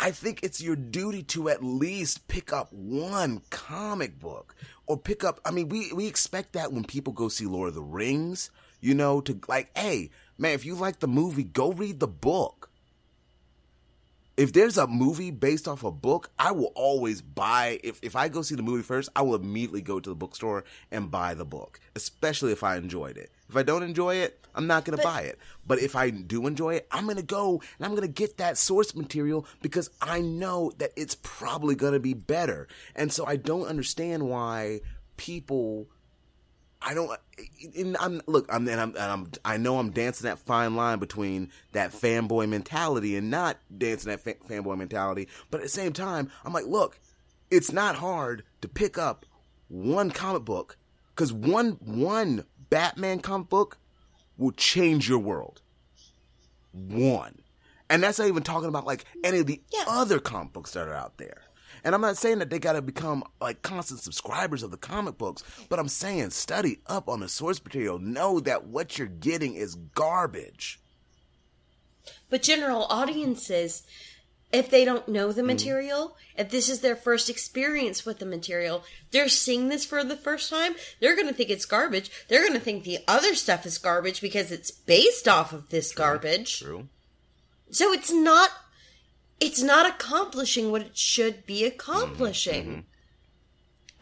I 0.00 0.10
think 0.10 0.40
it's 0.42 0.62
your 0.62 0.76
duty 0.76 1.22
to 1.24 1.48
at 1.48 1.62
least 1.62 2.26
pick 2.28 2.52
up 2.52 2.72
one 2.72 3.42
comic 3.50 4.18
book 4.18 4.54
or 4.86 4.96
pick 4.96 5.24
up. 5.24 5.40
I 5.44 5.50
mean, 5.50 5.68
we, 5.68 5.92
we 5.92 6.06
expect 6.06 6.54
that 6.54 6.72
when 6.72 6.84
people 6.84 7.12
go 7.12 7.28
see 7.28 7.46
Lord 7.46 7.68
of 7.68 7.74
the 7.74 7.82
Rings, 7.82 8.50
you 8.80 8.94
know, 8.94 9.20
to 9.22 9.38
like, 9.48 9.76
hey, 9.76 10.10
man, 10.38 10.52
if 10.52 10.64
you 10.64 10.74
like 10.74 11.00
the 11.00 11.08
movie, 11.08 11.44
go 11.44 11.72
read 11.72 12.00
the 12.00 12.08
book. 12.08 12.70
If 14.36 14.54
there's 14.54 14.78
a 14.78 14.86
movie 14.86 15.30
based 15.30 15.68
off 15.68 15.84
a 15.84 15.90
book, 15.90 16.30
I 16.38 16.52
will 16.52 16.72
always 16.74 17.20
buy. 17.20 17.80
If, 17.84 17.98
if 18.02 18.16
I 18.16 18.28
go 18.28 18.40
see 18.40 18.54
the 18.54 18.62
movie 18.62 18.82
first, 18.82 19.10
I 19.14 19.20
will 19.22 19.34
immediately 19.34 19.82
go 19.82 20.00
to 20.00 20.08
the 20.08 20.16
bookstore 20.16 20.64
and 20.90 21.10
buy 21.10 21.34
the 21.34 21.44
book, 21.44 21.78
especially 21.94 22.52
if 22.52 22.62
I 22.62 22.76
enjoyed 22.76 23.18
it. 23.18 23.30
If 23.50 23.56
I 23.56 23.62
don't 23.62 23.82
enjoy 23.82 24.16
it, 24.16 24.40
I'm 24.54 24.66
not 24.66 24.86
going 24.86 24.96
to 24.96 25.04
buy 25.04 25.22
it. 25.22 25.38
But 25.66 25.80
if 25.80 25.94
I 25.94 26.08
do 26.08 26.46
enjoy 26.46 26.76
it, 26.76 26.88
I'm 26.90 27.04
going 27.04 27.16
to 27.16 27.22
go 27.22 27.60
and 27.78 27.84
I'm 27.84 27.90
going 27.90 28.02
to 28.02 28.08
get 28.08 28.38
that 28.38 28.56
source 28.56 28.94
material 28.94 29.46
because 29.60 29.90
I 30.00 30.22
know 30.22 30.72
that 30.78 30.92
it's 30.96 31.16
probably 31.22 31.74
going 31.74 31.92
to 31.92 32.00
be 32.00 32.14
better. 32.14 32.68
And 32.96 33.12
so 33.12 33.26
I 33.26 33.36
don't 33.36 33.66
understand 33.66 34.28
why 34.30 34.80
people 35.18 35.88
I 36.84 36.94
don't. 36.94 37.10
And 37.76 37.96
I'm 37.98 38.20
look. 38.26 38.46
I'm 38.48 38.66
and 38.68 38.80
I'm, 38.80 38.90
and 38.90 38.98
I'm. 38.98 39.30
I 39.44 39.56
know 39.56 39.78
I'm 39.78 39.90
dancing 39.90 40.24
that 40.26 40.38
fine 40.38 40.74
line 40.76 40.98
between 40.98 41.50
that 41.72 41.92
fanboy 41.92 42.48
mentality 42.48 43.16
and 43.16 43.30
not 43.30 43.58
dancing 43.76 44.10
that 44.10 44.20
fa- 44.20 44.34
fanboy 44.48 44.76
mentality. 44.76 45.28
But 45.50 45.58
at 45.58 45.64
the 45.64 45.68
same 45.68 45.92
time, 45.92 46.30
I'm 46.44 46.52
like, 46.52 46.66
look, 46.66 46.98
it's 47.50 47.72
not 47.72 47.96
hard 47.96 48.42
to 48.62 48.68
pick 48.68 48.98
up 48.98 49.26
one 49.68 50.10
comic 50.10 50.44
book 50.44 50.76
because 51.14 51.32
one 51.32 51.72
one 51.80 52.44
Batman 52.68 53.20
comic 53.20 53.48
book 53.48 53.78
will 54.36 54.52
change 54.52 55.08
your 55.08 55.18
world. 55.20 55.60
One, 56.72 57.42
and 57.90 58.02
that's 58.02 58.18
not 58.18 58.28
even 58.28 58.42
talking 58.42 58.68
about 58.68 58.86
like 58.86 59.04
any 59.22 59.38
of 59.38 59.46
the 59.46 59.60
Yeah. 59.72 59.84
other 59.86 60.18
comic 60.18 60.52
books 60.52 60.72
that 60.72 60.88
are 60.88 60.94
out 60.94 61.18
there. 61.18 61.42
And 61.84 61.94
I'm 61.94 62.00
not 62.00 62.16
saying 62.16 62.38
that 62.38 62.50
they 62.50 62.58
got 62.58 62.74
to 62.74 62.82
become 62.82 63.24
like 63.40 63.62
constant 63.62 64.00
subscribers 64.00 64.62
of 64.62 64.70
the 64.70 64.76
comic 64.76 65.18
books, 65.18 65.42
but 65.68 65.78
I'm 65.78 65.88
saying 65.88 66.30
study 66.30 66.80
up 66.86 67.08
on 67.08 67.20
the 67.20 67.28
source 67.28 67.62
material. 67.62 67.98
Know 67.98 68.40
that 68.40 68.66
what 68.66 68.98
you're 68.98 69.08
getting 69.08 69.54
is 69.54 69.74
garbage. 69.74 70.80
But 72.30 72.42
general 72.42 72.84
audiences, 72.84 73.82
if 74.52 74.70
they 74.70 74.84
don't 74.84 75.08
know 75.08 75.32
the 75.32 75.42
mm. 75.42 75.46
material, 75.46 76.16
if 76.36 76.50
this 76.50 76.68
is 76.68 76.80
their 76.80 76.96
first 76.96 77.28
experience 77.28 78.04
with 78.04 78.18
the 78.18 78.26
material, 78.26 78.84
they're 79.10 79.28
seeing 79.28 79.68
this 79.68 79.84
for 79.84 80.04
the 80.04 80.16
first 80.16 80.50
time, 80.50 80.74
they're 81.00 81.16
going 81.16 81.28
to 81.28 81.34
think 81.34 81.50
it's 81.50 81.64
garbage. 81.64 82.10
They're 82.28 82.42
going 82.42 82.54
to 82.54 82.60
think 82.60 82.84
the 82.84 82.98
other 83.08 83.34
stuff 83.34 83.66
is 83.66 83.78
garbage 83.78 84.20
because 84.20 84.52
it's 84.52 84.70
based 84.70 85.26
off 85.26 85.52
of 85.52 85.70
this 85.70 85.92
garbage. 85.92 86.60
True. 86.60 86.88
So 87.70 87.92
it's 87.92 88.12
not 88.12 88.50
it's 89.42 89.60
not 89.60 89.88
accomplishing 89.88 90.70
what 90.70 90.82
it 90.82 90.96
should 90.96 91.44
be 91.46 91.62
mm-hmm, 91.62 91.74
accomplishing. 91.74 92.64
Mm-hmm. 92.64 92.80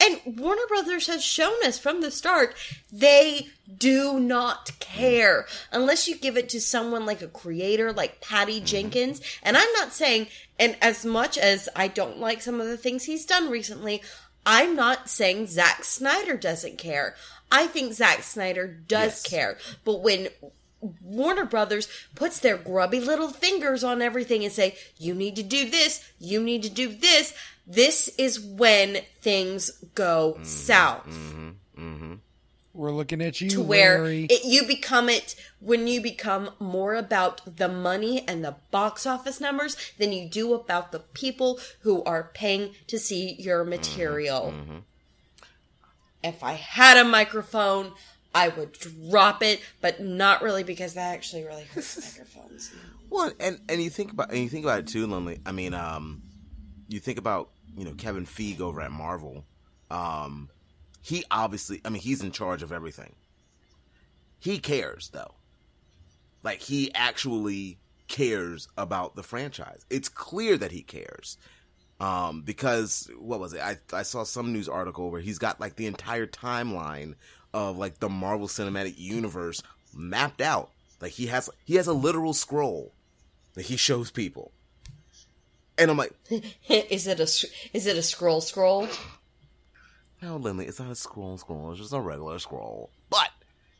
And 0.03 0.39
Warner 0.39 0.67
Brothers 0.69 1.07
has 1.09 1.23
shown 1.23 1.57
us 1.65 1.79
from 1.79 2.01
the 2.01 2.11
start 2.11 2.55
they 2.91 3.49
do 3.75 4.19
not 4.19 4.71
care 4.81 5.47
unless 5.73 6.09
you 6.09 6.17
give 6.17 6.37
it 6.37 6.49
to 6.51 6.61
someone 6.61 7.05
like 7.05 7.23
a 7.23 7.29
creator 7.29 7.93
like 7.93 8.21
Patty 8.21 8.57
mm-hmm. 8.57 8.67
Jenkins. 8.67 9.21
And 9.43 9.57
I'm 9.57 9.73
not 9.75 9.93
saying, 9.93 10.29
and 10.59 10.77
as 10.83 11.05
much 11.05 11.39
as 11.39 11.69
I 11.75 11.89
don't 11.89 12.19
like 12.19 12.43
some 12.43 12.61
of 12.61 12.67
the 12.67 12.79
things 12.79 13.05
he's 13.05 13.27
done 13.27 13.51
recently, 13.51 14.03
I'm 14.45 14.75
not 14.75 15.09
saying 15.09 15.49
Zack 15.49 15.85
Snyder 15.85 16.37
doesn't 16.37 16.79
care. 16.79 17.15
I 17.53 17.67
think 17.67 17.93
Zack 17.95 18.23
Snyder 18.23 18.67
does 18.67 19.23
Yes. 19.23 19.23
care. 19.23 19.59
But 19.85 20.03
when 20.03 20.29
Warner 21.03 21.45
Brothers 21.45 21.89
puts 22.15 22.39
their 22.39 22.57
grubby 22.57 23.01
little 23.01 23.29
fingers 23.29 23.85
on 23.85 24.01
everything 24.01 24.45
and 24.45 24.53
say, 24.53 24.77
you 24.99 25.15
need 25.15 25.37
to 25.37 25.43
do 25.43 25.69
this, 25.69 26.03
you 26.19 26.43
need 26.43 26.63
to 26.63 26.71
do 26.71 26.89
this. 26.89 27.35
This 27.67 28.09
is 28.19 28.41
when 28.41 28.99
things 29.21 29.71
go 29.95 30.35
Mm-hmm. 30.39 30.45
south. 30.45 31.07
We're 32.73 32.93
looking 32.93 33.21
at 33.21 33.41
you, 33.41 33.51
To 33.51 33.63
where 33.63 34.05
it, 34.07 34.45
you 34.45 34.65
become 34.65 35.09
it 35.09 35.35
when 35.59 35.87
you 35.89 36.01
become 36.01 36.51
more 36.61 36.95
about 36.95 37.57
the 37.57 37.69
money 37.69 38.25
and 38.29 38.45
the 38.45 38.57
box 38.71 39.07
office 39.07 39.41
numbers 39.41 39.77
than 39.99 40.13
you 40.13 40.29
do 40.29 40.55
about 40.55 40.93
the 40.93 41.01
people 41.01 41.59
who 41.81 42.03
are 42.05 42.31
paying 42.33 42.75
to 42.87 42.97
see 42.99 43.35
your 43.39 43.65
material. 43.65 44.55
If 46.23 46.45
I 46.45 46.53
had 46.53 46.97
a 46.97 47.05
microphone, 47.05 47.93
I 48.35 48.49
would 48.49 48.73
drop 48.73 49.43
it, 49.43 49.61
but 49.81 50.01
not 50.01 50.43
really 50.43 50.63
because 50.63 50.95
that 50.95 51.15
actually 51.15 51.45
really 51.45 51.65
hurts 51.65 51.97
microphones. 52.19 52.73
Well, 53.09 53.33
and 53.41 53.61
and 53.69 53.83
you 53.83 53.91
think 53.91 54.13
about 54.13 54.31
and 54.31 54.39
you 54.39 54.49
think 54.49 54.65
about 54.65 54.81
it 54.81 54.87
too, 54.87 55.07
Lindley. 55.07 55.41
I 55.45 55.53
mean, 55.53 55.75
um, 55.75 56.23
you 56.89 57.01
think 57.01 57.19
about 57.19 57.51
you 57.77 57.85
know 57.85 57.95
Kevin 57.95 58.27
Feige 58.27 58.61
over 58.61 58.81
at 58.81 58.93
Marvel. 58.93 59.45
Um, 59.91 60.51
he 61.03 61.25
obviously, 61.31 61.81
I 61.85 61.89
mean, 61.89 62.03
he's 62.03 62.23
in 62.23 62.31
charge 62.31 62.63
of 62.63 62.73
everything. 62.73 63.17
He 64.39 64.59
cares 64.59 65.11
though, 65.13 65.35
like 66.43 66.61
he 66.61 66.95
actually 66.95 67.79
cares 68.07 68.69
about 68.77 69.17
the 69.17 69.23
franchise. 69.23 69.85
It's 69.91 70.09
clear 70.09 70.57
that 70.57 70.73
he 70.73 70.83
cares. 70.83 71.37
Um, 71.99 72.41
because 72.43 73.11
what 73.19 73.41
was 73.41 73.53
it? 73.53 73.61
I 73.61 73.77
I 73.93 74.03
saw 74.03 74.23
some 74.23 74.53
news 74.53 74.69
article 74.69 75.11
where 75.11 75.21
he's 75.21 75.39
got 75.39 75.61
like 75.61 75.77
the 75.77 75.87
entire 75.87 76.27
timeline 76.27 77.15
of 77.53 77.77
like 77.77 78.01
the 78.01 78.09
Marvel 78.09 78.49
Cinematic 78.49 78.99
Universe 78.99 79.63
mapped 79.95 80.41
out. 80.41 80.71
Like 81.01 81.13
he 81.13 81.27
has 81.27 81.51
he 81.65 81.77
has 81.77 81.87
a 81.87 81.93
literal 81.93 82.33
scroll 82.33 82.93
that 83.55 83.67
he 83.67 83.77
shows 83.77 84.11
people. 84.11 84.53
And 85.79 85.91
I'm 85.91 85.97
like, 85.97 86.13
is 86.69 87.07
it 87.07 87.21
a 87.21 87.23
is 87.23 87.87
it 87.87 87.97
a 87.97 88.03
scroll 88.03 88.41
scroll? 88.41 88.89
no, 90.23 90.37
Lindley, 90.37 90.67
it's 90.67 90.79
not 90.79 90.91
a 90.91 90.95
scroll 90.95 91.39
scroll. 91.39 91.71
It's 91.71 91.81
just 91.81 91.93
a 91.93 92.01
regular 92.01 92.39
scroll. 92.39 92.91
But 93.09 93.31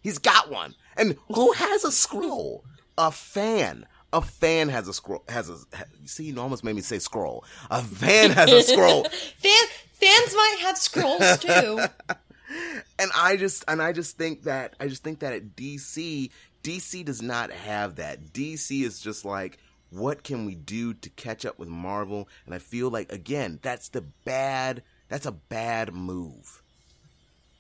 he's 0.01 0.19
got 0.19 0.51
one. 0.51 0.75
And 0.97 1.17
who 1.29 1.53
has 1.53 1.85
a 1.85 1.93
scroll? 1.93 2.65
A 2.97 3.11
fan. 3.11 3.87
A 4.13 4.21
fan 4.21 4.69
has 4.71 4.89
a 4.89 4.95
scroll. 4.95 5.23
Has 5.29 5.49
a. 5.49 5.57
see, 6.05 6.25
you 6.25 6.41
almost 6.41 6.65
made 6.65 6.75
me 6.75 6.83
say 6.83 6.99
scroll. 6.99 7.45
A 7.71 7.83
fan 7.83 8.31
has 8.31 8.51
a 8.51 8.63
scroll. 8.63 9.05
Fan, 9.39 9.67
fans 9.93 10.35
might 10.35 10.57
have 10.63 10.77
scrolls 10.77 11.39
too. 11.39 11.81
and 12.99 13.11
I 13.15 13.37
just 13.37 13.65
and 13.69 13.81
I 13.81 13.93
just 13.93 14.17
think 14.17 14.45
that 14.45 14.75
I 14.81 14.89
just 14.89 15.03
think 15.03 15.21
that 15.21 15.33
at 15.33 15.57
DC, 15.57 16.31
DC 16.63 17.05
does 17.05 17.23
not 17.23 17.51
have 17.51 17.97
that. 17.97 18.33
DC 18.33 18.83
is 18.83 19.01
just 19.01 19.25
like, 19.25 19.59
what 19.91 20.23
can 20.23 20.45
we 20.47 20.55
do 20.55 20.95
to 20.95 21.11
catch 21.11 21.45
up 21.45 21.59
with 21.59 21.69
Marvel? 21.69 22.29
And 22.47 22.55
I 22.55 22.59
feel 22.59 22.91
like 22.91 23.13
again, 23.13 23.59
that's 23.63 23.89
the 23.89 24.03
bad. 24.25 24.83
That's 25.09 25.27
a 25.27 25.33
bad 25.33 25.95
move. 25.95 26.63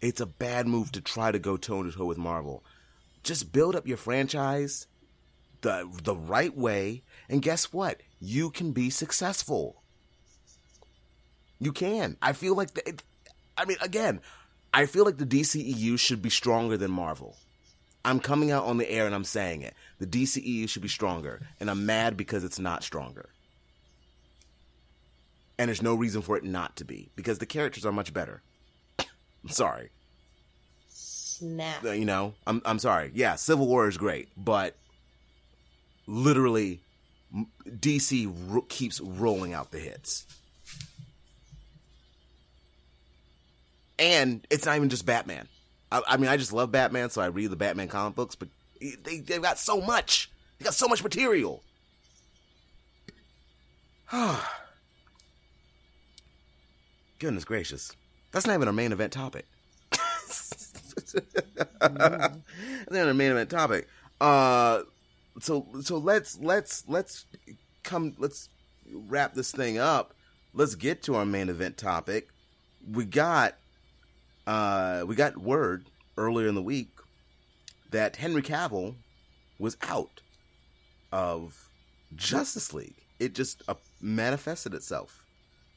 It's 0.00 0.20
a 0.20 0.26
bad 0.26 0.66
move 0.66 0.92
to 0.92 1.00
try 1.00 1.30
to 1.30 1.38
go 1.38 1.56
toe 1.56 1.82
to 1.82 1.92
toe 1.92 2.06
with 2.06 2.18
Marvel. 2.18 2.64
Just 3.22 3.52
build 3.52 3.76
up 3.76 3.86
your 3.86 3.98
franchise 3.98 4.86
the 5.60 5.88
the 6.02 6.16
right 6.16 6.56
way, 6.56 7.02
and 7.28 7.42
guess 7.42 7.72
what? 7.72 8.00
You 8.18 8.50
can 8.50 8.72
be 8.72 8.90
successful. 8.90 9.82
You 11.58 11.72
can. 11.72 12.16
I 12.22 12.32
feel 12.32 12.54
like 12.54 12.72
the, 12.72 12.88
it, 12.88 13.02
I 13.58 13.66
mean, 13.66 13.76
again, 13.82 14.20
I 14.72 14.86
feel 14.86 15.04
like 15.04 15.18
the 15.18 15.26
DCEU 15.26 15.98
should 15.98 16.22
be 16.22 16.30
stronger 16.30 16.76
than 16.76 16.90
Marvel. 16.90 17.36
I'm 18.04 18.20
coming 18.20 18.50
out 18.50 18.64
on 18.64 18.78
the 18.78 18.90
air 18.90 19.04
and 19.06 19.14
I'm 19.14 19.24
saying 19.24 19.62
it. 19.62 19.74
The 19.98 20.06
DCEU 20.06 20.68
should 20.68 20.80
be 20.82 20.88
stronger, 20.88 21.40
and 21.58 21.68
I'm 21.70 21.84
mad 21.84 22.16
because 22.16 22.44
it's 22.44 22.58
not 22.58 22.82
stronger. 22.82 23.28
And 25.58 25.68
there's 25.68 25.82
no 25.82 25.94
reason 25.94 26.22
for 26.22 26.36
it 26.38 26.44
not 26.44 26.76
to 26.76 26.84
be 26.84 27.10
because 27.16 27.38
the 27.38 27.46
characters 27.46 27.84
are 27.84 27.92
much 27.92 28.14
better. 28.14 28.40
I'm 28.98 29.50
sorry. 29.50 29.90
Snap. 30.88 31.84
Uh, 31.84 31.90
You 31.90 32.06
know, 32.06 32.34
I'm 32.46 32.62
I'm 32.64 32.78
sorry. 32.78 33.10
Yeah, 33.14 33.34
Civil 33.34 33.66
War 33.66 33.86
is 33.88 33.98
great, 33.98 34.28
but 34.36 34.74
literally 36.06 36.80
DC 37.68 38.32
ro- 38.48 38.64
keeps 38.68 39.00
rolling 39.00 39.52
out 39.52 39.70
the 39.70 39.78
hits. 39.78 40.26
And 44.00 44.44
it's 44.50 44.64
not 44.66 44.76
even 44.76 44.88
just 44.88 45.04
Batman. 45.06 45.46
I, 45.92 46.02
I 46.08 46.16
mean, 46.16 46.28
I 46.28 46.38
just 46.38 46.52
love 46.54 46.72
Batman, 46.72 47.10
so 47.10 47.20
I 47.20 47.26
read 47.26 47.50
the 47.50 47.56
Batman 47.56 47.88
comic 47.88 48.16
books, 48.16 48.34
but 48.34 48.48
they, 48.80 49.18
they've 49.18 49.42
got 49.42 49.58
so 49.58 49.80
much. 49.80 50.30
They 50.58 50.64
got 50.64 50.74
so 50.74 50.88
much 50.88 51.04
material. 51.04 51.62
Goodness 57.18 57.44
gracious. 57.44 57.94
That's 58.32 58.46
not 58.46 58.54
even 58.54 58.68
our 58.68 58.72
main 58.72 58.92
event 58.92 59.12
topic. 59.12 59.44
That's 59.90 61.14
not 61.80 63.06
our 63.06 63.14
main 63.14 63.32
event 63.32 63.50
topic. 63.50 63.86
Uh, 64.18 64.82
so 65.40 65.66
so 65.82 65.98
let's 65.98 66.38
let's 66.40 66.84
let's 66.88 67.26
come 67.82 68.14
let's 68.18 68.48
wrap 68.90 69.34
this 69.34 69.52
thing 69.52 69.78
up. 69.78 70.14
Let's 70.54 70.74
get 70.74 71.02
to 71.04 71.16
our 71.16 71.26
main 71.26 71.48
event 71.48 71.76
topic. 71.76 72.28
We 72.90 73.04
got 73.04 73.56
uh 74.50 75.04
we 75.06 75.14
got 75.14 75.36
word 75.36 75.86
earlier 76.16 76.48
in 76.48 76.54
the 76.56 76.62
week 76.62 76.88
that 77.90 78.16
Henry 78.16 78.42
Cavill 78.42 78.94
was 79.58 79.76
out 79.82 80.20
of 81.12 81.68
Justice 82.14 82.72
League. 82.72 82.94
It 83.18 83.34
just 83.34 83.62
uh, 83.68 83.74
manifested 84.00 84.74
itself. 84.74 85.24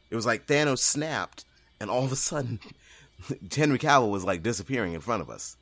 It 0.09 0.15
was 0.15 0.26
like 0.26 0.45
Thanos 0.47 0.80
snapped, 0.80 1.45
and 1.80 1.89
all 1.89 2.03
of 2.05 2.11
a 2.11 2.15
sudden, 2.15 2.59
Henry 3.55 3.80
Cavill 3.80 4.11
was 4.11 4.24
like 4.24 4.41
disappearing 4.43 4.93
in 4.93 5.01
front 5.01 5.21
of 5.21 5.30
us. 5.30 5.57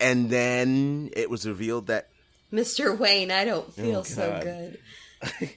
And 0.00 0.30
then 0.30 1.10
it 1.16 1.28
was 1.30 1.46
revealed 1.46 1.86
that 1.88 2.08
Mr. 2.52 2.96
Wayne, 2.96 3.30
I 3.30 3.44
don't 3.44 3.72
feel 3.72 4.00
Oh, 4.00 4.02
so 4.02 4.40
good. 4.42 4.78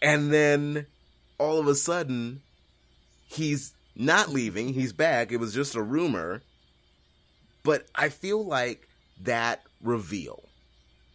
And 0.00 0.32
then 0.32 0.86
all 1.38 1.58
of 1.58 1.66
a 1.66 1.74
sudden, 1.74 2.42
he's 3.26 3.72
not 3.98 4.30
leaving. 4.30 4.72
He's 4.72 4.92
back. 4.92 5.32
It 5.32 5.38
was 5.38 5.52
just 5.52 5.74
a 5.74 5.82
rumor. 5.82 6.42
But 7.64 7.86
I 7.94 8.08
feel 8.08 8.44
like 8.44 8.88
that 9.20 9.62
reveal 9.82 10.44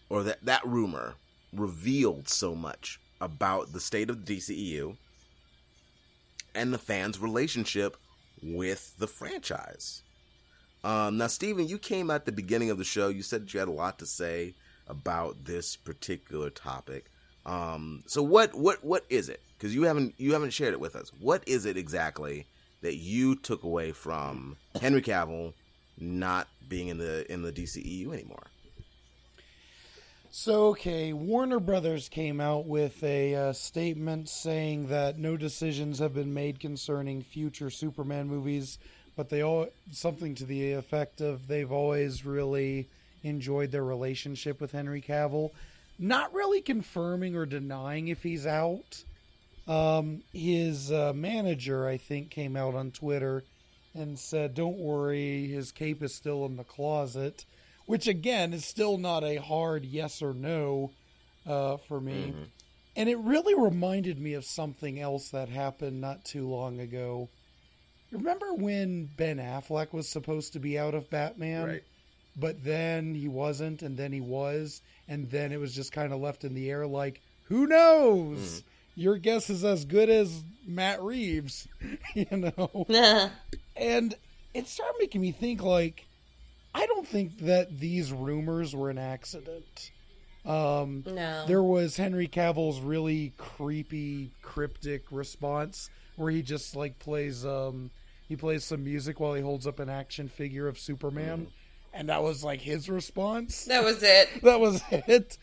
or 0.10 0.24
that, 0.24 0.46
that 0.46 0.66
rumor 0.66 1.16
revealed 1.54 2.28
so 2.28 2.54
much 2.54 3.00
about 3.22 3.72
the 3.72 3.80
state 3.80 4.10
of 4.10 4.26
the 4.26 4.38
DCEU 4.38 4.98
and 6.54 6.74
the 6.74 6.78
fans' 6.78 7.20
relationship 7.20 7.98
with 8.44 8.98
the 9.00 9.08
franchise. 9.08 10.04
Um, 10.84 11.18
now, 11.18 11.28
Steven, 11.28 11.68
you 11.68 11.78
came 11.78 12.12
at 12.12 12.26
the 12.26 12.32
beginning 12.32 12.70
of 12.70 12.78
the 12.78 12.84
show. 12.84 13.08
You 13.08 13.24
said 13.24 13.52
you 13.54 13.60
had 13.60 13.70
a 13.70 13.72
lot 13.72 14.00
to 14.00 14.06
say 14.06 14.54
about 14.88 15.46
this 15.46 15.78
particular 15.78 16.50
topic. 16.50 17.10
Um, 17.46 18.04
so 18.06 18.22
what 18.22 18.54
what 18.54 18.84
what 18.84 19.06
is 19.10 19.30
it? 19.30 19.42
Because 19.58 19.74
you 19.74 19.84
haven't 19.84 20.16
you 20.18 20.34
haven't 20.34 20.52
shared 20.52 20.74
it 20.74 20.80
with 20.80 20.96
us. 20.96 21.12
What 21.20 21.44
is 21.48 21.66
it 21.66 21.78
exactly 21.78 22.46
that 22.84 22.98
you 22.98 23.36
took 23.36 23.64
away 23.64 23.92
from 23.92 24.58
Henry 24.80 25.02
Cavill 25.02 25.54
not 25.98 26.48
being 26.70 26.90
in 26.90 26.98
the 27.00 27.30
in 27.32 27.42
the 27.42 27.52
DCEU 27.52 28.14
anymore? 28.14 28.48
So, 30.36 30.70
okay, 30.70 31.14
Warner 31.14 31.60
Brothers 31.60 32.10
came 32.10 32.42
out 32.42 32.66
with 32.66 33.04
a 33.04 33.36
uh, 33.36 33.54
statement 33.54 34.30
saying 34.30 34.88
that 34.88 35.20
no 35.20 35.38
decisions 35.38 36.00
have 36.00 36.16
been 36.16 36.34
made 36.34 36.60
concerning 36.60 37.22
future 37.22 37.70
Superman 37.70 38.28
movies, 38.28 38.80
but 39.16 39.30
they 39.30 39.44
all 39.44 39.68
something 39.92 40.34
to 40.36 40.46
the 40.46 40.74
effect 40.74 41.22
of 41.22 41.48
they've 41.48 41.72
always 41.72 42.26
really 42.26 42.88
enjoyed 43.22 43.72
their 43.72 43.84
relationship 43.84 44.60
with 44.60 44.72
Henry 44.72 45.02
Cavill. 45.02 45.52
Not 46.00 46.34
really 46.34 46.62
confirming 46.62 47.36
or 47.36 47.46
denying 47.46 48.08
if 48.08 48.24
he's 48.24 48.48
out. 48.48 49.04
Um, 49.68 50.24
his 50.34 50.92
uh, 50.92 51.14
manager, 51.16 51.88
I 51.88 51.98
think, 51.98 52.30
came 52.30 52.56
out 52.56 52.76
on 52.76 52.92
Twitter 52.92 53.44
and 53.94 54.20
said, 54.20 54.56
"Don't 54.56 54.78
worry, 54.78 55.48
his 55.48 55.72
cape 55.72 56.04
is 56.04 56.14
still 56.14 56.46
in 56.46 56.58
the 56.58 56.64
closet," 56.64 57.46
which 57.86 58.08
again 58.08 58.54
is 58.54 58.66
still 58.66 58.98
not 58.98 59.24
a 59.24 59.38
hard 59.38 59.86
yes 59.86 60.22
or 60.22 60.34
no 60.34 60.92
uh, 61.46 61.78
for 61.78 62.02
me. 62.02 62.34
And 62.96 63.10
it 63.10 63.18
really 63.18 63.56
reminded 63.56 64.20
me 64.20 64.34
of 64.34 64.46
something 64.46 65.00
else 65.00 65.30
that 65.30 65.50
happened 65.50 66.00
not 66.00 66.26
too 66.26 66.48
long 66.48 66.80
ago. 66.80 67.30
Remember 68.12 68.54
when 68.54 69.06
Ben 69.18 69.38
Affleck 69.38 69.94
was 69.94 70.08
supposed 70.08 70.54
to 70.54 70.60
be 70.60 70.78
out 70.78 70.94
of 70.94 71.10
Batman? 71.10 71.68
Right. 71.68 71.84
But 72.36 72.64
then 72.64 73.16
he 73.16 73.28
wasn't, 73.28 73.82
and 73.82 73.98
then 73.98 74.12
he 74.12 74.22
was, 74.22 74.82
and 75.08 75.30
then 75.30 75.52
it 75.52 75.60
was 75.60 75.74
just 75.74 75.92
kind 75.92 76.14
of 76.14 76.20
left 76.20 76.44
in 76.44 76.54
the 76.54 76.70
air 76.70 76.86
like, 76.86 77.22
who 77.46 77.68
knows? 77.68 78.64
Your 78.96 79.18
guess 79.18 79.50
is 79.50 79.64
as 79.64 79.86
good 79.86 80.10
as 80.10 80.44
Matt 80.66 81.02
Reeves, 81.02 81.68
you 82.14 82.26
know? 82.32 82.86
And 83.76 84.14
it 84.54 84.68
started 84.68 84.98
making 85.00 85.22
me 85.22 85.32
think 85.32 85.64
like 85.64 86.06
I 86.76 86.86
don't 86.86 87.08
think 87.08 87.40
that 87.40 87.80
these 87.80 88.12
rumors 88.12 88.76
were 88.76 88.90
an 88.92 89.00
accident. 89.00 89.92
Um 90.46 91.04
No. 91.08 91.46
there 91.48 91.64
was 91.64 91.98
Henry 91.98 92.28
Cavill's 92.28 92.80
really 92.80 93.34
creepy 93.38 94.32
cryptic 94.44 95.04
response 95.12 95.90
where 96.18 96.30
he 96.32 96.44
just 96.44 96.76
like 96.76 97.00
plays 97.00 97.46
um 97.46 97.90
he 98.30 98.36
plays 98.36 98.64
some 98.64 98.84
music 98.84 99.20
while 99.20 99.34
he 99.34 99.42
holds 99.42 99.66
up 99.66 99.80
an 99.80 99.90
action 99.90 100.28
figure 100.28 100.68
of 100.68 100.78
Superman 100.78 101.48
and 101.94 102.10
that 102.10 102.22
was 102.22 102.44
like 102.44 102.62
his 102.62 102.90
response 102.90 103.66
that 103.66 103.84
was 103.84 104.04
it. 104.04 104.30
that 104.44 104.60
was 104.60 104.84
it. 104.92 105.38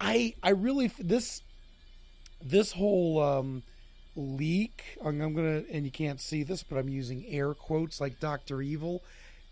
I 0.00 0.34
I 0.44 0.50
really 0.50 0.92
this 0.98 1.42
this 2.44 2.72
whole 2.72 3.20
um 3.22 3.62
leak. 4.16 4.84
I'm, 5.04 5.20
I'm 5.20 5.34
gonna, 5.34 5.64
and 5.72 5.84
you 5.84 5.90
can't 5.90 6.20
see 6.20 6.42
this, 6.42 6.62
but 6.62 6.76
I'm 6.76 6.88
using 6.88 7.24
air 7.28 7.54
quotes 7.54 8.00
like 8.00 8.20
Doctor 8.20 8.62
Evil. 8.62 9.02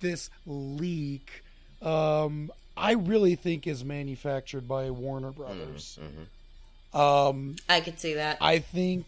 This 0.01 0.31
leak, 0.47 1.43
um, 1.81 2.51
I 2.77 2.93
really 2.93 3.35
think 3.35 3.67
is 3.67 3.85
manufactured 3.85 4.67
by 4.69 4.91
Warner 4.91 5.31
Brothers. 5.31 5.99
Um, 6.95 7.57
I 7.69 7.81
could 7.81 7.99
see 7.99 8.15
that. 8.15 8.39
I 8.41 8.59
think 8.59 9.07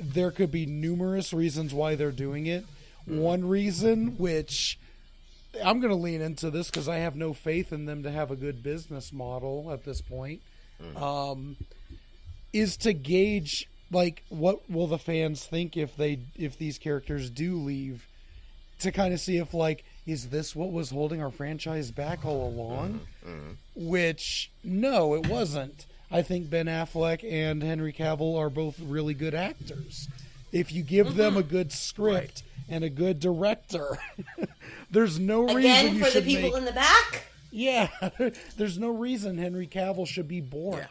there 0.00 0.30
could 0.30 0.50
be 0.50 0.66
numerous 0.66 1.32
reasons 1.32 1.72
why 1.72 1.94
they're 1.94 2.10
doing 2.10 2.46
it. 2.46 2.64
One 3.06 3.46
reason, 3.48 4.16
which 4.18 4.78
I'm 5.64 5.80
going 5.80 5.90
to 5.90 5.96
lean 5.96 6.20
into 6.20 6.50
this 6.50 6.70
because 6.70 6.88
I 6.88 6.98
have 6.98 7.16
no 7.16 7.32
faith 7.32 7.72
in 7.72 7.86
them 7.86 8.02
to 8.04 8.10
have 8.10 8.30
a 8.30 8.36
good 8.36 8.62
business 8.62 9.12
model 9.12 9.70
at 9.72 9.84
this 9.84 10.00
point, 10.00 10.40
um, 10.96 11.56
is 12.52 12.76
to 12.78 12.92
gauge 12.92 13.68
like 13.92 14.22
what 14.28 14.70
will 14.70 14.86
the 14.86 14.98
fans 14.98 15.44
think 15.44 15.76
if 15.76 15.96
they 15.96 16.20
if 16.36 16.56
these 16.58 16.78
characters 16.78 17.30
do 17.30 17.56
leave, 17.56 18.06
to 18.80 18.92
kind 18.92 19.12
of 19.12 19.20
see 19.20 19.36
if 19.36 19.52
like 19.54 19.84
is 20.06 20.30
this 20.30 20.56
what 20.56 20.72
was 20.72 20.90
holding 20.90 21.22
our 21.22 21.30
franchise 21.30 21.90
back 21.90 22.24
all 22.24 22.48
along? 22.48 23.00
Which 23.74 24.50
no, 24.64 25.14
it 25.14 25.26
wasn't. 25.28 25.86
I 26.10 26.22
think 26.22 26.50
Ben 26.50 26.66
Affleck 26.66 27.22
and 27.30 27.62
Henry 27.62 27.92
Cavill 27.92 28.36
are 28.36 28.50
both 28.50 28.80
really 28.80 29.14
good 29.14 29.34
actors. 29.34 30.08
If 30.52 30.72
you 30.72 30.82
give 30.82 31.14
them 31.14 31.36
a 31.36 31.42
good 31.44 31.70
script 31.72 32.42
and 32.68 32.82
a 32.82 32.90
good 32.90 33.20
director, 33.20 33.98
there's 34.90 35.20
no 35.20 35.42
reason 35.42 35.58
Again, 35.58 35.94
you 35.96 36.04
for 36.04 36.10
the 36.10 36.22
people 36.22 36.50
make- 36.50 36.58
in 36.58 36.64
the 36.64 36.72
back. 36.72 37.26
yeah, 37.52 37.88
there's 38.56 38.76
no 38.78 38.88
reason 38.90 39.38
Henry 39.38 39.68
Cavill 39.68 40.06
should 40.06 40.26
be 40.26 40.40
born. 40.40 40.86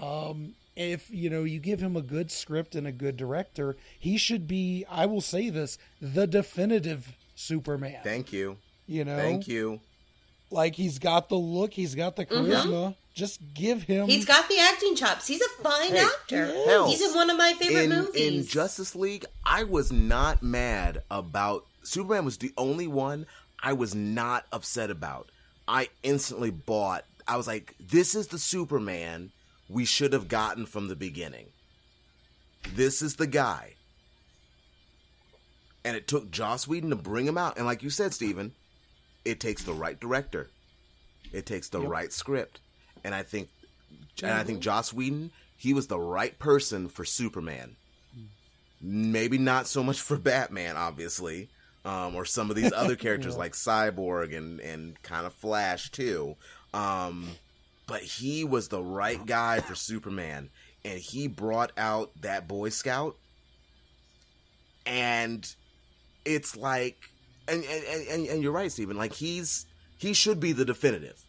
Um, 0.00 0.54
if 0.76 1.10
you 1.10 1.30
know 1.30 1.44
you 1.44 1.58
give 1.58 1.80
him 1.80 1.96
a 1.96 2.02
good 2.02 2.30
script 2.30 2.74
and 2.74 2.86
a 2.86 2.92
good 2.92 3.16
director, 3.16 3.76
he 3.98 4.16
should 4.16 4.46
be. 4.46 4.84
I 4.90 5.06
will 5.06 5.20
say 5.20 5.50
this: 5.50 5.78
the 6.00 6.26
definitive 6.26 7.16
Superman. 7.34 8.00
Thank 8.04 8.32
you. 8.32 8.58
you 8.86 9.04
know, 9.04 9.16
Thank 9.16 9.48
you. 9.48 9.80
like 10.50 10.74
he's 10.74 10.98
got 10.98 11.28
the 11.28 11.36
look, 11.36 11.72
he's 11.72 11.94
got 11.94 12.16
the 12.16 12.26
charisma. 12.26 12.94
Just 13.14 13.40
give 13.54 13.84
him. 13.84 14.02
Mm-hmm. 14.02 14.10
He's 14.10 14.26
got 14.26 14.46
the 14.46 14.58
acting 14.60 14.94
chops. 14.94 15.26
He's 15.26 15.40
a 15.40 15.48
fine 15.62 15.92
Hey, 15.92 16.04
actor. 16.04 16.46
hell, 16.66 16.86
He's 16.86 17.00
in 17.00 17.14
one 17.14 17.30
of 17.30 17.38
my 17.38 17.54
favorite 17.54 17.84
in, 17.84 17.90
movies. 17.90 18.44
In 18.44 18.46
Justice 18.46 18.94
League, 18.94 19.24
I 19.44 19.64
was 19.64 19.90
not 19.90 20.42
mad 20.42 21.02
about 21.10 21.64
Superman 21.82 22.26
was 22.26 22.36
the 22.36 22.52
only 22.58 22.86
one 22.86 23.24
I 23.62 23.72
was 23.72 23.94
not 23.94 24.44
upset 24.52 24.90
about. 24.90 25.30
I 25.66 25.88
instantly 26.02 26.50
bought 26.50 27.04
I 27.28 27.36
was 27.36 27.46
like, 27.46 27.74
this 27.80 28.14
is 28.14 28.28
the 28.28 28.38
Superman 28.38 29.32
we 29.68 29.84
should 29.84 30.12
have 30.12 30.28
gotten 30.28 30.66
from 30.66 30.88
the 30.88 30.96
beginning. 30.96 31.46
This 32.74 33.02
is 33.02 33.16
the 33.16 33.26
guy. 33.26 33.74
And 35.84 35.96
it 35.96 36.08
took 36.08 36.30
Joss 36.30 36.66
Whedon 36.66 36.90
to 36.90 36.96
bring 36.96 37.26
him 37.26 37.38
out. 37.38 37.56
And 37.56 37.66
like 37.66 37.82
you 37.82 37.90
said, 37.90 38.12
Steven, 38.12 38.52
it 39.24 39.38
takes 39.38 39.62
the 39.62 39.72
right 39.72 39.98
director. 39.98 40.50
It 41.32 41.46
takes 41.46 41.68
the 41.68 41.80
right 41.80 42.12
script. 42.12 42.60
And 43.04 43.14
I 43.14 43.22
think 43.22 43.48
and 44.22 44.32
I 44.32 44.44
think 44.44 44.60
Joss 44.60 44.92
Whedon, 44.92 45.30
he 45.56 45.74
was 45.74 45.86
the 45.86 45.98
right 45.98 46.38
person 46.38 46.88
for 46.88 47.04
Superman. 47.04 47.76
Maybe 48.80 49.38
not 49.38 49.66
so 49.66 49.82
much 49.82 50.00
for 50.00 50.16
Batman, 50.16 50.76
obviously, 50.76 51.48
um, 51.84 52.14
or 52.14 52.24
some 52.24 52.50
of 52.50 52.56
these 52.56 52.72
other 52.72 52.96
characters 52.96 53.36
like 53.36 53.52
Cyborg 53.52 54.36
and 54.36 54.60
and 54.60 55.00
kind 55.02 55.26
of 55.26 55.32
Flash 55.34 55.90
too. 55.90 56.36
Um, 56.74 57.28
but 57.86 58.02
he 58.02 58.44
was 58.44 58.68
the 58.68 58.82
right 58.82 59.24
guy 59.24 59.60
for 59.60 59.74
Superman, 59.74 60.50
and 60.84 60.98
he 60.98 61.28
brought 61.28 61.72
out 61.76 62.10
that 62.22 62.48
Boy 62.48 62.70
Scout, 62.70 63.16
and 64.84 65.46
it's 66.24 66.56
like, 66.56 66.96
and 67.48 67.64
and 67.64 68.08
and, 68.08 68.26
and 68.26 68.42
you're 68.42 68.52
right, 68.52 68.70
Stephen. 68.70 68.96
Like 68.96 69.12
he's 69.12 69.66
he 69.96 70.12
should 70.12 70.40
be 70.40 70.52
the 70.52 70.64
definitive. 70.64 71.22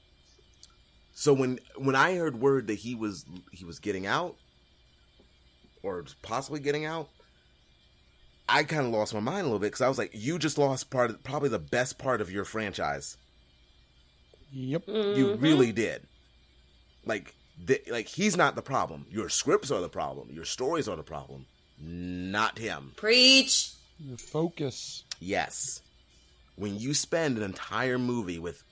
So 1.13 1.33
when 1.33 1.59
when 1.75 1.95
I 1.95 2.15
heard 2.15 2.39
word 2.39 2.67
that 2.67 2.75
he 2.75 2.95
was 2.95 3.25
he 3.51 3.65
was 3.65 3.79
getting 3.79 4.05
out, 4.05 4.35
or 5.83 6.05
possibly 6.21 6.59
getting 6.59 6.85
out, 6.85 7.09
I 8.49 8.63
kind 8.63 8.85
of 8.85 8.91
lost 8.91 9.13
my 9.13 9.19
mind 9.19 9.41
a 9.41 9.43
little 9.43 9.59
bit 9.59 9.67
because 9.67 9.81
I 9.81 9.89
was 9.89 9.97
like, 9.97 10.11
you 10.13 10.39
just 10.39 10.57
lost 10.57 10.89
part 10.89 11.11
of 11.11 11.23
probably 11.23 11.49
the 11.49 11.59
best 11.59 11.97
part 11.97 12.21
of 12.21 12.31
your 12.31 12.45
franchise. 12.45 13.17
Yep. 14.51 14.87
You 14.87 14.93
mm-hmm. 14.93 15.41
really 15.41 15.71
did. 15.71 16.03
Like, 17.07 17.33
th- 17.65 17.89
like 17.89 18.07
he's 18.07 18.37
not 18.37 18.55
the 18.55 18.61
problem. 18.61 19.05
Your 19.09 19.29
scripts 19.29 19.71
are 19.71 19.81
the 19.81 19.89
problem. 19.89 20.29
Your 20.31 20.45
stories 20.45 20.87
are 20.87 20.95
the 20.95 21.03
problem. 21.03 21.45
Not 21.79 22.57
him. 22.57 22.93
Preach. 22.95 23.71
Your 23.99 24.17
focus. 24.17 25.03
Yes. 25.19 25.81
When 26.55 26.79
you 26.79 26.93
spend 26.93 27.37
an 27.37 27.43
entire 27.43 27.97
movie 27.97 28.39
with 28.39 28.63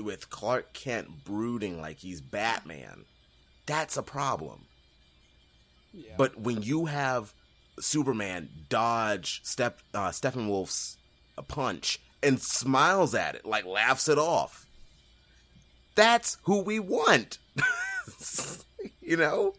with 0.00 0.28
Clark 0.28 0.72
Kent 0.72 1.24
brooding 1.24 1.80
like 1.80 1.98
he's 1.98 2.20
Batman, 2.20 3.04
that's 3.64 3.96
a 3.96 4.02
problem. 4.02 4.66
But 6.18 6.38
when 6.38 6.62
you 6.62 6.86
have 6.86 7.32
Superman 7.80 8.48
dodge 8.68 9.40
Step 9.44 9.80
uh, 9.94 10.10
Steppenwolf's 10.10 10.98
a 11.38 11.42
punch 11.42 11.98
and 12.22 12.40
smiles 12.40 13.14
at 13.14 13.34
it, 13.34 13.44
like 13.46 13.64
laughs 13.64 14.08
it 14.08 14.18
off, 14.18 14.65
that's 15.96 16.38
who 16.44 16.60
we 16.60 16.78
want. 16.78 17.38
you 19.00 19.16
know, 19.16 19.54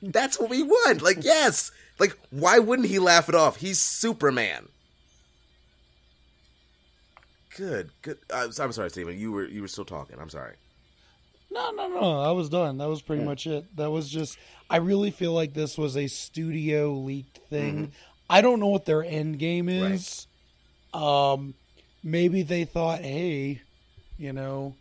that's 0.00 0.40
what 0.40 0.48
we 0.48 0.62
want. 0.62 1.02
Like, 1.02 1.22
yes, 1.22 1.70
like 1.98 2.16
why 2.30 2.58
wouldn't 2.58 2.88
he 2.88 2.98
laugh 2.98 3.28
it 3.28 3.34
off? 3.34 3.56
He's 3.56 3.78
Superman. 3.78 4.68
Good, 7.56 7.90
good. 8.00 8.18
Uh, 8.32 8.48
I'm 8.58 8.72
sorry, 8.72 8.90
Steven. 8.90 9.18
You 9.18 9.32
were 9.32 9.46
you 9.46 9.60
were 9.60 9.68
still 9.68 9.84
talking. 9.84 10.16
I'm 10.18 10.30
sorry. 10.30 10.54
No, 11.50 11.70
no, 11.72 11.88
no. 11.88 12.20
I 12.20 12.30
was 12.30 12.48
done. 12.48 12.78
That 12.78 12.88
was 12.88 13.02
pretty 13.02 13.24
much 13.24 13.46
it. 13.46 13.76
That 13.76 13.90
was 13.90 14.08
just. 14.08 14.38
I 14.70 14.76
really 14.76 15.10
feel 15.10 15.32
like 15.32 15.52
this 15.52 15.76
was 15.76 15.96
a 15.96 16.06
studio 16.06 16.92
leaked 16.92 17.38
thing. 17.50 17.92
I 18.30 18.40
don't 18.40 18.60
know 18.60 18.68
what 18.68 18.84
their 18.84 19.02
end 19.02 19.40
game 19.40 19.68
is. 19.68 20.28
Um, 20.94 21.54
maybe 22.04 22.42
they 22.42 22.64
thought, 22.64 23.00
hey, 23.00 23.62
you 24.16 24.32
know, 24.32 24.76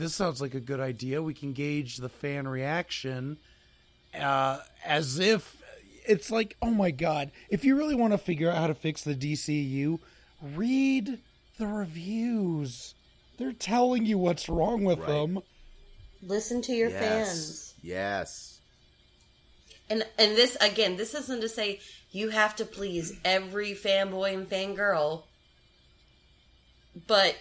this 0.00 0.14
sounds 0.14 0.40
like 0.40 0.54
a 0.54 0.60
good 0.60 0.80
idea. 0.80 1.22
We 1.22 1.34
can 1.34 1.52
gauge 1.52 1.98
the 1.98 2.08
fan 2.08 2.48
reaction, 2.48 3.36
uh, 4.18 4.58
as 4.84 5.18
if 5.18 5.62
it's 6.08 6.30
like, 6.30 6.56
oh 6.62 6.70
my 6.70 6.90
god! 6.90 7.30
If 7.50 7.64
you 7.64 7.76
really 7.76 7.94
want 7.94 8.12
to 8.12 8.18
figure 8.18 8.50
out 8.50 8.56
how 8.58 8.66
to 8.66 8.74
fix 8.74 9.04
the 9.04 9.14
DCU, 9.14 10.00
read 10.42 11.18
the 11.58 11.66
reviews. 11.66 12.94
They're 13.38 13.52
telling 13.52 14.06
you 14.06 14.18
what's 14.18 14.48
wrong 14.48 14.84
with 14.84 14.98
Right. 14.98 15.06
them. 15.08 15.40
Listen 16.22 16.60
to 16.62 16.72
your 16.72 16.90
Yes. 16.90 16.98
fans. 16.98 17.74
Yes. 17.82 18.60
And 19.88 20.04
and 20.18 20.36
this 20.36 20.56
again, 20.60 20.96
this 20.96 21.14
isn't 21.14 21.40
to 21.40 21.48
say 21.48 21.80
you 22.10 22.30
have 22.30 22.56
to 22.56 22.64
please 22.64 23.12
every 23.24 23.72
fanboy 23.74 24.34
and 24.34 24.48
fangirl. 24.48 25.24
But 27.06 27.36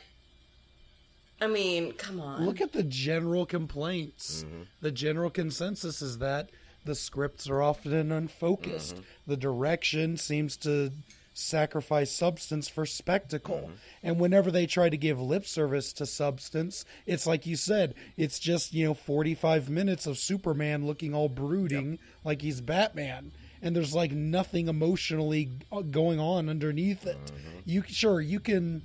I 1.41 1.47
mean, 1.47 1.93
come 1.93 2.19
on. 2.19 2.45
Look 2.45 2.61
at 2.61 2.73
the 2.73 2.83
general 2.83 3.45
complaints. 3.45 4.43
Mm-hmm. 4.43 4.63
The 4.81 4.91
general 4.91 5.29
consensus 5.29 6.01
is 6.01 6.17
that 6.17 6.49
the 6.85 6.95
scripts 6.95 7.49
are 7.49 7.61
often 7.61 8.11
unfocused. 8.11 8.95
Mm-hmm. 8.95 9.03
The 9.27 9.37
direction 9.37 10.17
seems 10.17 10.57
to 10.57 10.91
sacrifice 11.33 12.11
substance 12.11 12.67
for 12.67 12.85
spectacle. 12.85 13.63
Mm-hmm. 13.63 13.73
And 14.03 14.19
whenever 14.19 14.51
they 14.51 14.65
try 14.65 14.89
to 14.89 14.97
give 14.97 15.21
lip 15.21 15.45
service 15.45 15.93
to 15.93 16.05
substance, 16.05 16.83
it's 17.05 17.25
like 17.25 17.45
you 17.45 17.55
said, 17.55 17.95
it's 18.17 18.39
just, 18.39 18.73
you 18.73 18.85
know, 18.85 18.93
45 18.93 19.69
minutes 19.69 20.05
of 20.05 20.17
Superman 20.17 20.85
looking 20.85 21.13
all 21.13 21.29
brooding 21.29 21.99
like 22.23 22.41
he's 22.41 22.61
Batman. 22.61 23.31
And 23.61 23.75
there's 23.75 23.93
like 23.93 24.11
nothing 24.11 24.67
emotionally 24.67 25.51
uh, 25.71 25.81
going 25.81 26.19
on 26.19 26.49
underneath 26.49 27.05
it. 27.05 27.31
You 27.65 27.83
sure 27.87 28.21
you 28.21 28.39
can 28.39 28.83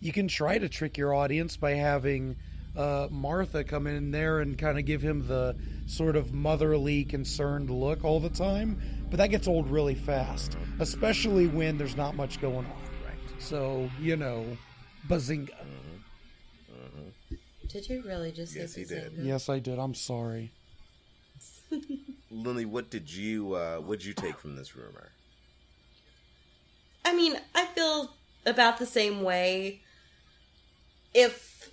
you 0.00 0.12
can 0.12 0.28
try 0.28 0.58
to 0.58 0.68
trick 0.68 0.96
your 0.96 1.14
audience 1.14 1.56
by 1.56 1.72
having 1.72 2.36
uh, 2.76 3.08
Martha 3.10 3.64
come 3.64 3.86
in 3.86 4.10
there 4.10 4.40
and 4.40 4.56
kind 4.56 4.78
of 4.78 4.84
give 4.84 5.02
him 5.02 5.26
the 5.26 5.56
sort 5.86 6.16
of 6.16 6.32
motherly, 6.32 7.04
concerned 7.04 7.68
look 7.70 8.04
all 8.04 8.20
the 8.20 8.30
time, 8.30 8.80
but 9.10 9.16
that 9.18 9.28
gets 9.28 9.48
old 9.48 9.68
really 9.68 9.94
fast, 9.94 10.56
especially 10.78 11.46
when 11.46 11.76
there's 11.78 11.96
not 11.96 12.14
much 12.14 12.40
going 12.40 12.58
on. 12.58 12.64
Right. 13.04 13.40
So 13.40 13.90
you 14.00 14.16
know, 14.16 14.46
bazinga. 15.08 15.50
Did 17.68 17.88
you 17.88 18.02
really 18.04 18.32
just 18.32 18.54
Yes, 18.56 18.72
say 18.72 18.80
he 18.80 18.86
did. 18.86 19.12
Yes, 19.18 19.48
I 19.48 19.60
did. 19.60 19.78
I'm 19.78 19.94
sorry. 19.94 20.50
Lily, 22.30 22.64
what 22.64 22.90
did 22.90 23.12
you 23.12 23.54
uh 23.54 23.76
what 23.78 24.00
did 24.00 24.06
you 24.06 24.14
take 24.14 24.38
from 24.38 24.56
this 24.56 24.74
rumor? 24.74 25.10
I 27.04 27.14
mean, 27.14 27.36
I 27.54 27.66
feel 27.66 28.12
about 28.44 28.78
the 28.78 28.86
same 28.86 29.22
way. 29.22 29.80
If 31.14 31.70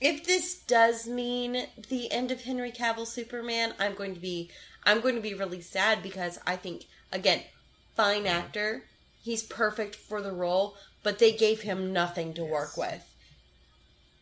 if 0.00 0.24
this 0.24 0.58
does 0.60 1.06
mean 1.06 1.66
the 1.88 2.10
end 2.12 2.30
of 2.30 2.42
Henry 2.42 2.70
Cavill 2.70 3.06
Superman, 3.06 3.74
I'm 3.78 3.94
going 3.94 4.14
to 4.14 4.20
be 4.20 4.50
I'm 4.84 5.00
going 5.00 5.16
to 5.16 5.20
be 5.20 5.34
really 5.34 5.60
sad 5.60 6.02
because 6.02 6.38
I 6.46 6.56
think 6.56 6.86
again, 7.12 7.42
fine 7.96 8.26
uh-huh. 8.26 8.38
actor, 8.38 8.84
he's 9.22 9.42
perfect 9.42 9.96
for 9.96 10.22
the 10.22 10.32
role, 10.32 10.76
but 11.02 11.18
they 11.18 11.32
gave 11.32 11.62
him 11.62 11.92
nothing 11.92 12.34
to 12.34 12.44
work 12.44 12.76
with. 12.76 13.04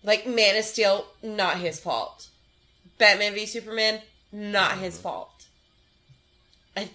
Like 0.02 0.26
Man 0.26 0.56
of 0.56 0.64
Steel, 0.64 1.06
not 1.22 1.58
his 1.58 1.80
fault. 1.80 2.28
Batman 2.98 3.34
v 3.34 3.44
Superman, 3.44 4.00
not 4.32 4.78
his 4.78 4.94
mm-hmm. 4.94 5.02
fault. 5.02 5.46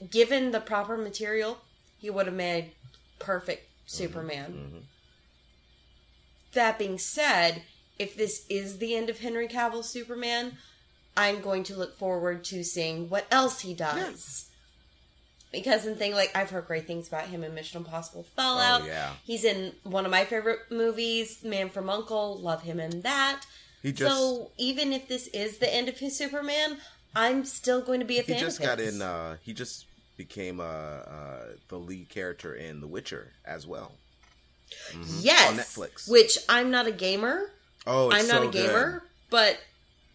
Given 0.09 0.51
the 0.51 0.59
proper 0.59 0.97
material, 0.97 1.59
he 1.99 2.09
would 2.09 2.25
have 2.27 2.35
made 2.35 2.71
perfect 3.19 3.63
mm-hmm. 3.63 3.87
Superman. 3.87 4.51
Mm-hmm. 4.51 4.77
That 6.53 6.77
being 6.77 6.97
said, 6.97 7.63
if 7.97 8.15
this 8.15 8.45
is 8.49 8.79
the 8.79 8.95
end 8.95 9.09
of 9.09 9.19
Henry 9.19 9.47
Cavill's 9.47 9.89
Superman, 9.89 10.57
I'm 11.15 11.41
going 11.41 11.63
to 11.63 11.75
look 11.75 11.97
forward 11.97 12.43
to 12.45 12.63
seeing 12.63 13.09
what 13.09 13.25
else 13.31 13.61
he 13.61 13.73
does. 13.73 14.49
Because 15.51 15.85
in 15.85 15.95
thing 15.95 16.13
like 16.13 16.31
I've 16.35 16.49
heard 16.49 16.67
great 16.67 16.87
things 16.87 17.09
about 17.09 17.25
him 17.25 17.43
in 17.43 17.53
Mission 17.53 17.79
Impossible 17.79 18.25
Fallout. 18.35 18.83
Oh, 18.83 18.85
yeah. 18.85 19.11
He's 19.23 19.43
in 19.43 19.73
one 19.83 20.05
of 20.05 20.11
my 20.11 20.23
favorite 20.23 20.59
movies, 20.71 21.43
Man 21.43 21.69
from 21.69 21.89
Uncle. 21.89 22.37
Love 22.37 22.63
him 22.63 22.79
in 22.79 23.01
that. 23.01 23.43
He 23.83 23.91
just 23.91 24.15
so 24.15 24.51
even 24.57 24.93
if 24.93 25.07
this 25.07 25.27
is 25.27 25.57
the 25.57 25.73
end 25.73 25.89
of 25.89 25.97
his 25.97 26.17
Superman, 26.17 26.77
I'm 27.15 27.43
still 27.43 27.81
going 27.81 27.99
to 27.99 28.05
be 28.05 28.19
a 28.19 28.23
fan. 28.23 28.37
he 28.37 28.41
just 28.41 28.59
of 28.59 28.65
got 28.65 28.79
in. 28.79 29.01
uh 29.01 29.37
He 29.41 29.53
just 29.53 29.85
became 30.15 30.59
uh, 30.59 30.63
uh 30.63 31.45
the 31.67 31.77
lead 31.77 32.07
character 32.07 32.53
in 32.53 32.79
The 32.79 32.87
Witcher 32.87 33.33
as 33.43 33.67
well. 33.67 33.91
Yes, 35.19 35.49
on 35.49 35.57
Netflix. 35.57 36.09
Which 36.09 36.37
I'm 36.49 36.71
not 36.71 36.87
a 36.87 36.91
gamer. 36.91 37.51
Oh, 37.87 38.09
it's 38.09 38.21
I'm 38.21 38.27
not 38.27 38.43
so 38.43 38.49
a 38.49 38.51
gamer, 38.51 39.03
but 39.29 39.59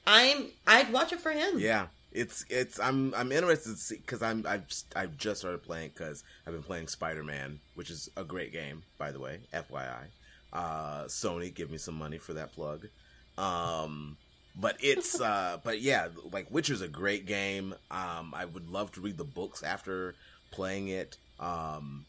I'm 0.06 0.46
I'd 0.66 0.92
watch 0.92 1.12
it 1.12 1.20
for 1.20 1.32
him. 1.32 1.58
Yeah, 1.58 1.86
it's 2.12 2.44
it's. 2.48 2.78
I'm 2.78 3.14
I'm 3.14 3.32
interested 3.32 3.70
to 3.70 3.76
see 3.76 3.96
because 3.96 4.22
I'm 4.22 4.46
I've 4.46 4.66
I've 4.94 5.16
just 5.18 5.40
started 5.40 5.62
playing 5.62 5.90
because 5.94 6.22
I've 6.46 6.52
been 6.52 6.62
playing 6.62 6.88
Spider 6.88 7.24
Man, 7.24 7.60
which 7.74 7.90
is 7.90 8.08
a 8.16 8.24
great 8.24 8.52
game 8.52 8.84
by 8.98 9.10
the 9.10 9.18
way. 9.18 9.40
FYI, 9.52 10.06
uh, 10.52 11.04
Sony 11.04 11.52
give 11.52 11.70
me 11.70 11.78
some 11.78 11.96
money 11.96 12.18
for 12.18 12.34
that 12.34 12.52
plug. 12.52 12.86
Um, 13.36 14.16
but 14.54 14.76
it's 14.80 15.20
uh, 15.20 15.58
but 15.62 15.80
yeah, 15.80 16.08
like 16.32 16.50
Witcher's 16.50 16.80
a 16.80 16.88
great 16.88 17.26
game. 17.26 17.74
Um, 17.90 18.32
I 18.34 18.44
would 18.44 18.70
love 18.70 18.92
to 18.92 19.00
read 19.00 19.18
the 19.18 19.24
books 19.24 19.62
after 19.62 20.14
playing 20.50 20.88
it. 20.88 21.16
Um, 21.38 22.06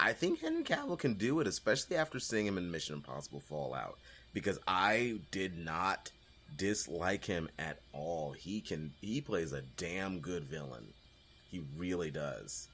I 0.00 0.14
think 0.14 0.40
Henry 0.40 0.64
Cavill 0.64 0.98
can 0.98 1.14
do 1.14 1.40
it, 1.40 1.46
especially 1.46 1.96
after 1.96 2.18
seeing 2.18 2.46
him 2.46 2.56
in 2.56 2.70
Mission 2.70 2.94
Impossible 2.94 3.40
Fallout, 3.40 3.98
because 4.32 4.58
I 4.66 5.20
did 5.30 5.58
not 5.58 6.10
dislike 6.56 7.26
him 7.26 7.48
at 7.58 7.78
all. 7.92 8.32
He 8.32 8.60
can 8.60 8.92
he 9.00 9.20
plays 9.20 9.52
a 9.52 9.62
damn 9.76 10.20
good 10.20 10.44
villain. 10.44 10.94
He 11.50 11.62
really 11.76 12.10
does. 12.10 12.68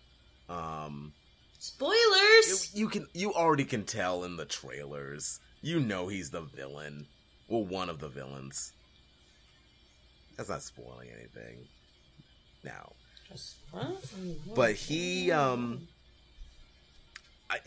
Um 0.49 1.12
Spoilers. 1.59 2.74
you, 2.74 2.83
you 2.83 2.89
can 2.89 3.07
you 3.12 3.33
already 3.35 3.64
can 3.64 3.85
tell 3.85 4.24
in 4.24 4.37
the 4.37 4.45
trailers. 4.45 5.41
You 5.62 5.81
know 5.81 6.09
he's 6.09 6.31
the 6.31 6.43
villain. 6.43 7.07
Well, 7.49 7.64
one 7.64 7.91
of 7.91 7.99
the 7.99 8.09
villains. 8.09 8.72
That's 10.37 10.49
not 10.49 10.62
spoiling 10.62 11.09
anything. 11.11 11.66
Now, 12.62 12.93
but 14.55 14.74
he 14.74 15.33
um 15.33 15.89
I 17.51 17.59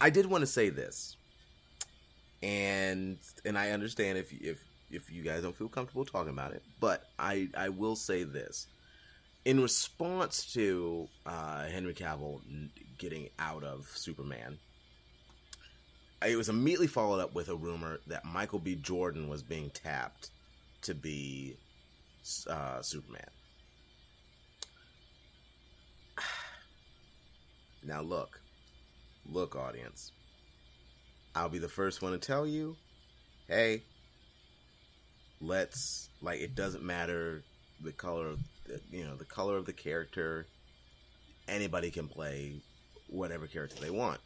I 0.00 0.10
did 0.10 0.26
want 0.26 0.42
to 0.42 0.46
say 0.46 0.68
this. 0.68 1.16
And 2.42 3.18
and 3.44 3.58
I 3.58 3.70
understand 3.70 4.18
if 4.18 4.32
if 4.32 4.62
if 4.90 5.10
you 5.10 5.22
guys 5.22 5.42
don't 5.42 5.56
feel 5.56 5.68
comfortable 5.68 6.04
talking 6.04 6.32
about 6.32 6.52
it, 6.52 6.62
but 6.80 7.04
I 7.18 7.48
I 7.56 7.70
will 7.70 7.96
say 7.96 8.24
this. 8.24 8.66
In 9.44 9.60
response 9.60 10.52
to 10.54 11.08
uh, 11.24 11.66
Henry 11.66 11.94
Cavill 11.94 12.40
getting 12.98 13.28
out 13.38 13.62
of 13.62 13.86
Superman, 13.94 14.58
it 16.26 16.36
was 16.36 16.48
immediately 16.48 16.88
followed 16.88 17.20
up 17.20 17.34
with 17.34 17.48
a 17.48 17.54
rumor 17.54 18.00
that 18.08 18.24
Michael 18.24 18.58
B. 18.58 18.74
Jordan 18.74 19.28
was 19.28 19.42
being 19.44 19.70
tapped 19.70 20.30
to 20.82 20.94
be 20.94 21.56
uh, 22.48 22.82
Superman. 22.82 23.28
Now 27.84 28.00
look, 28.00 28.40
look, 29.30 29.56
audience. 29.56 30.12
I'll 31.34 31.48
be 31.48 31.58
the 31.58 31.68
first 31.68 32.02
one 32.02 32.12
to 32.12 32.18
tell 32.18 32.46
you, 32.46 32.76
hey, 33.48 33.82
let's 35.40 36.08
like 36.22 36.40
it 36.40 36.54
doesn't 36.54 36.82
matter 36.82 37.42
the 37.82 37.92
color 37.92 38.28
of 38.28 38.38
the, 38.66 38.80
you 38.90 39.04
know 39.04 39.16
the 39.16 39.24
color 39.24 39.56
of 39.56 39.66
the 39.66 39.72
character. 39.72 40.46
Anybody 41.48 41.90
can 41.90 42.08
play 42.08 42.54
whatever 43.08 43.46
character 43.46 43.76
they 43.80 43.90
want. 43.90 44.20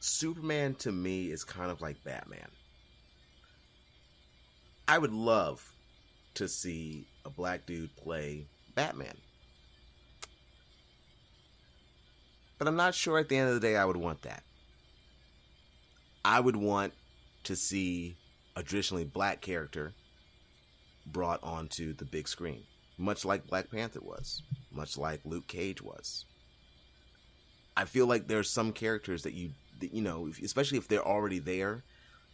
Superman 0.00 0.74
to 0.76 0.90
me 0.90 1.30
is 1.30 1.44
kind 1.44 1.70
of 1.70 1.80
like 1.82 2.02
Batman. 2.02 2.48
I 4.88 4.98
would 4.98 5.12
love 5.12 5.72
to 6.34 6.48
see 6.48 7.06
a 7.24 7.30
black 7.30 7.66
dude 7.66 7.94
play 7.96 8.46
Batman. 8.74 9.14
But 12.60 12.68
I'm 12.68 12.76
not 12.76 12.94
sure 12.94 13.18
at 13.18 13.30
the 13.30 13.38
end 13.38 13.48
of 13.48 13.54
the 13.54 13.60
day 13.60 13.74
I 13.74 13.86
would 13.86 13.96
want 13.96 14.20
that. 14.20 14.42
I 16.22 16.40
would 16.40 16.56
want 16.56 16.92
to 17.44 17.56
see 17.56 18.16
a 18.54 18.62
traditionally 18.62 19.04
black 19.04 19.40
character 19.40 19.94
brought 21.06 21.42
onto 21.42 21.94
the 21.94 22.04
big 22.04 22.28
screen, 22.28 22.64
much 22.98 23.24
like 23.24 23.46
Black 23.46 23.70
Panther 23.70 24.00
was, 24.02 24.42
much 24.70 24.98
like 24.98 25.20
Luke 25.24 25.46
Cage 25.46 25.80
was. 25.80 26.26
I 27.78 27.86
feel 27.86 28.06
like 28.06 28.28
there's 28.28 28.50
some 28.50 28.72
characters 28.72 29.22
that 29.22 29.32
you 29.32 29.52
that, 29.78 29.94
you 29.94 30.02
know, 30.02 30.28
especially 30.44 30.76
if 30.76 30.86
they're 30.86 31.02
already 31.02 31.38
there, 31.38 31.82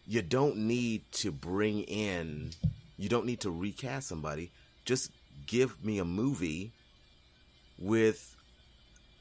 you 0.09 0.23
don't 0.23 0.57
need 0.57 1.03
to 1.13 1.31
bring 1.31 1.85
in, 1.85 2.51
you 2.99 3.09
don't 3.09 3.27
need 3.27 3.41
to 3.43 3.51
recast 3.53 4.09
somebody. 4.09 4.51
Just 4.85 5.13
give 5.47 5.85
me 5.85 6.01
a 6.01 6.05
movie 6.05 6.73
with 7.79 8.36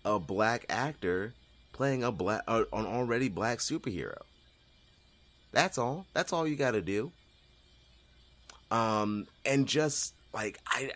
a 0.06 0.20
black 0.20 0.66
actor 0.70 1.34
playing 1.74 2.03
a 2.03 2.12
black 2.12 2.43
uh, 2.47 2.64
an 2.72 2.86
already 2.86 3.28
black 3.28 3.58
superhero. 3.60 4.18
That's 5.51 5.78
all. 5.78 6.06
That's 6.14 6.32
all 6.32 6.47
you 6.47 6.56
got 6.56 6.72
to 6.72 6.82
do. 6.82 7.12
Um 8.72 9.28
and 9.45 9.68
just 9.68 10.14
like 10.34 10.60
I 10.68 10.91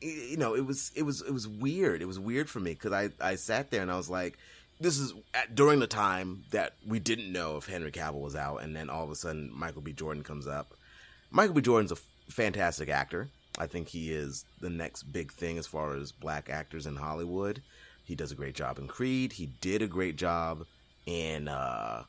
you 0.00 0.38
know, 0.38 0.54
it 0.54 0.64
was 0.64 0.90
it 0.94 1.02
was 1.02 1.22
it 1.22 1.32
was 1.32 1.46
weird. 1.46 2.02
It 2.02 2.06
was 2.06 2.18
weird 2.18 2.48
for 2.48 2.60
me 2.60 2.74
cuz 2.74 2.92
I 2.92 3.10
I 3.20 3.36
sat 3.36 3.70
there 3.70 3.82
and 3.82 3.90
I 3.90 3.96
was 3.96 4.10
like 4.10 4.38
this 4.80 4.98
is 4.98 5.12
at, 5.34 5.54
during 5.54 5.78
the 5.78 5.86
time 5.86 6.44
that 6.50 6.74
we 6.86 6.98
didn't 6.98 7.30
know 7.30 7.58
if 7.58 7.66
Henry 7.66 7.92
Cavill 7.92 8.20
was 8.20 8.34
out 8.34 8.58
and 8.58 8.74
then 8.74 8.88
all 8.88 9.04
of 9.04 9.10
a 9.10 9.14
sudden 9.16 9.50
Michael 9.54 9.82
B 9.82 9.92
Jordan 9.92 10.22
comes 10.24 10.46
up. 10.46 10.74
Michael 11.30 11.54
B 11.54 11.60
Jordan's 11.60 11.92
a 11.92 11.96
f- 11.96 12.04
fantastic 12.28 12.88
actor. 12.88 13.28
I 13.58 13.66
think 13.66 13.88
he 13.88 14.12
is 14.12 14.46
the 14.60 14.70
next 14.70 15.02
big 15.04 15.32
thing 15.32 15.58
as 15.58 15.66
far 15.66 15.94
as 15.94 16.12
black 16.12 16.48
actors 16.48 16.86
in 16.86 16.96
Hollywood. 16.96 17.62
He 18.10 18.16
does 18.16 18.32
a 18.32 18.34
great 18.34 18.56
job 18.56 18.80
in 18.80 18.88
Creed. 18.88 19.34
He 19.34 19.46
did 19.60 19.82
a 19.82 19.86
great 19.86 20.16
job 20.16 20.66
in 21.06 21.46
uh, 21.46 22.02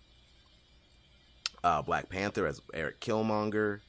uh, 1.63 1.83
Black 1.83 2.09
Panther 2.09 2.47
as 2.47 2.59
Eric 2.73 2.99
Killmonger. 2.99 3.81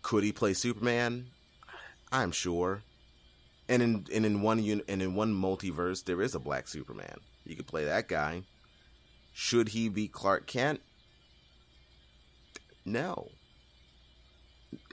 Could 0.00 0.24
he 0.24 0.32
play 0.32 0.54
Superman? 0.54 1.26
I'm 2.10 2.32
sure. 2.32 2.80
And 3.68 3.82
in 3.82 4.06
and 4.10 4.24
in 4.24 4.40
one 4.40 4.58
un, 4.58 4.80
and 4.88 5.02
in 5.02 5.14
one 5.14 5.34
multiverse, 5.34 6.02
there 6.02 6.22
is 6.22 6.34
a 6.34 6.38
black 6.40 6.66
Superman. 6.66 7.18
You 7.44 7.54
could 7.54 7.66
play 7.66 7.84
that 7.84 8.08
guy. 8.08 8.44
Should 9.34 9.68
he 9.68 9.90
be 9.90 10.08
Clark 10.08 10.46
Kent? 10.46 10.80
No. 12.86 13.28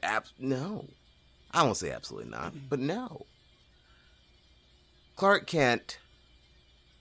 Ab- 0.03 0.25
no. 0.37 0.83
I 1.51 1.63
won't 1.63 1.77
say 1.77 1.91
absolutely 1.91 2.29
not, 2.29 2.51
but 2.69 2.79
no. 2.79 3.25
Clark 5.17 5.47
Kent 5.47 5.97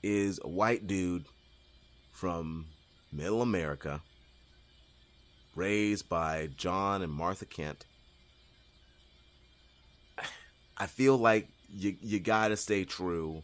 is 0.03 0.41
a 0.43 0.49
white 0.49 0.87
dude 0.87 1.27
from 2.13 2.65
middle 3.13 3.43
America, 3.43 4.01
raised 5.55 6.09
by 6.09 6.49
John 6.57 7.03
and 7.03 7.13
Martha 7.13 7.45
Kent. 7.45 7.85
I 10.79 10.87
feel 10.87 11.19
like 11.19 11.49
you 11.71 11.99
you 12.01 12.19
got 12.19 12.49
to 12.49 12.57
stay 12.57 12.85
true 12.85 13.43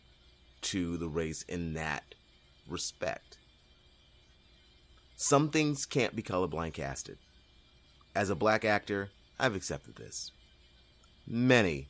to 0.63 0.97
the 0.97 1.09
race 1.09 1.43
in 1.43 1.75
that 1.75 2.15
respect. 2.67 3.37
Some 5.17 5.51
things 5.51 5.85
can't 5.85 6.17
be 6.17 6.23
colorblind 6.23 6.73
casted. 6.73 7.19
As 8.15 8.31
a 8.31 8.35
black 8.35 8.65
actor, 8.65 9.11
I've 9.39 9.55
accepted 9.55 9.97
this. 9.97 10.31
Many 11.27 11.89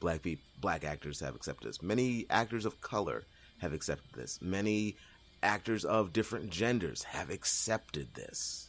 black 0.00 0.22
people, 0.22 0.49
black 0.60 0.84
actors 0.84 1.20
have 1.20 1.34
accepted 1.34 1.68
this. 1.68 1.82
Many 1.82 2.26
actors 2.30 2.64
of 2.64 2.80
color 2.80 3.24
have 3.58 3.72
accepted 3.72 4.14
this. 4.14 4.38
Many 4.42 4.96
actors 5.42 5.84
of 5.84 6.12
different 6.12 6.50
genders 6.50 7.04
have 7.04 7.30
accepted 7.30 8.14
this. 8.14 8.68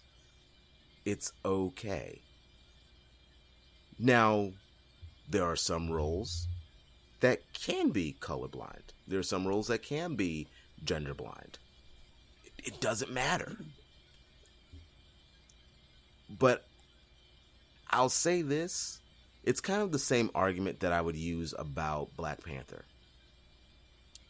It's 1.06 1.34
okay. 1.44 2.22
Now, 4.00 4.52
there 5.30 5.44
are 5.44 5.56
some 5.56 5.90
roles 5.92 6.48
that 7.20 7.42
can 7.54 7.90
be 7.90 8.16
colorblind. 8.20 8.94
There 9.08 9.20
are 9.20 9.24
some 9.24 9.48
roles 9.48 9.68
that 9.68 9.84
can 9.84 10.16
be 10.16 10.48
genderblind. 10.84 11.56
It, 12.44 12.52
it 12.64 12.82
doesn't 12.82 13.12
matter. 13.12 13.58
But 16.30 16.66
I'll 17.90 18.10
say 18.10 18.42
this 18.42 19.01
it's 19.44 19.62
kind 19.62 19.82
of 19.82 19.92
the 19.92 20.00
same 20.00 20.30
argument 20.36 20.82
that 20.82 20.94
I 20.94 21.02
would 21.02 21.16
use 21.16 21.54
about 21.58 22.16
Black 22.16 22.44
Panther. 22.44 22.86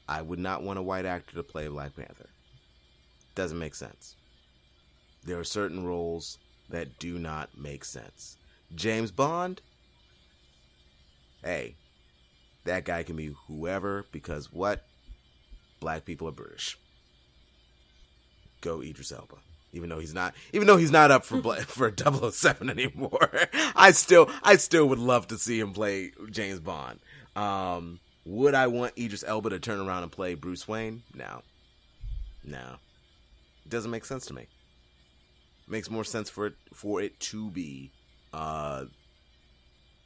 I 0.07 0.21
would 0.21 0.39
not 0.39 0.63
want 0.63 0.79
a 0.79 0.83
white 0.83 1.05
actor 1.05 1.35
to 1.35 1.43
play 1.43 1.67
Black 1.67 1.95
Panther. 1.95 2.29
Doesn't 3.35 3.59
make 3.59 3.75
sense. 3.75 4.15
There 5.23 5.39
are 5.39 5.43
certain 5.43 5.85
roles 5.85 6.37
that 6.69 6.99
do 6.99 7.19
not 7.19 7.57
make 7.57 7.85
sense. 7.85 8.37
James 8.73 9.11
Bond, 9.11 9.61
hey, 11.43 11.75
that 12.63 12.85
guy 12.85 13.03
can 13.03 13.15
be 13.15 13.33
whoever 13.47 14.05
because 14.11 14.51
what? 14.51 14.85
Black 15.79 16.05
people 16.05 16.27
are 16.27 16.33
British. 16.33 16.77
Go 18.61 18.81
Idris 18.81 19.11
Elba. 19.11 19.37
Even 19.73 19.89
though 19.89 19.99
he's 19.99 20.13
not, 20.13 20.33
even 20.51 20.67
though 20.67 20.77
he's 20.77 20.91
not 20.91 21.11
up 21.11 21.23
for 21.23 21.41
for 21.61 21.93
007 22.31 22.69
anymore, 22.69 23.29
I 23.75 23.91
still, 23.91 24.29
I 24.43 24.57
still 24.57 24.87
would 24.87 24.99
love 24.99 25.27
to 25.27 25.37
see 25.37 25.59
him 25.59 25.71
play 25.71 26.11
James 26.29 26.59
Bond. 26.59 26.99
Um, 27.35 27.99
would 28.25 28.53
I 28.53 28.67
want 28.67 28.97
Idris 28.97 29.23
Elba 29.25 29.51
to 29.51 29.59
turn 29.59 29.79
around 29.79 30.03
and 30.03 30.11
play 30.11 30.33
Bruce 30.33 30.67
Wayne? 30.67 31.03
No, 31.13 31.41
no, 32.43 32.75
it 33.65 33.69
doesn't 33.69 33.91
make 33.91 34.05
sense 34.05 34.25
to 34.27 34.33
me. 34.33 34.47
makes 35.67 35.89
more 35.89 36.03
sense 36.03 36.29
for 36.29 36.47
it 36.47 36.55
for 36.73 37.01
it 37.01 37.19
to 37.21 37.49
be 37.49 37.91
uh, 38.33 38.85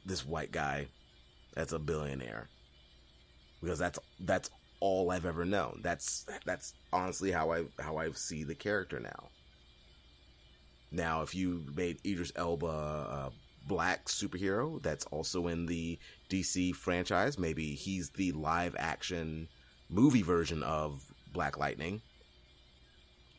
this 0.04 0.24
white 0.24 0.52
guy 0.52 0.86
that's 1.54 1.72
a 1.72 1.78
billionaire 1.78 2.48
because 3.60 3.78
that's 3.78 3.98
that's 4.20 4.50
all 4.80 5.10
I've 5.10 5.26
ever 5.26 5.44
known. 5.44 5.80
That's 5.82 6.26
that's 6.44 6.74
honestly 6.92 7.32
how 7.32 7.52
I 7.52 7.64
how 7.80 7.96
I 7.96 8.10
see 8.12 8.44
the 8.44 8.54
character 8.54 9.00
now. 9.00 9.30
Now, 10.90 11.22
if 11.22 11.34
you 11.34 11.64
made 11.74 11.98
Idris 12.04 12.32
Elba 12.36 12.66
a 12.66 13.32
black 13.66 14.06
superhero 14.06 14.80
that's 14.82 15.04
also 15.06 15.48
in 15.48 15.66
the 15.66 15.98
DC 16.30 16.74
franchise, 16.74 17.38
maybe 17.38 17.74
he's 17.74 18.10
the 18.10 18.32
live 18.32 18.76
action 18.78 19.48
movie 19.88 20.22
version 20.22 20.62
of 20.62 21.12
Black 21.32 21.58
Lightning. 21.58 22.02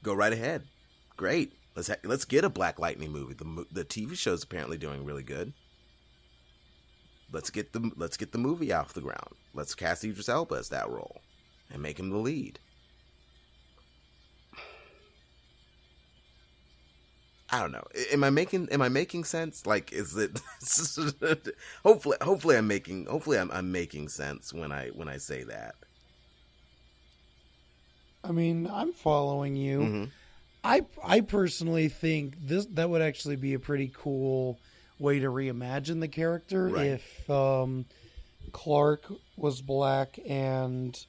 Go 0.03 0.13
right 0.13 0.33
ahead. 0.33 0.63
Great. 1.15 1.53
Let's 1.75 1.87
ha- 1.87 1.95
let's 2.03 2.25
get 2.25 2.43
a 2.43 2.49
Black 2.49 2.79
Lightning 2.79 3.11
movie. 3.11 3.33
The 3.33 3.65
the 3.71 3.85
TV 3.85 4.17
show's 4.17 4.43
apparently 4.43 4.77
doing 4.77 5.05
really 5.05 5.23
good. 5.23 5.53
Let's 7.31 7.49
get 7.49 7.73
the 7.73 7.91
let's 7.95 8.17
get 8.17 8.31
the 8.31 8.37
movie 8.37 8.71
off 8.73 8.93
the 8.93 9.01
ground. 9.01 9.35
Let's 9.53 9.75
cast 9.75 10.03
Idris 10.03 10.29
Elba 10.29 10.55
as 10.55 10.69
that 10.69 10.89
role 10.89 11.21
and 11.71 11.81
make 11.81 11.99
him 11.99 12.09
the 12.09 12.17
lead. 12.17 12.59
I 17.49 17.61
don't 17.61 17.71
know. 17.71 17.83
Am 18.11 18.23
I 18.23 18.29
making 18.29 18.67
am 18.69 18.81
I 18.81 18.89
making 18.89 19.23
sense? 19.23 19.65
Like 19.65 19.93
is 19.93 20.15
it 20.17 20.39
hopefully 21.83 22.17
hopefully 22.21 22.57
I'm 22.57 22.67
making 22.67 23.05
hopefully 23.05 23.37
I'm 23.39 23.49
I'm 23.51 23.71
making 23.71 24.09
sense 24.09 24.53
when 24.53 24.71
I 24.71 24.89
when 24.89 25.07
I 25.07 25.17
say 25.17 25.43
that. 25.43 25.75
I 28.23 28.31
mean, 28.31 28.67
I'm 28.71 28.91
following 28.93 29.55
you. 29.55 29.79
Mhm. 29.79 30.09
I 30.63 30.81
I 31.03 31.21
personally 31.21 31.87
think 31.87 32.35
this 32.41 32.65
that 32.71 32.89
would 32.89 33.01
actually 33.01 33.37
be 33.37 33.53
a 33.53 33.59
pretty 33.59 33.91
cool 33.95 34.59
way 34.99 35.19
to 35.19 35.27
reimagine 35.27 35.99
the 36.01 36.07
character 36.07 36.67
Right. 36.67 36.87
if 36.87 37.29
um, 37.29 37.85
Clark 38.51 39.05
was 39.37 39.61
black 39.61 40.19
and 40.27 40.99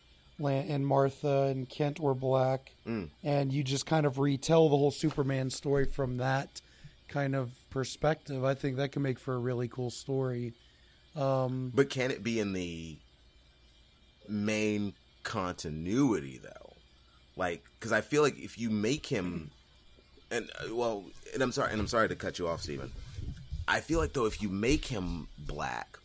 and 0.41 0.87
Martha 0.87 1.43
and 1.51 1.69
Kent 1.69 1.99
were 2.01 2.15
black, 2.15 2.73
Mm. 2.87 3.11
and 3.25 3.53
you 3.53 3.63
just 3.65 3.87
kind 3.87 4.07
of 4.07 4.19
retell 4.19 4.69
the 4.69 4.77
whole 4.77 4.91
Superman 4.91 5.51
story 5.51 5.85
from 5.85 6.19
that 6.19 6.61
kind 7.09 7.35
of 7.35 7.51
perspective. 7.71 8.45
I 8.45 8.55
think 8.55 8.77
that 8.77 8.93
can 8.93 9.03
make 9.03 9.19
for 9.19 9.35
a 9.35 9.39
really 9.39 9.69
cool 9.69 9.91
story. 9.91 10.53
Um, 11.17 11.73
But 11.75 11.91
can 11.91 12.11
it 12.11 12.23
be 12.23 12.39
in 12.39 12.53
the 12.53 12.97
main 14.29 14.95
continuity 15.23 16.39
though? 16.43 16.73
Like, 17.37 17.65
because 17.79 17.93
I 17.93 18.01
feel 18.01 18.23
like 18.23 18.39
if 18.39 18.59
you 18.59 18.71
make 18.71 19.07
him, 19.07 19.51
and 20.31 20.51
uh, 20.61 20.75
well, 20.75 21.05
and 21.35 21.43
I'm 21.43 21.53
sorry, 21.53 21.73
and 21.73 21.81
I'm 21.81 21.87
sorry 21.89 22.09
to 22.09 22.17
cut 22.17 22.39
you 22.39 22.49
off, 22.49 22.63
Stephen. 22.63 22.93
I 23.67 23.81
feel 23.81 23.99
like 24.01 24.13
though 24.13 24.27
if 24.27 24.41
you 24.43 24.49
make 24.49 24.87
him 24.87 25.29
black, 25.39 25.99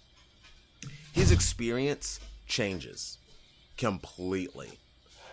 his 1.14 1.32
experience 1.32 2.20
changes 2.48 3.18
completely. 3.84 4.80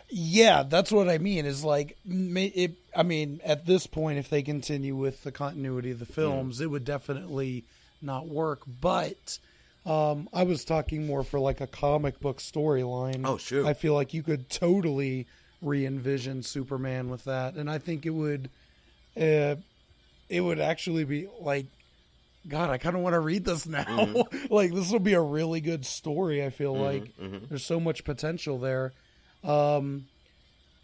Yeah, 0.08 0.64
that's 0.64 0.90
what 0.90 1.08
I 1.08 1.18
mean. 1.18 1.46
Is 1.46 1.62
like, 1.62 1.96
it, 2.04 2.72
I 2.96 3.04
mean, 3.04 3.40
at 3.44 3.66
this 3.66 3.86
point, 3.86 4.18
if 4.18 4.28
they 4.28 4.42
continue 4.42 4.96
with 4.96 5.22
the 5.22 5.30
continuity 5.30 5.92
of 5.92 6.00
the 6.00 6.06
films, 6.06 6.60
it 6.60 6.66
would 6.66 6.84
definitely 6.84 7.64
not 8.02 8.26
work. 8.26 8.62
But 8.80 9.38
um, 9.86 10.28
I 10.32 10.42
was 10.42 10.64
talking 10.64 11.06
more 11.06 11.22
for 11.22 11.38
like 11.38 11.60
a 11.60 11.66
comic 11.66 12.18
book 12.18 12.38
storyline. 12.38 13.22
Oh, 13.24 13.36
shoot. 13.36 13.66
I 13.66 13.74
feel 13.74 13.94
like 13.94 14.12
you 14.12 14.24
could 14.24 14.50
totally 14.50 15.26
re-envision 15.62 16.42
Superman 16.42 17.08
with 17.08 17.24
that, 17.24 17.54
and 17.54 17.70
I 17.70 17.78
think 17.78 18.04
it 18.04 18.10
would, 18.10 18.50
uh, 19.16 19.56
it 20.28 20.40
would 20.40 20.58
actually 20.60 21.04
be 21.04 21.28
like. 21.40 21.66
God, 22.48 22.70
I 22.70 22.78
kind 22.78 22.96
of 22.96 23.02
want 23.02 23.14
to 23.14 23.20
read 23.20 23.44
this 23.44 23.66
now. 23.66 23.84
Mm-hmm. 23.84 24.46
like 24.54 24.72
this 24.72 24.90
will 24.90 24.98
be 24.98 25.12
a 25.12 25.20
really 25.20 25.60
good 25.60 25.84
story. 25.84 26.44
I 26.44 26.50
feel 26.50 26.74
mm-hmm, 26.74 26.82
like 26.82 27.16
mm-hmm. 27.16 27.46
there's 27.48 27.64
so 27.64 27.80
much 27.80 28.04
potential 28.04 28.58
there. 28.58 28.92
Um, 29.44 30.06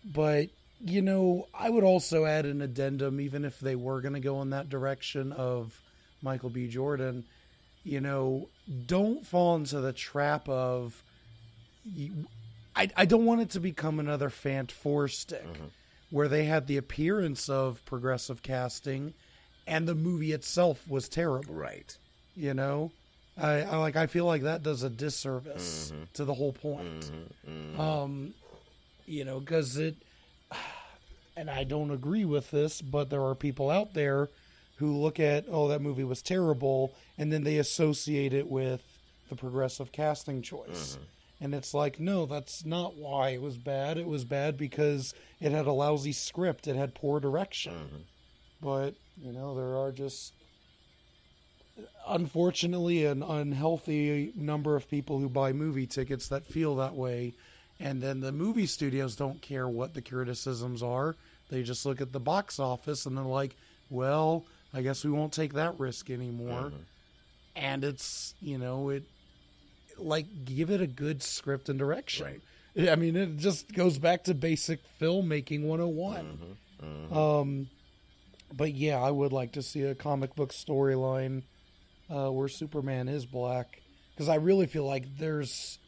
but 0.05 0.49
you 0.81 1.03
know, 1.03 1.49
I 1.55 1.71
would 1.71 1.85
also 1.85 2.27
add 2.27 2.45
an 2.45 2.61
addendum, 2.61 3.21
even 3.21 3.45
if 3.45 3.59
they 3.61 3.75
were 3.75 4.01
going 4.01 4.15
to 4.15 4.21
go 4.21 4.43
in 4.43 4.51
that 4.51 4.69
direction 4.69 5.33
of 5.33 5.81
Michael 6.23 6.51
B. 6.51 6.69
Jordan. 6.69 7.25
You 7.83 8.01
know, 8.01 8.49
don't 8.87 9.24
fall 9.24 9.57
into 9.57 9.81
the 9.81 9.93
trap 9.93 10.49
of. 10.49 11.03
I 12.74 12.91
I 12.97 13.05
don't 13.07 13.24
want 13.24 13.43
it 13.43 13.51
to 13.51 13.61
become 13.61 14.01
another 14.01 14.28
Fant 14.28 14.70
Four 14.70 15.09
stick, 15.09 15.47
where 16.11 16.28
they 16.28 16.45
had 16.45 16.66
the 16.66 16.77
appearance 16.77 17.49
of 17.49 17.85
progressive 17.87 18.43
casting, 18.43 19.15
and 19.66 19.86
the 19.88 19.94
movie 19.94 20.32
itself 20.32 20.86
was 20.88 21.09
terrible. 21.09 21.55
Right. 21.55 21.97
you 22.34 22.55
know? 22.55 22.93
I, 23.38 23.62
I 23.62 23.76
like 23.76 23.97
i 23.97 24.06
feel 24.06 24.24
like 24.24 24.43
that 24.44 24.62
does 24.62 24.82
a 24.82 24.88
disservice 24.88 25.93
Mm-hmm. 25.93 26.05
to 26.14 26.24
the 26.24 26.32
whole 26.32 26.52
point. 26.55 27.10
Um 27.78 28.32
you 29.06 29.24
know 29.26 29.40
because 29.40 29.76
it 29.76 29.97
and 31.36 31.51
i 31.51 31.62
don't 31.64 31.90
agree 31.90 32.24
with 32.24 32.51
this 32.51 32.80
but 32.82 33.10
there 33.10 33.22
are 33.22 33.34
people 33.34 33.70
out 33.70 33.93
there 33.94 34.28
who 34.76 34.93
look 34.97 35.20
at 35.20 35.44
oh 35.51 35.68
that 35.68 35.80
movie 35.82 36.05
was 36.05 36.22
terrible 36.22 36.94
and 37.18 37.30
then 37.32 37.44
they 37.44 37.59
associate 37.59 38.32
it 38.32 38.48
with 38.48 38.82
the 39.28 39.36
progressive 39.36 39.90
casting 39.93 40.40
choice. 40.43 40.98
And 41.40 41.55
it's 41.55 41.74
like 41.74 42.01
no 42.01 42.24
that's 42.26 42.64
not 42.64 42.97
why 42.97 43.30
it 43.30 43.43
was 43.43 43.59
bad. 43.59 43.98
It 43.98 44.06
was 44.06 44.24
bad 44.24 44.56
because 44.56 45.12
it 45.40 45.52
had 45.52 45.66
a 45.66 45.72
lousy 45.72 46.12
script. 46.12 46.66
It 46.66 46.76
had 46.76 46.94
poor 46.94 47.20
direction 47.20 48.06
but 48.61 48.95
you 49.23 49.33
know 49.33 49.55
there 49.55 49.77
are 49.77 49.93
just 49.93 50.33
unfortunately 52.09 53.05
an 53.05 53.23
unhealthy 53.23 54.33
number 54.35 54.77
of 54.77 54.89
people 54.89 55.19
who 55.19 55.28
buy 55.28 55.53
movie 55.53 55.87
tickets 55.87 56.28
that 56.28 56.47
feel 56.47 56.77
that 56.77 56.95
way. 56.95 57.35
And 57.78 58.03
then 58.03 58.20
the 58.20 58.33
movie 58.33 58.66
studios 58.66 59.16
don't 59.16 59.43
care 59.43 59.69
what 59.69 59.93
the 59.93 60.01
criticisms 60.01 60.83
are. 60.83 61.16
They 61.51 61.62
just 61.62 61.85
look 61.85 62.01
at 62.01 62.12
the 62.12 62.20
box 62.20 62.59
office 62.59 63.07
and 63.07 63.16
they're 63.16 63.24
like 63.24 63.57
well 63.89 64.45
i 64.74 64.83
guess 64.83 65.05
we 65.05 65.11
won't 65.12 65.33
take 65.33 65.55
that 65.55 65.78
risk 65.78 66.11
anymore. 66.11 66.59
Uh-huh. 66.59 66.70
And 67.55 67.85
it's 67.85 68.35
you 68.41 68.59
know 68.59 68.91
it 68.91 69.05
like 69.99 70.27
give 70.45 70.70
it 70.70 70.81
a 70.81 70.87
good 70.87 71.23
script 71.23 71.69
and 71.69 71.78
direction. 71.78 72.43
I 72.78 72.97
mean 72.97 73.16
it 73.16 73.37
just 73.37 73.73
goes 73.73 73.99
back 73.99 74.24
to 74.24 74.35
basic 74.35 74.81
filmmaking 75.01 75.62
101 75.62 76.16
uh-huh. 76.16 77.15
uh-huh. 77.15 77.41
um 77.41 77.69
but 78.52 78.73
yeah 78.74 79.01
i 79.01 79.10
would 79.10 79.32
like 79.32 79.52
to 79.52 79.62
see 79.62 79.82
a 79.82 79.94
comic 79.94 80.35
book 80.35 80.52
storyline 80.52 81.43
uh, 82.10 82.31
where 82.31 82.48
Superman 82.48 83.09
is 83.09 83.27
black 83.27 83.82
because 84.14 84.28
I 84.28 84.36
really 84.36 84.66
feel 84.66 84.86
like 84.86 85.18
there's 85.18 85.78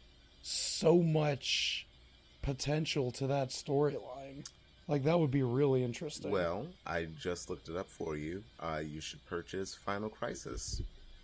so 0.42 0.96
much 0.96 1.86
potential 2.42 3.10
to 3.12 3.26
that 3.28 3.50
storyline. 3.50 4.46
Like 4.86 5.04
that 5.04 5.18
would 5.18 5.30
be 5.30 5.42
really 5.42 5.84
interesting. 5.84 6.30
Well, 6.30 6.66
I 6.86 7.08
just 7.18 7.50
looked 7.50 7.68
it 7.68 7.76
up 7.76 7.88
for 7.88 8.16
you. 8.16 8.42
Uh, 8.58 8.80
you 8.84 9.00
should 9.00 9.24
purchase 9.26 9.74
Final 9.74 10.08
Crisis 10.08 10.80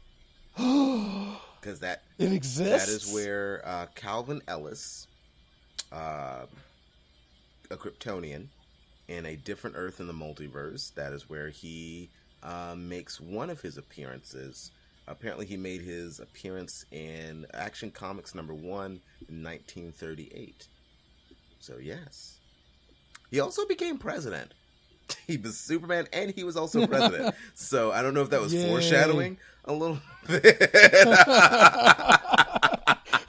because 0.56 1.80
that 1.80 2.02
it 2.18 2.32
exists. 2.32 2.88
is 2.88 3.14
where 3.14 3.62
uh, 3.64 3.86
Calvin 3.94 4.42
Ellis, 4.46 5.06
uh, 5.92 6.44
a 7.70 7.76
Kryptonian 7.76 8.48
in 9.08 9.26
a 9.26 9.36
different 9.36 9.76
Earth 9.76 10.00
in 10.00 10.06
the 10.06 10.12
multiverse. 10.12 10.94
That 10.94 11.12
is 11.12 11.28
where 11.28 11.48
he 11.48 12.10
uh, 12.42 12.74
makes 12.76 13.20
one 13.20 13.50
of 13.50 13.60
his 13.60 13.76
appearances. 13.78 14.70
Apparently, 15.06 15.44
he 15.46 15.56
made 15.56 15.82
his 15.82 16.18
appearance 16.20 16.86
in 16.90 17.46
Action 17.52 17.90
Comics 17.90 18.34
number 18.34 18.54
one 18.54 19.00
in 19.28 19.42
1938. 19.42 20.66
So, 21.60 21.76
yes. 21.80 22.38
He 23.30 23.40
also 23.40 23.66
became 23.66 23.98
president. 23.98 24.54
He 25.26 25.36
was 25.36 25.58
Superman 25.58 26.06
and 26.14 26.30
he 26.30 26.44
was 26.44 26.56
also 26.56 26.86
president. 26.86 27.34
so, 27.54 27.92
I 27.92 28.00
don't 28.00 28.14
know 28.14 28.22
if 28.22 28.30
that 28.30 28.40
was 28.40 28.54
Yay. 28.54 28.66
foreshadowing 28.68 29.36
a 29.66 29.72
little 29.74 29.98
bit. 30.26 30.56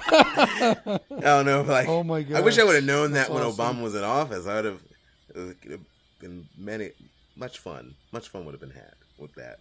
I 0.08 0.90
don't 1.22 1.46
know. 1.46 1.62
Like, 1.68 1.88
Oh 1.88 2.04
my 2.04 2.26
I 2.34 2.42
wish 2.42 2.58
I 2.60 2.64
would 2.64 2.76
have 2.76 2.84
known 2.86 3.12
that 3.12 3.28
That's 3.28 3.30
when 3.30 3.44
awesome. 3.44 3.78
Obama 3.78 3.82
was 3.84 3.96
in 3.96 4.04
office. 4.04 4.48
I 4.48 4.56
would 4.56 4.66
have 4.66 4.82
it 5.36 5.58
would 5.64 5.72
have 5.72 5.80
been 6.20 6.48
many, 6.58 6.92
much 7.36 7.60
fun. 7.60 7.94
Much 8.12 8.30
fun 8.30 8.46
would 8.46 8.54
have 8.54 8.62
been 8.62 8.72
had 8.72 8.94
with 9.18 9.32
that. 9.36 9.60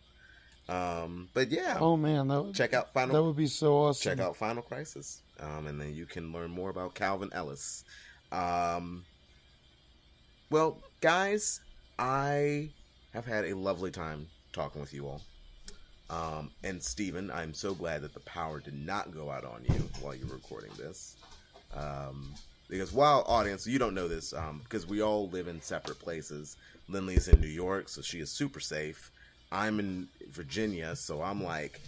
Um, 0.66 1.28
but 1.34 1.50
yeah, 1.50 1.76
Oh 1.78 1.96
man, 1.96 2.28
that 2.28 2.42
would, 2.42 2.54
check 2.54 2.72
out 2.72 2.92
Final. 2.92 3.14
that 3.14 3.22
would 3.22 3.36
be 3.36 3.46
so 3.46 3.74
awesome. 3.74 4.16
check 4.16 4.24
out 4.24 4.34
Final 4.36 4.62
Crisis, 4.62 5.20
um, 5.38 5.66
and 5.66 5.78
then 5.78 5.94
you 5.94 6.06
can 6.06 6.32
learn 6.32 6.50
more 6.50 6.70
about 6.70 6.94
Calvin 6.94 7.28
Ellis. 7.34 7.84
Um, 8.32 9.04
well, 10.50 10.78
guys, 11.02 11.60
I 11.98 12.70
have 13.12 13.26
had 13.26 13.44
a 13.44 13.54
lovely 13.54 13.90
time 13.90 14.26
talking 14.52 14.80
with 14.80 14.94
you 14.94 15.06
all. 15.06 15.20
Um, 16.10 16.50
and 16.62 16.82
Steven, 16.82 17.30
I'm 17.30 17.52
so 17.54 17.74
glad 17.74 18.02
that 18.02 18.14
the 18.14 18.20
power 18.20 18.60
did 18.60 18.74
not 18.74 19.10
go 19.12 19.30
out 19.30 19.44
on 19.44 19.64
you 19.68 19.88
while 20.00 20.14
you 20.14 20.26
were 20.26 20.34
recording 20.34 20.70
this. 20.78 21.16
Um, 21.74 22.32
because 22.68 22.92
while 22.92 23.24
audience, 23.26 23.66
you 23.66 23.78
don't 23.78 23.94
know 23.94 24.08
this, 24.08 24.32
um, 24.32 24.60
because 24.64 24.86
we 24.86 25.02
all 25.02 25.28
live 25.28 25.48
in 25.48 25.60
separate 25.60 25.98
places. 25.98 26.56
Lindley 26.88 27.14
is 27.14 27.28
in 27.28 27.40
New 27.40 27.46
York, 27.46 27.88
so 27.88 28.02
she 28.02 28.20
is 28.20 28.30
super 28.30 28.60
safe. 28.60 29.10
I'm 29.52 29.78
in 29.78 30.08
Virginia, 30.30 30.96
so 30.96 31.22
I'm 31.22 31.42
like 31.42 31.80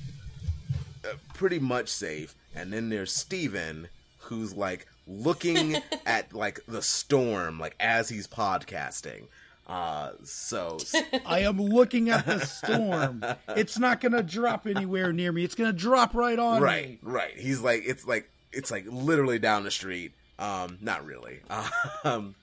uh, 1.04 1.14
pretty 1.34 1.58
much 1.58 1.88
safe. 1.88 2.34
And 2.54 2.72
then 2.72 2.88
there's 2.88 3.12
Steven, 3.12 3.88
who's 4.18 4.54
like 4.54 4.86
looking 5.06 5.76
at 6.06 6.32
like 6.32 6.60
the 6.66 6.82
storm, 6.82 7.58
like 7.58 7.76
as 7.80 8.08
he's 8.08 8.26
podcasting. 8.26 9.24
Uh, 9.66 10.12
so 10.22 10.78
I 11.26 11.40
am 11.40 11.60
looking 11.60 12.08
at 12.08 12.26
the 12.26 12.40
storm. 12.40 13.24
It's 13.48 13.78
not 13.78 14.00
going 14.00 14.12
to 14.12 14.22
drop 14.22 14.66
anywhere 14.66 15.12
near 15.12 15.32
me. 15.32 15.42
It's 15.42 15.54
going 15.54 15.70
to 15.70 15.76
drop 15.76 16.14
right 16.14 16.38
on 16.38 16.62
right, 16.62 16.88
me. 16.90 16.98
right. 17.02 17.34
He's 17.36 17.60
like, 17.60 17.82
it's 17.84 18.06
like, 18.06 18.30
it's 18.52 18.70
like 18.70 18.84
literally 18.88 19.38
down 19.38 19.64
the 19.64 19.70
street. 19.70 20.12
Um, 20.38 20.78
not 20.80 21.04
really. 21.06 21.40
Um, 22.04 22.34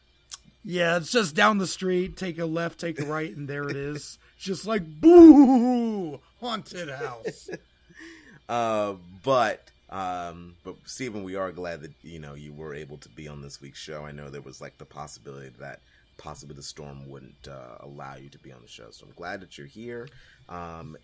Yeah, 0.65 0.97
it's 0.97 1.11
just 1.11 1.35
down 1.35 1.57
the 1.57 1.67
street. 1.67 2.15
Take 2.17 2.39
a 2.39 2.45
left, 2.45 2.79
take 2.79 2.99
a 2.99 3.05
right, 3.05 3.35
and 3.35 3.47
there 3.47 3.67
it 3.69 3.75
is. 3.75 4.17
Just 4.39 4.65
like 4.65 4.83
boo, 5.01 6.19
haunted 6.39 6.89
house. 6.89 7.49
uh, 8.49 8.93
but 9.23 9.69
um, 9.89 10.55
but 10.63 10.75
Stephen, 10.85 11.23
we 11.23 11.35
are 11.35 11.51
glad 11.51 11.81
that 11.81 11.91
you 12.01 12.19
know 12.19 12.33
you 12.33 12.51
were 12.53 12.73
able 12.73 12.97
to 12.97 13.09
be 13.09 13.27
on 13.27 13.41
this 13.41 13.61
week's 13.61 13.79
show. 13.79 14.03
I 14.05 14.11
know 14.11 14.29
there 14.29 14.41
was 14.41 14.59
like 14.61 14.77
the 14.77 14.85
possibility 14.85 15.49
that 15.59 15.79
possibly 16.17 16.55
the 16.55 16.63
storm 16.63 17.09
wouldn't 17.09 17.47
uh, 17.47 17.77
allow 17.81 18.15
you 18.15 18.29
to 18.29 18.39
be 18.39 18.51
on 18.51 18.61
the 18.61 18.67
show, 18.67 18.87
so 18.91 19.05
I'm 19.05 19.13
glad 19.15 19.41
that 19.41 19.57
you're 19.57 19.67
here. 19.67 20.07
Um, 20.49 20.97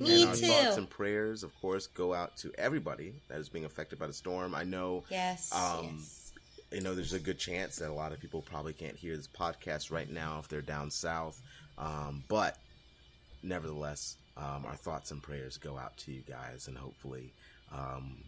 Me 0.00 0.22
and 0.22 0.30
our 0.30 0.36
too. 0.36 0.46
thoughts 0.46 0.76
and 0.76 0.88
prayers, 0.90 1.42
of 1.44 1.54
course, 1.60 1.86
go 1.86 2.12
out 2.14 2.36
to 2.38 2.52
everybody 2.58 3.14
that 3.28 3.38
is 3.38 3.48
being 3.48 3.64
affected 3.64 3.98
by 3.98 4.06
the 4.08 4.12
storm. 4.12 4.54
I 4.54 4.64
know 4.64 5.04
Yes. 5.10 5.52
Um, 5.54 5.96
yes. 5.98 6.25
You 6.72 6.80
know, 6.80 6.94
there's 6.94 7.12
a 7.12 7.20
good 7.20 7.38
chance 7.38 7.76
that 7.76 7.90
a 7.90 7.94
lot 7.94 8.12
of 8.12 8.20
people 8.20 8.42
probably 8.42 8.72
can't 8.72 8.96
hear 8.96 9.16
this 9.16 9.28
podcast 9.28 9.90
right 9.90 10.10
now 10.10 10.38
if 10.40 10.48
they're 10.48 10.62
down 10.62 10.90
south. 10.90 11.40
Um, 11.78 12.24
but 12.28 12.56
nevertheless, 13.42 14.16
um, 14.36 14.64
our 14.66 14.76
thoughts 14.76 15.10
and 15.10 15.22
prayers 15.22 15.56
go 15.58 15.78
out 15.78 15.96
to 15.98 16.12
you 16.12 16.22
guys, 16.22 16.68
and 16.68 16.76
hopefully, 16.76 17.32
um, 17.72 18.18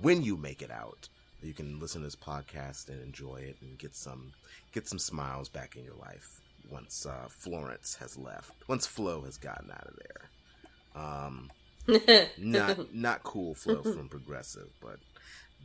when, 0.00 0.22
you 0.22 0.36
make 0.36 0.62
it 0.62 0.70
out, 0.70 1.08
you 1.42 1.52
can 1.52 1.78
listen 1.78 2.00
to 2.00 2.06
this 2.06 2.16
podcast 2.16 2.88
and 2.88 3.02
enjoy 3.02 3.36
it 3.36 3.56
and 3.60 3.78
get 3.78 3.94
some 3.94 4.32
get 4.72 4.88
some 4.88 4.98
smiles 4.98 5.48
back 5.48 5.76
in 5.76 5.84
your 5.84 5.94
life 5.94 6.40
once 6.70 7.06
uh, 7.06 7.28
Florence 7.28 7.96
has 8.00 8.16
left, 8.18 8.52
once 8.66 8.86
Flo 8.86 9.22
has 9.22 9.36
gotten 9.36 9.70
out 9.70 9.86
of 9.86 9.96
there. 9.96 11.02
Um, 11.02 11.50
not 12.38 12.94
not 12.94 13.22
cool 13.22 13.54
Flo 13.54 13.82
from 13.82 14.08
progressive, 14.08 14.68
but 14.80 14.98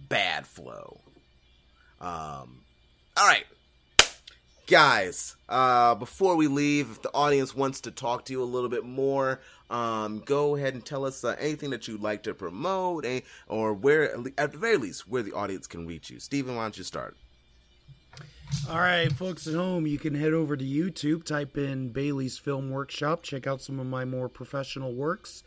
bad 0.09 0.45
Flo. 0.45 0.99
Um, 2.03 2.59
all 3.15 3.25
right, 3.25 3.45
guys. 4.67 5.37
Uh, 5.47 5.95
before 5.95 6.35
we 6.35 6.47
leave, 6.47 6.91
if 6.91 7.01
the 7.01 7.13
audience 7.13 7.55
wants 7.55 7.79
to 7.81 7.91
talk 7.91 8.25
to 8.25 8.33
you 8.33 8.43
a 8.43 8.45
little 8.45 8.67
bit 8.67 8.83
more, 8.83 9.39
um, 9.69 10.19
go 10.19 10.57
ahead 10.57 10.73
and 10.73 10.85
tell 10.85 11.05
us 11.05 11.23
uh, 11.23 11.37
anything 11.39 11.69
that 11.69 11.87
you'd 11.87 12.01
like 12.01 12.23
to 12.23 12.33
promote, 12.33 13.05
eh, 13.05 13.21
or 13.47 13.73
where, 13.73 14.13
at 14.37 14.51
the 14.51 14.57
very 14.57 14.75
least, 14.75 15.07
where 15.07 15.23
the 15.23 15.31
audience 15.31 15.65
can 15.65 15.87
reach 15.87 16.09
you. 16.09 16.19
Steven, 16.19 16.57
why 16.57 16.63
don't 16.63 16.77
you 16.77 16.83
start? 16.83 17.15
All 18.69 18.79
right, 18.79 19.11
folks 19.11 19.47
at 19.47 19.53
home, 19.53 19.87
you 19.87 19.97
can 19.97 20.13
head 20.13 20.33
over 20.33 20.57
to 20.57 20.65
YouTube, 20.65 21.23
type 21.23 21.57
in 21.57 21.89
Bailey's 21.89 22.37
Film 22.37 22.69
Workshop, 22.69 23.23
check 23.23 23.47
out 23.47 23.61
some 23.61 23.79
of 23.79 23.87
my 23.87 24.03
more 24.03 24.27
professional 24.27 24.93
works. 24.93 25.43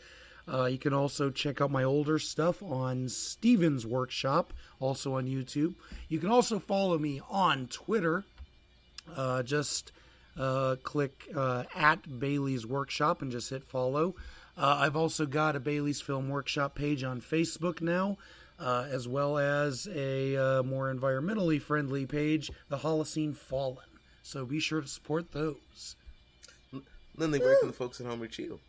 Uh, 0.52 0.66
you 0.66 0.78
can 0.78 0.93
also 0.93 1.31
check 1.31 1.60
out 1.60 1.70
my 1.70 1.82
older 1.82 2.18
stuff 2.18 2.62
on 2.62 3.09
Steven's 3.09 3.85
Workshop, 3.85 4.52
also 4.78 5.14
on 5.14 5.27
YouTube. 5.27 5.74
You 6.09 6.18
can 6.18 6.31
also 6.31 6.59
follow 6.59 6.98
me 6.98 7.20
on 7.28 7.66
Twitter. 7.66 8.24
Uh, 9.16 9.43
just 9.43 9.93
uh, 10.39 10.77
click 10.82 11.28
uh, 11.35 11.64
at 11.74 12.18
Bailey's 12.20 12.66
Workshop 12.66 13.23
and 13.23 13.32
just 13.32 13.51
hit 13.51 13.64
follow. 13.64 14.14
Uh, 14.56 14.78
I've 14.81 14.97
also 14.97 15.27
got 15.27 15.56
a 15.56 15.60
Bailey's 15.60 16.01
Film 16.01 16.28
Workshop 16.28 16.74
page 16.74 17.02
on 17.02 17.20
Facebook 17.20 17.81
now, 17.81 18.16
uh, 18.59 18.86
as 18.90 19.06
well 19.06 19.39
as 19.39 19.86
a 19.89 20.62
more 20.64 20.93
environmentally 20.94 21.60
friendly 21.60 22.06
page, 22.06 22.51
the 22.68 22.78
Holocene 22.78 23.36
Fallen. 23.36 23.85
So 24.23 24.44
be 24.44 24.60
sure 24.60 24.81
to 24.81 24.89
support 24.89 25.32
those. 25.32 25.97
Lindley, 27.16 27.39
where 27.39 27.59
can 27.59 27.68
the 27.68 27.74
folks 27.74 28.01
at 28.01 28.06
home 28.06 28.20
reach 28.20 28.39
you? 28.39 28.60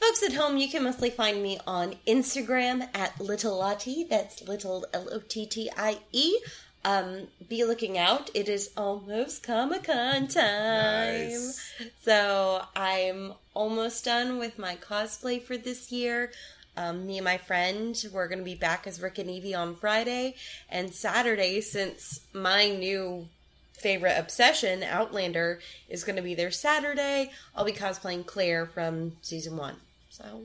Folks 0.00 0.22
at 0.22 0.32
home, 0.32 0.56
you 0.56 0.68
can 0.68 0.82
mostly 0.82 1.10
find 1.10 1.42
me 1.42 1.58
on 1.66 1.94
Instagram 2.06 2.88
at 2.94 3.20
Little 3.20 3.58
Lottie. 3.58 4.04
That's 4.08 4.46
little 4.48 4.86
L 4.94 5.08
O 5.12 5.20
T 5.20 5.44
T 5.46 5.70
I 5.76 5.98
E. 6.10 6.38
Um, 6.84 7.28
be 7.48 7.64
looking 7.64 7.98
out. 7.98 8.30
It 8.32 8.48
is 8.48 8.70
almost 8.76 9.42
Comic 9.42 9.84
Con 9.84 10.26
time. 10.26 11.30
Nice. 11.30 11.74
So 12.02 12.62
I'm 12.74 13.34
almost 13.52 14.04
done 14.06 14.38
with 14.38 14.58
my 14.58 14.76
cosplay 14.76 15.40
for 15.42 15.58
this 15.58 15.92
year. 15.92 16.32
Um, 16.78 17.06
me 17.06 17.18
and 17.18 17.24
my 17.24 17.36
friend, 17.36 18.02
we're 18.10 18.28
going 18.28 18.38
to 18.38 18.44
be 18.44 18.54
back 18.54 18.86
as 18.86 19.02
Rick 19.02 19.18
and 19.18 19.30
Evie 19.30 19.54
on 19.54 19.76
Friday. 19.76 20.34
And 20.70 20.94
Saturday, 20.94 21.60
since 21.60 22.20
my 22.32 22.70
new 22.70 23.28
favorite 23.72 24.16
obsession, 24.18 24.82
Outlander, 24.82 25.60
is 25.90 26.04
going 26.04 26.16
to 26.16 26.22
be 26.22 26.34
there 26.34 26.50
Saturday, 26.50 27.32
I'll 27.54 27.66
be 27.66 27.72
cosplaying 27.72 28.24
Claire 28.24 28.64
from 28.64 29.16
season 29.20 29.58
one. 29.58 29.76
So, 30.20 30.42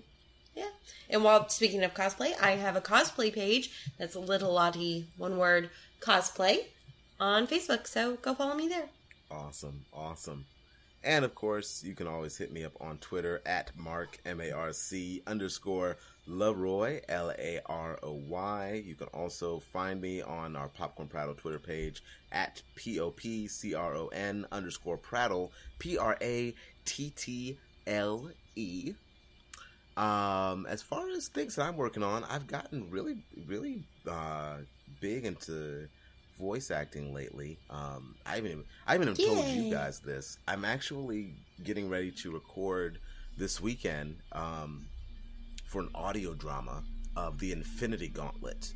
yeah. 0.56 0.70
And 1.10 1.24
while 1.24 1.50
speaking 1.50 1.84
of 1.84 1.94
cosplay, 1.94 2.32
I 2.42 2.52
have 2.52 2.76
a 2.76 2.82
cosplay 2.82 3.34
page 3.34 3.72
that's 3.98 4.16
Little 4.16 4.54
Lottie, 4.54 5.08
one 5.18 5.38
word, 5.38 5.70
cosplay 6.00 6.66
on 7.20 7.48
Facebook. 7.48 7.88
So 7.88 8.16
go 8.16 8.34
follow 8.34 8.56
me 8.56 8.68
there. 8.68 8.90
Awesome, 9.30 9.86
awesome. 9.94 10.46
And 11.04 11.24
of 11.24 11.36
course, 11.36 11.84
you 11.84 11.94
can 11.94 12.08
always 12.08 12.38
hit 12.38 12.52
me 12.52 12.64
up 12.64 12.74
on 12.82 12.98
Twitter 12.98 13.42
at 13.46 13.72
Marc 13.78 14.20
M 14.26 14.42
A 14.42 14.52
R 14.52 14.74
C 14.74 15.22
underscore 15.28 15.98
Laroy 16.28 17.02
L 17.08 17.32
A 17.38 17.60
R 17.68 18.00
O 18.02 18.14
Y. 18.14 18.84
You 18.84 18.96
can 18.96 19.08
also 19.08 19.60
find 19.60 20.02
me 20.02 20.24
on 20.24 20.56
our 20.56 20.68
Popcorn 20.68 21.08
Prattle 21.08 21.36
Twitter 21.36 21.60
page 21.60 22.02
at 22.32 22.64
P 22.76 23.00
O 23.00 23.12
P 23.12 23.48
C 23.48 23.76
R 23.76 23.96
O 23.96 24.08
N 24.08 24.48
underscore 24.52 24.98
Prattle 24.98 25.52
P 25.78 25.96
R 25.96 26.18
A 26.22 26.56
T 26.86 27.12
T 27.16 27.58
L 27.86 28.32
E. 28.56 28.96
Um, 29.98 30.66
as 30.66 30.82
far 30.82 31.10
as 31.10 31.28
things 31.28 31.56
that 31.56 31.64
I'm 31.64 31.78
working 31.78 32.04
on, 32.04 32.24
I've 32.26 32.48
gotten 32.48 32.90
really, 32.90 33.18
really 33.48 33.84
uh, 34.10 34.58
big 35.00 35.26
into 35.26 35.88
voice 36.38 36.70
acting 36.70 37.14
lately. 37.14 37.58
Um, 37.70 38.16
I 38.26 38.36
haven't, 38.36 38.52
even, 38.52 38.64
I 38.86 38.94
haven't 38.94 39.10
even 39.20 39.26
told 39.26 39.48
you 39.48 39.72
guys 39.72 40.00
this. 40.00 40.38
I'm 40.48 40.66
actually 40.66 41.34
getting 41.64 41.90
ready 41.90 42.12
to 42.12 42.32
record 42.32 43.00
this 43.38 43.62
weekend 43.62 44.18
um, 44.34 44.86
for 45.66 45.82
an 45.82 45.90
audio 45.96 46.34
drama 46.34 46.84
of 47.16 47.40
the 47.40 47.54
Infinity 47.54 48.10
Gauntlet. 48.10 48.74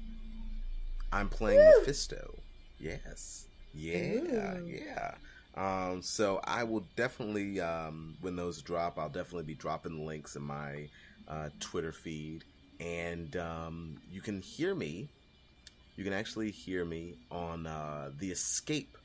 I'm 1.11 1.27
playing 1.27 1.59
Mephisto. 1.79 2.35
Yes. 2.79 3.45
Yeah. 3.73 4.57
Yeah. 4.65 5.15
Um, 5.59 6.01
so 6.01 6.39
I 6.45 6.63
will 6.63 6.85
definitely, 6.95 7.59
um, 7.59 8.15
when 8.21 8.37
those 8.37 8.61
drop, 8.61 8.97
I'll 8.97 9.09
definitely 9.09 9.43
be 9.43 9.55
dropping 9.55 10.05
links 10.05 10.37
in 10.37 10.41
my 10.41 10.87
uh, 11.27 11.49
Twitter 11.59 11.91
feed, 11.91 12.45
and 12.79 13.35
um, 13.35 13.97
you 14.09 14.21
can 14.21 14.41
hear 14.41 14.73
me. 14.73 15.09
You 15.97 16.05
can 16.05 16.13
actually 16.13 16.51
hear 16.51 16.85
me 16.85 17.15
on 17.29 17.67
uh, 17.67 18.11
the 18.17 18.31
Escape 18.31 18.97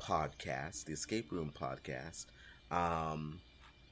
podcast, 0.00 0.86
the 0.86 0.94
Escape 0.94 1.30
Room 1.30 1.52
podcast, 1.54 2.24
um, 2.70 3.38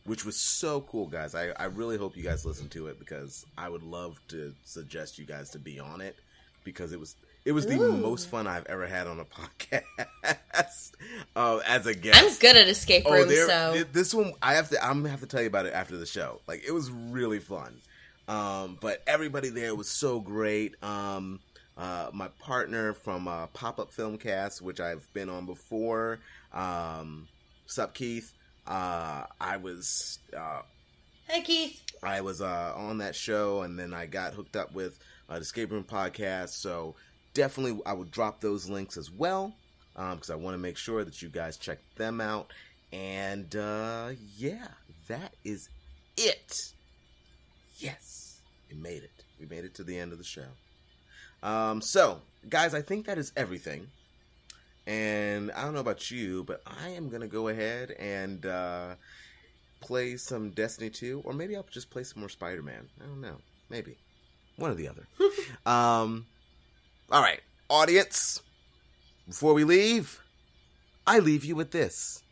which 0.04 0.24
was 0.24 0.40
so 0.40 0.80
cool, 0.80 1.08
guys. 1.08 1.34
I, 1.34 1.48
I 1.50 1.64
really 1.64 1.98
hope 1.98 2.16
you 2.16 2.22
guys 2.22 2.46
listen 2.46 2.70
to 2.70 2.86
it 2.86 2.98
because 2.98 3.44
I 3.58 3.68
would 3.68 3.82
love 3.82 4.18
to 4.28 4.54
suggest 4.64 5.18
you 5.18 5.26
guys 5.26 5.50
to 5.50 5.58
be 5.58 5.78
on 5.78 6.00
it 6.00 6.16
because 6.64 6.92
it 6.92 6.98
was 6.98 7.14
it 7.46 7.52
was 7.52 7.66
the 7.66 7.76
most 7.78 8.28
fun 8.28 8.46
I've 8.46 8.66
ever 8.66 8.86
had 8.86 9.06
on 9.06 9.18
a 9.20 9.24
podcast 9.24 10.92
uh, 11.34 11.58
as 11.66 11.86
a 11.86 11.94
guest. 11.94 12.18
I'm 12.20 12.34
good 12.38 12.56
at 12.56 12.68
escape 12.68 13.04
Oh, 13.06 13.12
rooms, 13.12 13.28
there- 13.28 13.46
so 13.48 13.84
this 13.92 14.12
one 14.12 14.32
I 14.42 14.54
have 14.54 14.68
to. 14.70 14.84
I'm 14.84 14.98
gonna 14.98 15.10
have 15.10 15.20
to 15.20 15.26
tell 15.26 15.40
you 15.40 15.46
about 15.46 15.66
it 15.66 15.72
after 15.72 15.96
the 15.96 16.06
show. 16.06 16.40
Like 16.46 16.62
it 16.66 16.72
was 16.72 16.90
really 16.90 17.38
fun. 17.38 17.80
Um, 18.28 18.76
but 18.80 19.02
everybody 19.06 19.50
there 19.50 19.74
was 19.74 19.88
so 19.88 20.20
great. 20.20 20.74
Um, 20.82 21.40
uh, 21.78 22.10
my 22.12 22.28
partner 22.40 22.94
from 22.94 23.28
uh, 23.28 23.46
Pop 23.48 23.78
Up 23.78 23.92
Filmcast, 23.92 24.60
which 24.62 24.80
I've 24.80 25.06
been 25.12 25.28
on 25.28 25.46
before, 25.46 26.18
um, 26.52 27.28
Sup 27.66 27.94
Keith. 27.94 28.32
Uh, 28.66 29.24
I 29.40 29.58
was 29.58 30.18
uh, 30.36 30.62
hey 31.28 31.42
Keith. 31.42 31.82
I 32.02 32.20
was 32.22 32.40
uh, 32.42 32.72
on 32.74 32.98
that 32.98 33.14
show, 33.14 33.62
and 33.62 33.78
then 33.78 33.94
I 33.94 34.06
got 34.06 34.34
hooked 34.34 34.56
up 34.56 34.74
with 34.74 34.98
uh, 35.28 35.34
the 35.36 35.40
Escape 35.42 35.70
Room 35.70 35.84
podcast. 35.84 36.50
So 36.50 36.96
definitely, 37.36 37.80
I 37.84 37.92
would 37.92 38.10
drop 38.10 38.40
those 38.40 38.68
links 38.68 38.96
as 38.96 39.10
well 39.10 39.54
because 39.94 40.30
I 40.30 40.34
want 40.34 40.54
to 40.54 40.58
make 40.58 40.76
sure 40.76 41.04
that 41.04 41.22
you 41.22 41.28
guys 41.28 41.56
check 41.56 41.78
them 41.96 42.20
out. 42.20 42.50
And 42.92 43.54
uh, 43.54 44.10
yeah, 44.36 44.68
that 45.08 45.34
is 45.44 45.68
it. 46.16 46.72
Yes, 47.78 48.40
we 48.70 48.76
made 48.76 49.02
it. 49.02 49.24
We 49.38 49.46
made 49.46 49.64
it 49.64 49.74
to 49.74 49.84
the 49.84 49.98
end 49.98 50.12
of 50.12 50.18
the 50.18 50.24
show. 50.24 50.46
Um, 51.42 51.82
so, 51.82 52.22
guys, 52.48 52.74
I 52.74 52.80
think 52.80 53.06
that 53.06 53.18
is 53.18 53.32
everything. 53.36 53.88
And 54.86 55.52
I 55.52 55.62
don't 55.62 55.74
know 55.74 55.80
about 55.80 56.10
you, 56.10 56.42
but 56.44 56.62
I 56.64 56.90
am 56.90 57.10
gonna 57.10 57.26
go 57.26 57.48
ahead 57.48 57.90
and 57.98 58.46
uh, 58.46 58.94
play 59.80 60.16
some 60.16 60.50
Destiny 60.50 60.88
2, 60.88 61.22
or 61.24 61.34
maybe 61.34 61.54
I'll 61.54 61.66
just 61.70 61.90
play 61.90 62.02
some 62.02 62.20
more 62.20 62.30
Spider 62.30 62.62
Man. 62.62 62.88
I 63.02 63.06
don't 63.06 63.20
know. 63.20 63.36
Maybe. 63.68 63.96
One 64.56 64.70
or 64.70 64.74
the 64.74 64.88
other. 64.88 65.06
um, 65.66 66.24
all 67.10 67.22
right, 67.22 67.40
audience, 67.68 68.42
before 69.28 69.54
we 69.54 69.62
leave, 69.62 70.20
I 71.06 71.20
leave 71.20 71.44
you 71.44 71.54
with 71.54 71.70
this. 71.70 72.22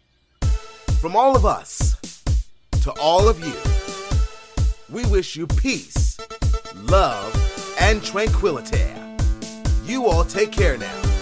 From 1.01 1.15
all 1.15 1.37
of 1.37 1.47
us 1.47 1.95
to 2.83 2.91
all 3.01 3.29
of 3.29 3.39
you, 3.39 3.55
we 4.91 5.09
wish 5.11 5.37
you 5.37 5.47
peace, 5.47 6.19
love, 6.75 7.77
and 7.81 8.03
tranquility. 8.03 8.85
You 9.85 10.07
all 10.07 10.25
take 10.25 10.51
care 10.51 10.77
now. 10.77 11.14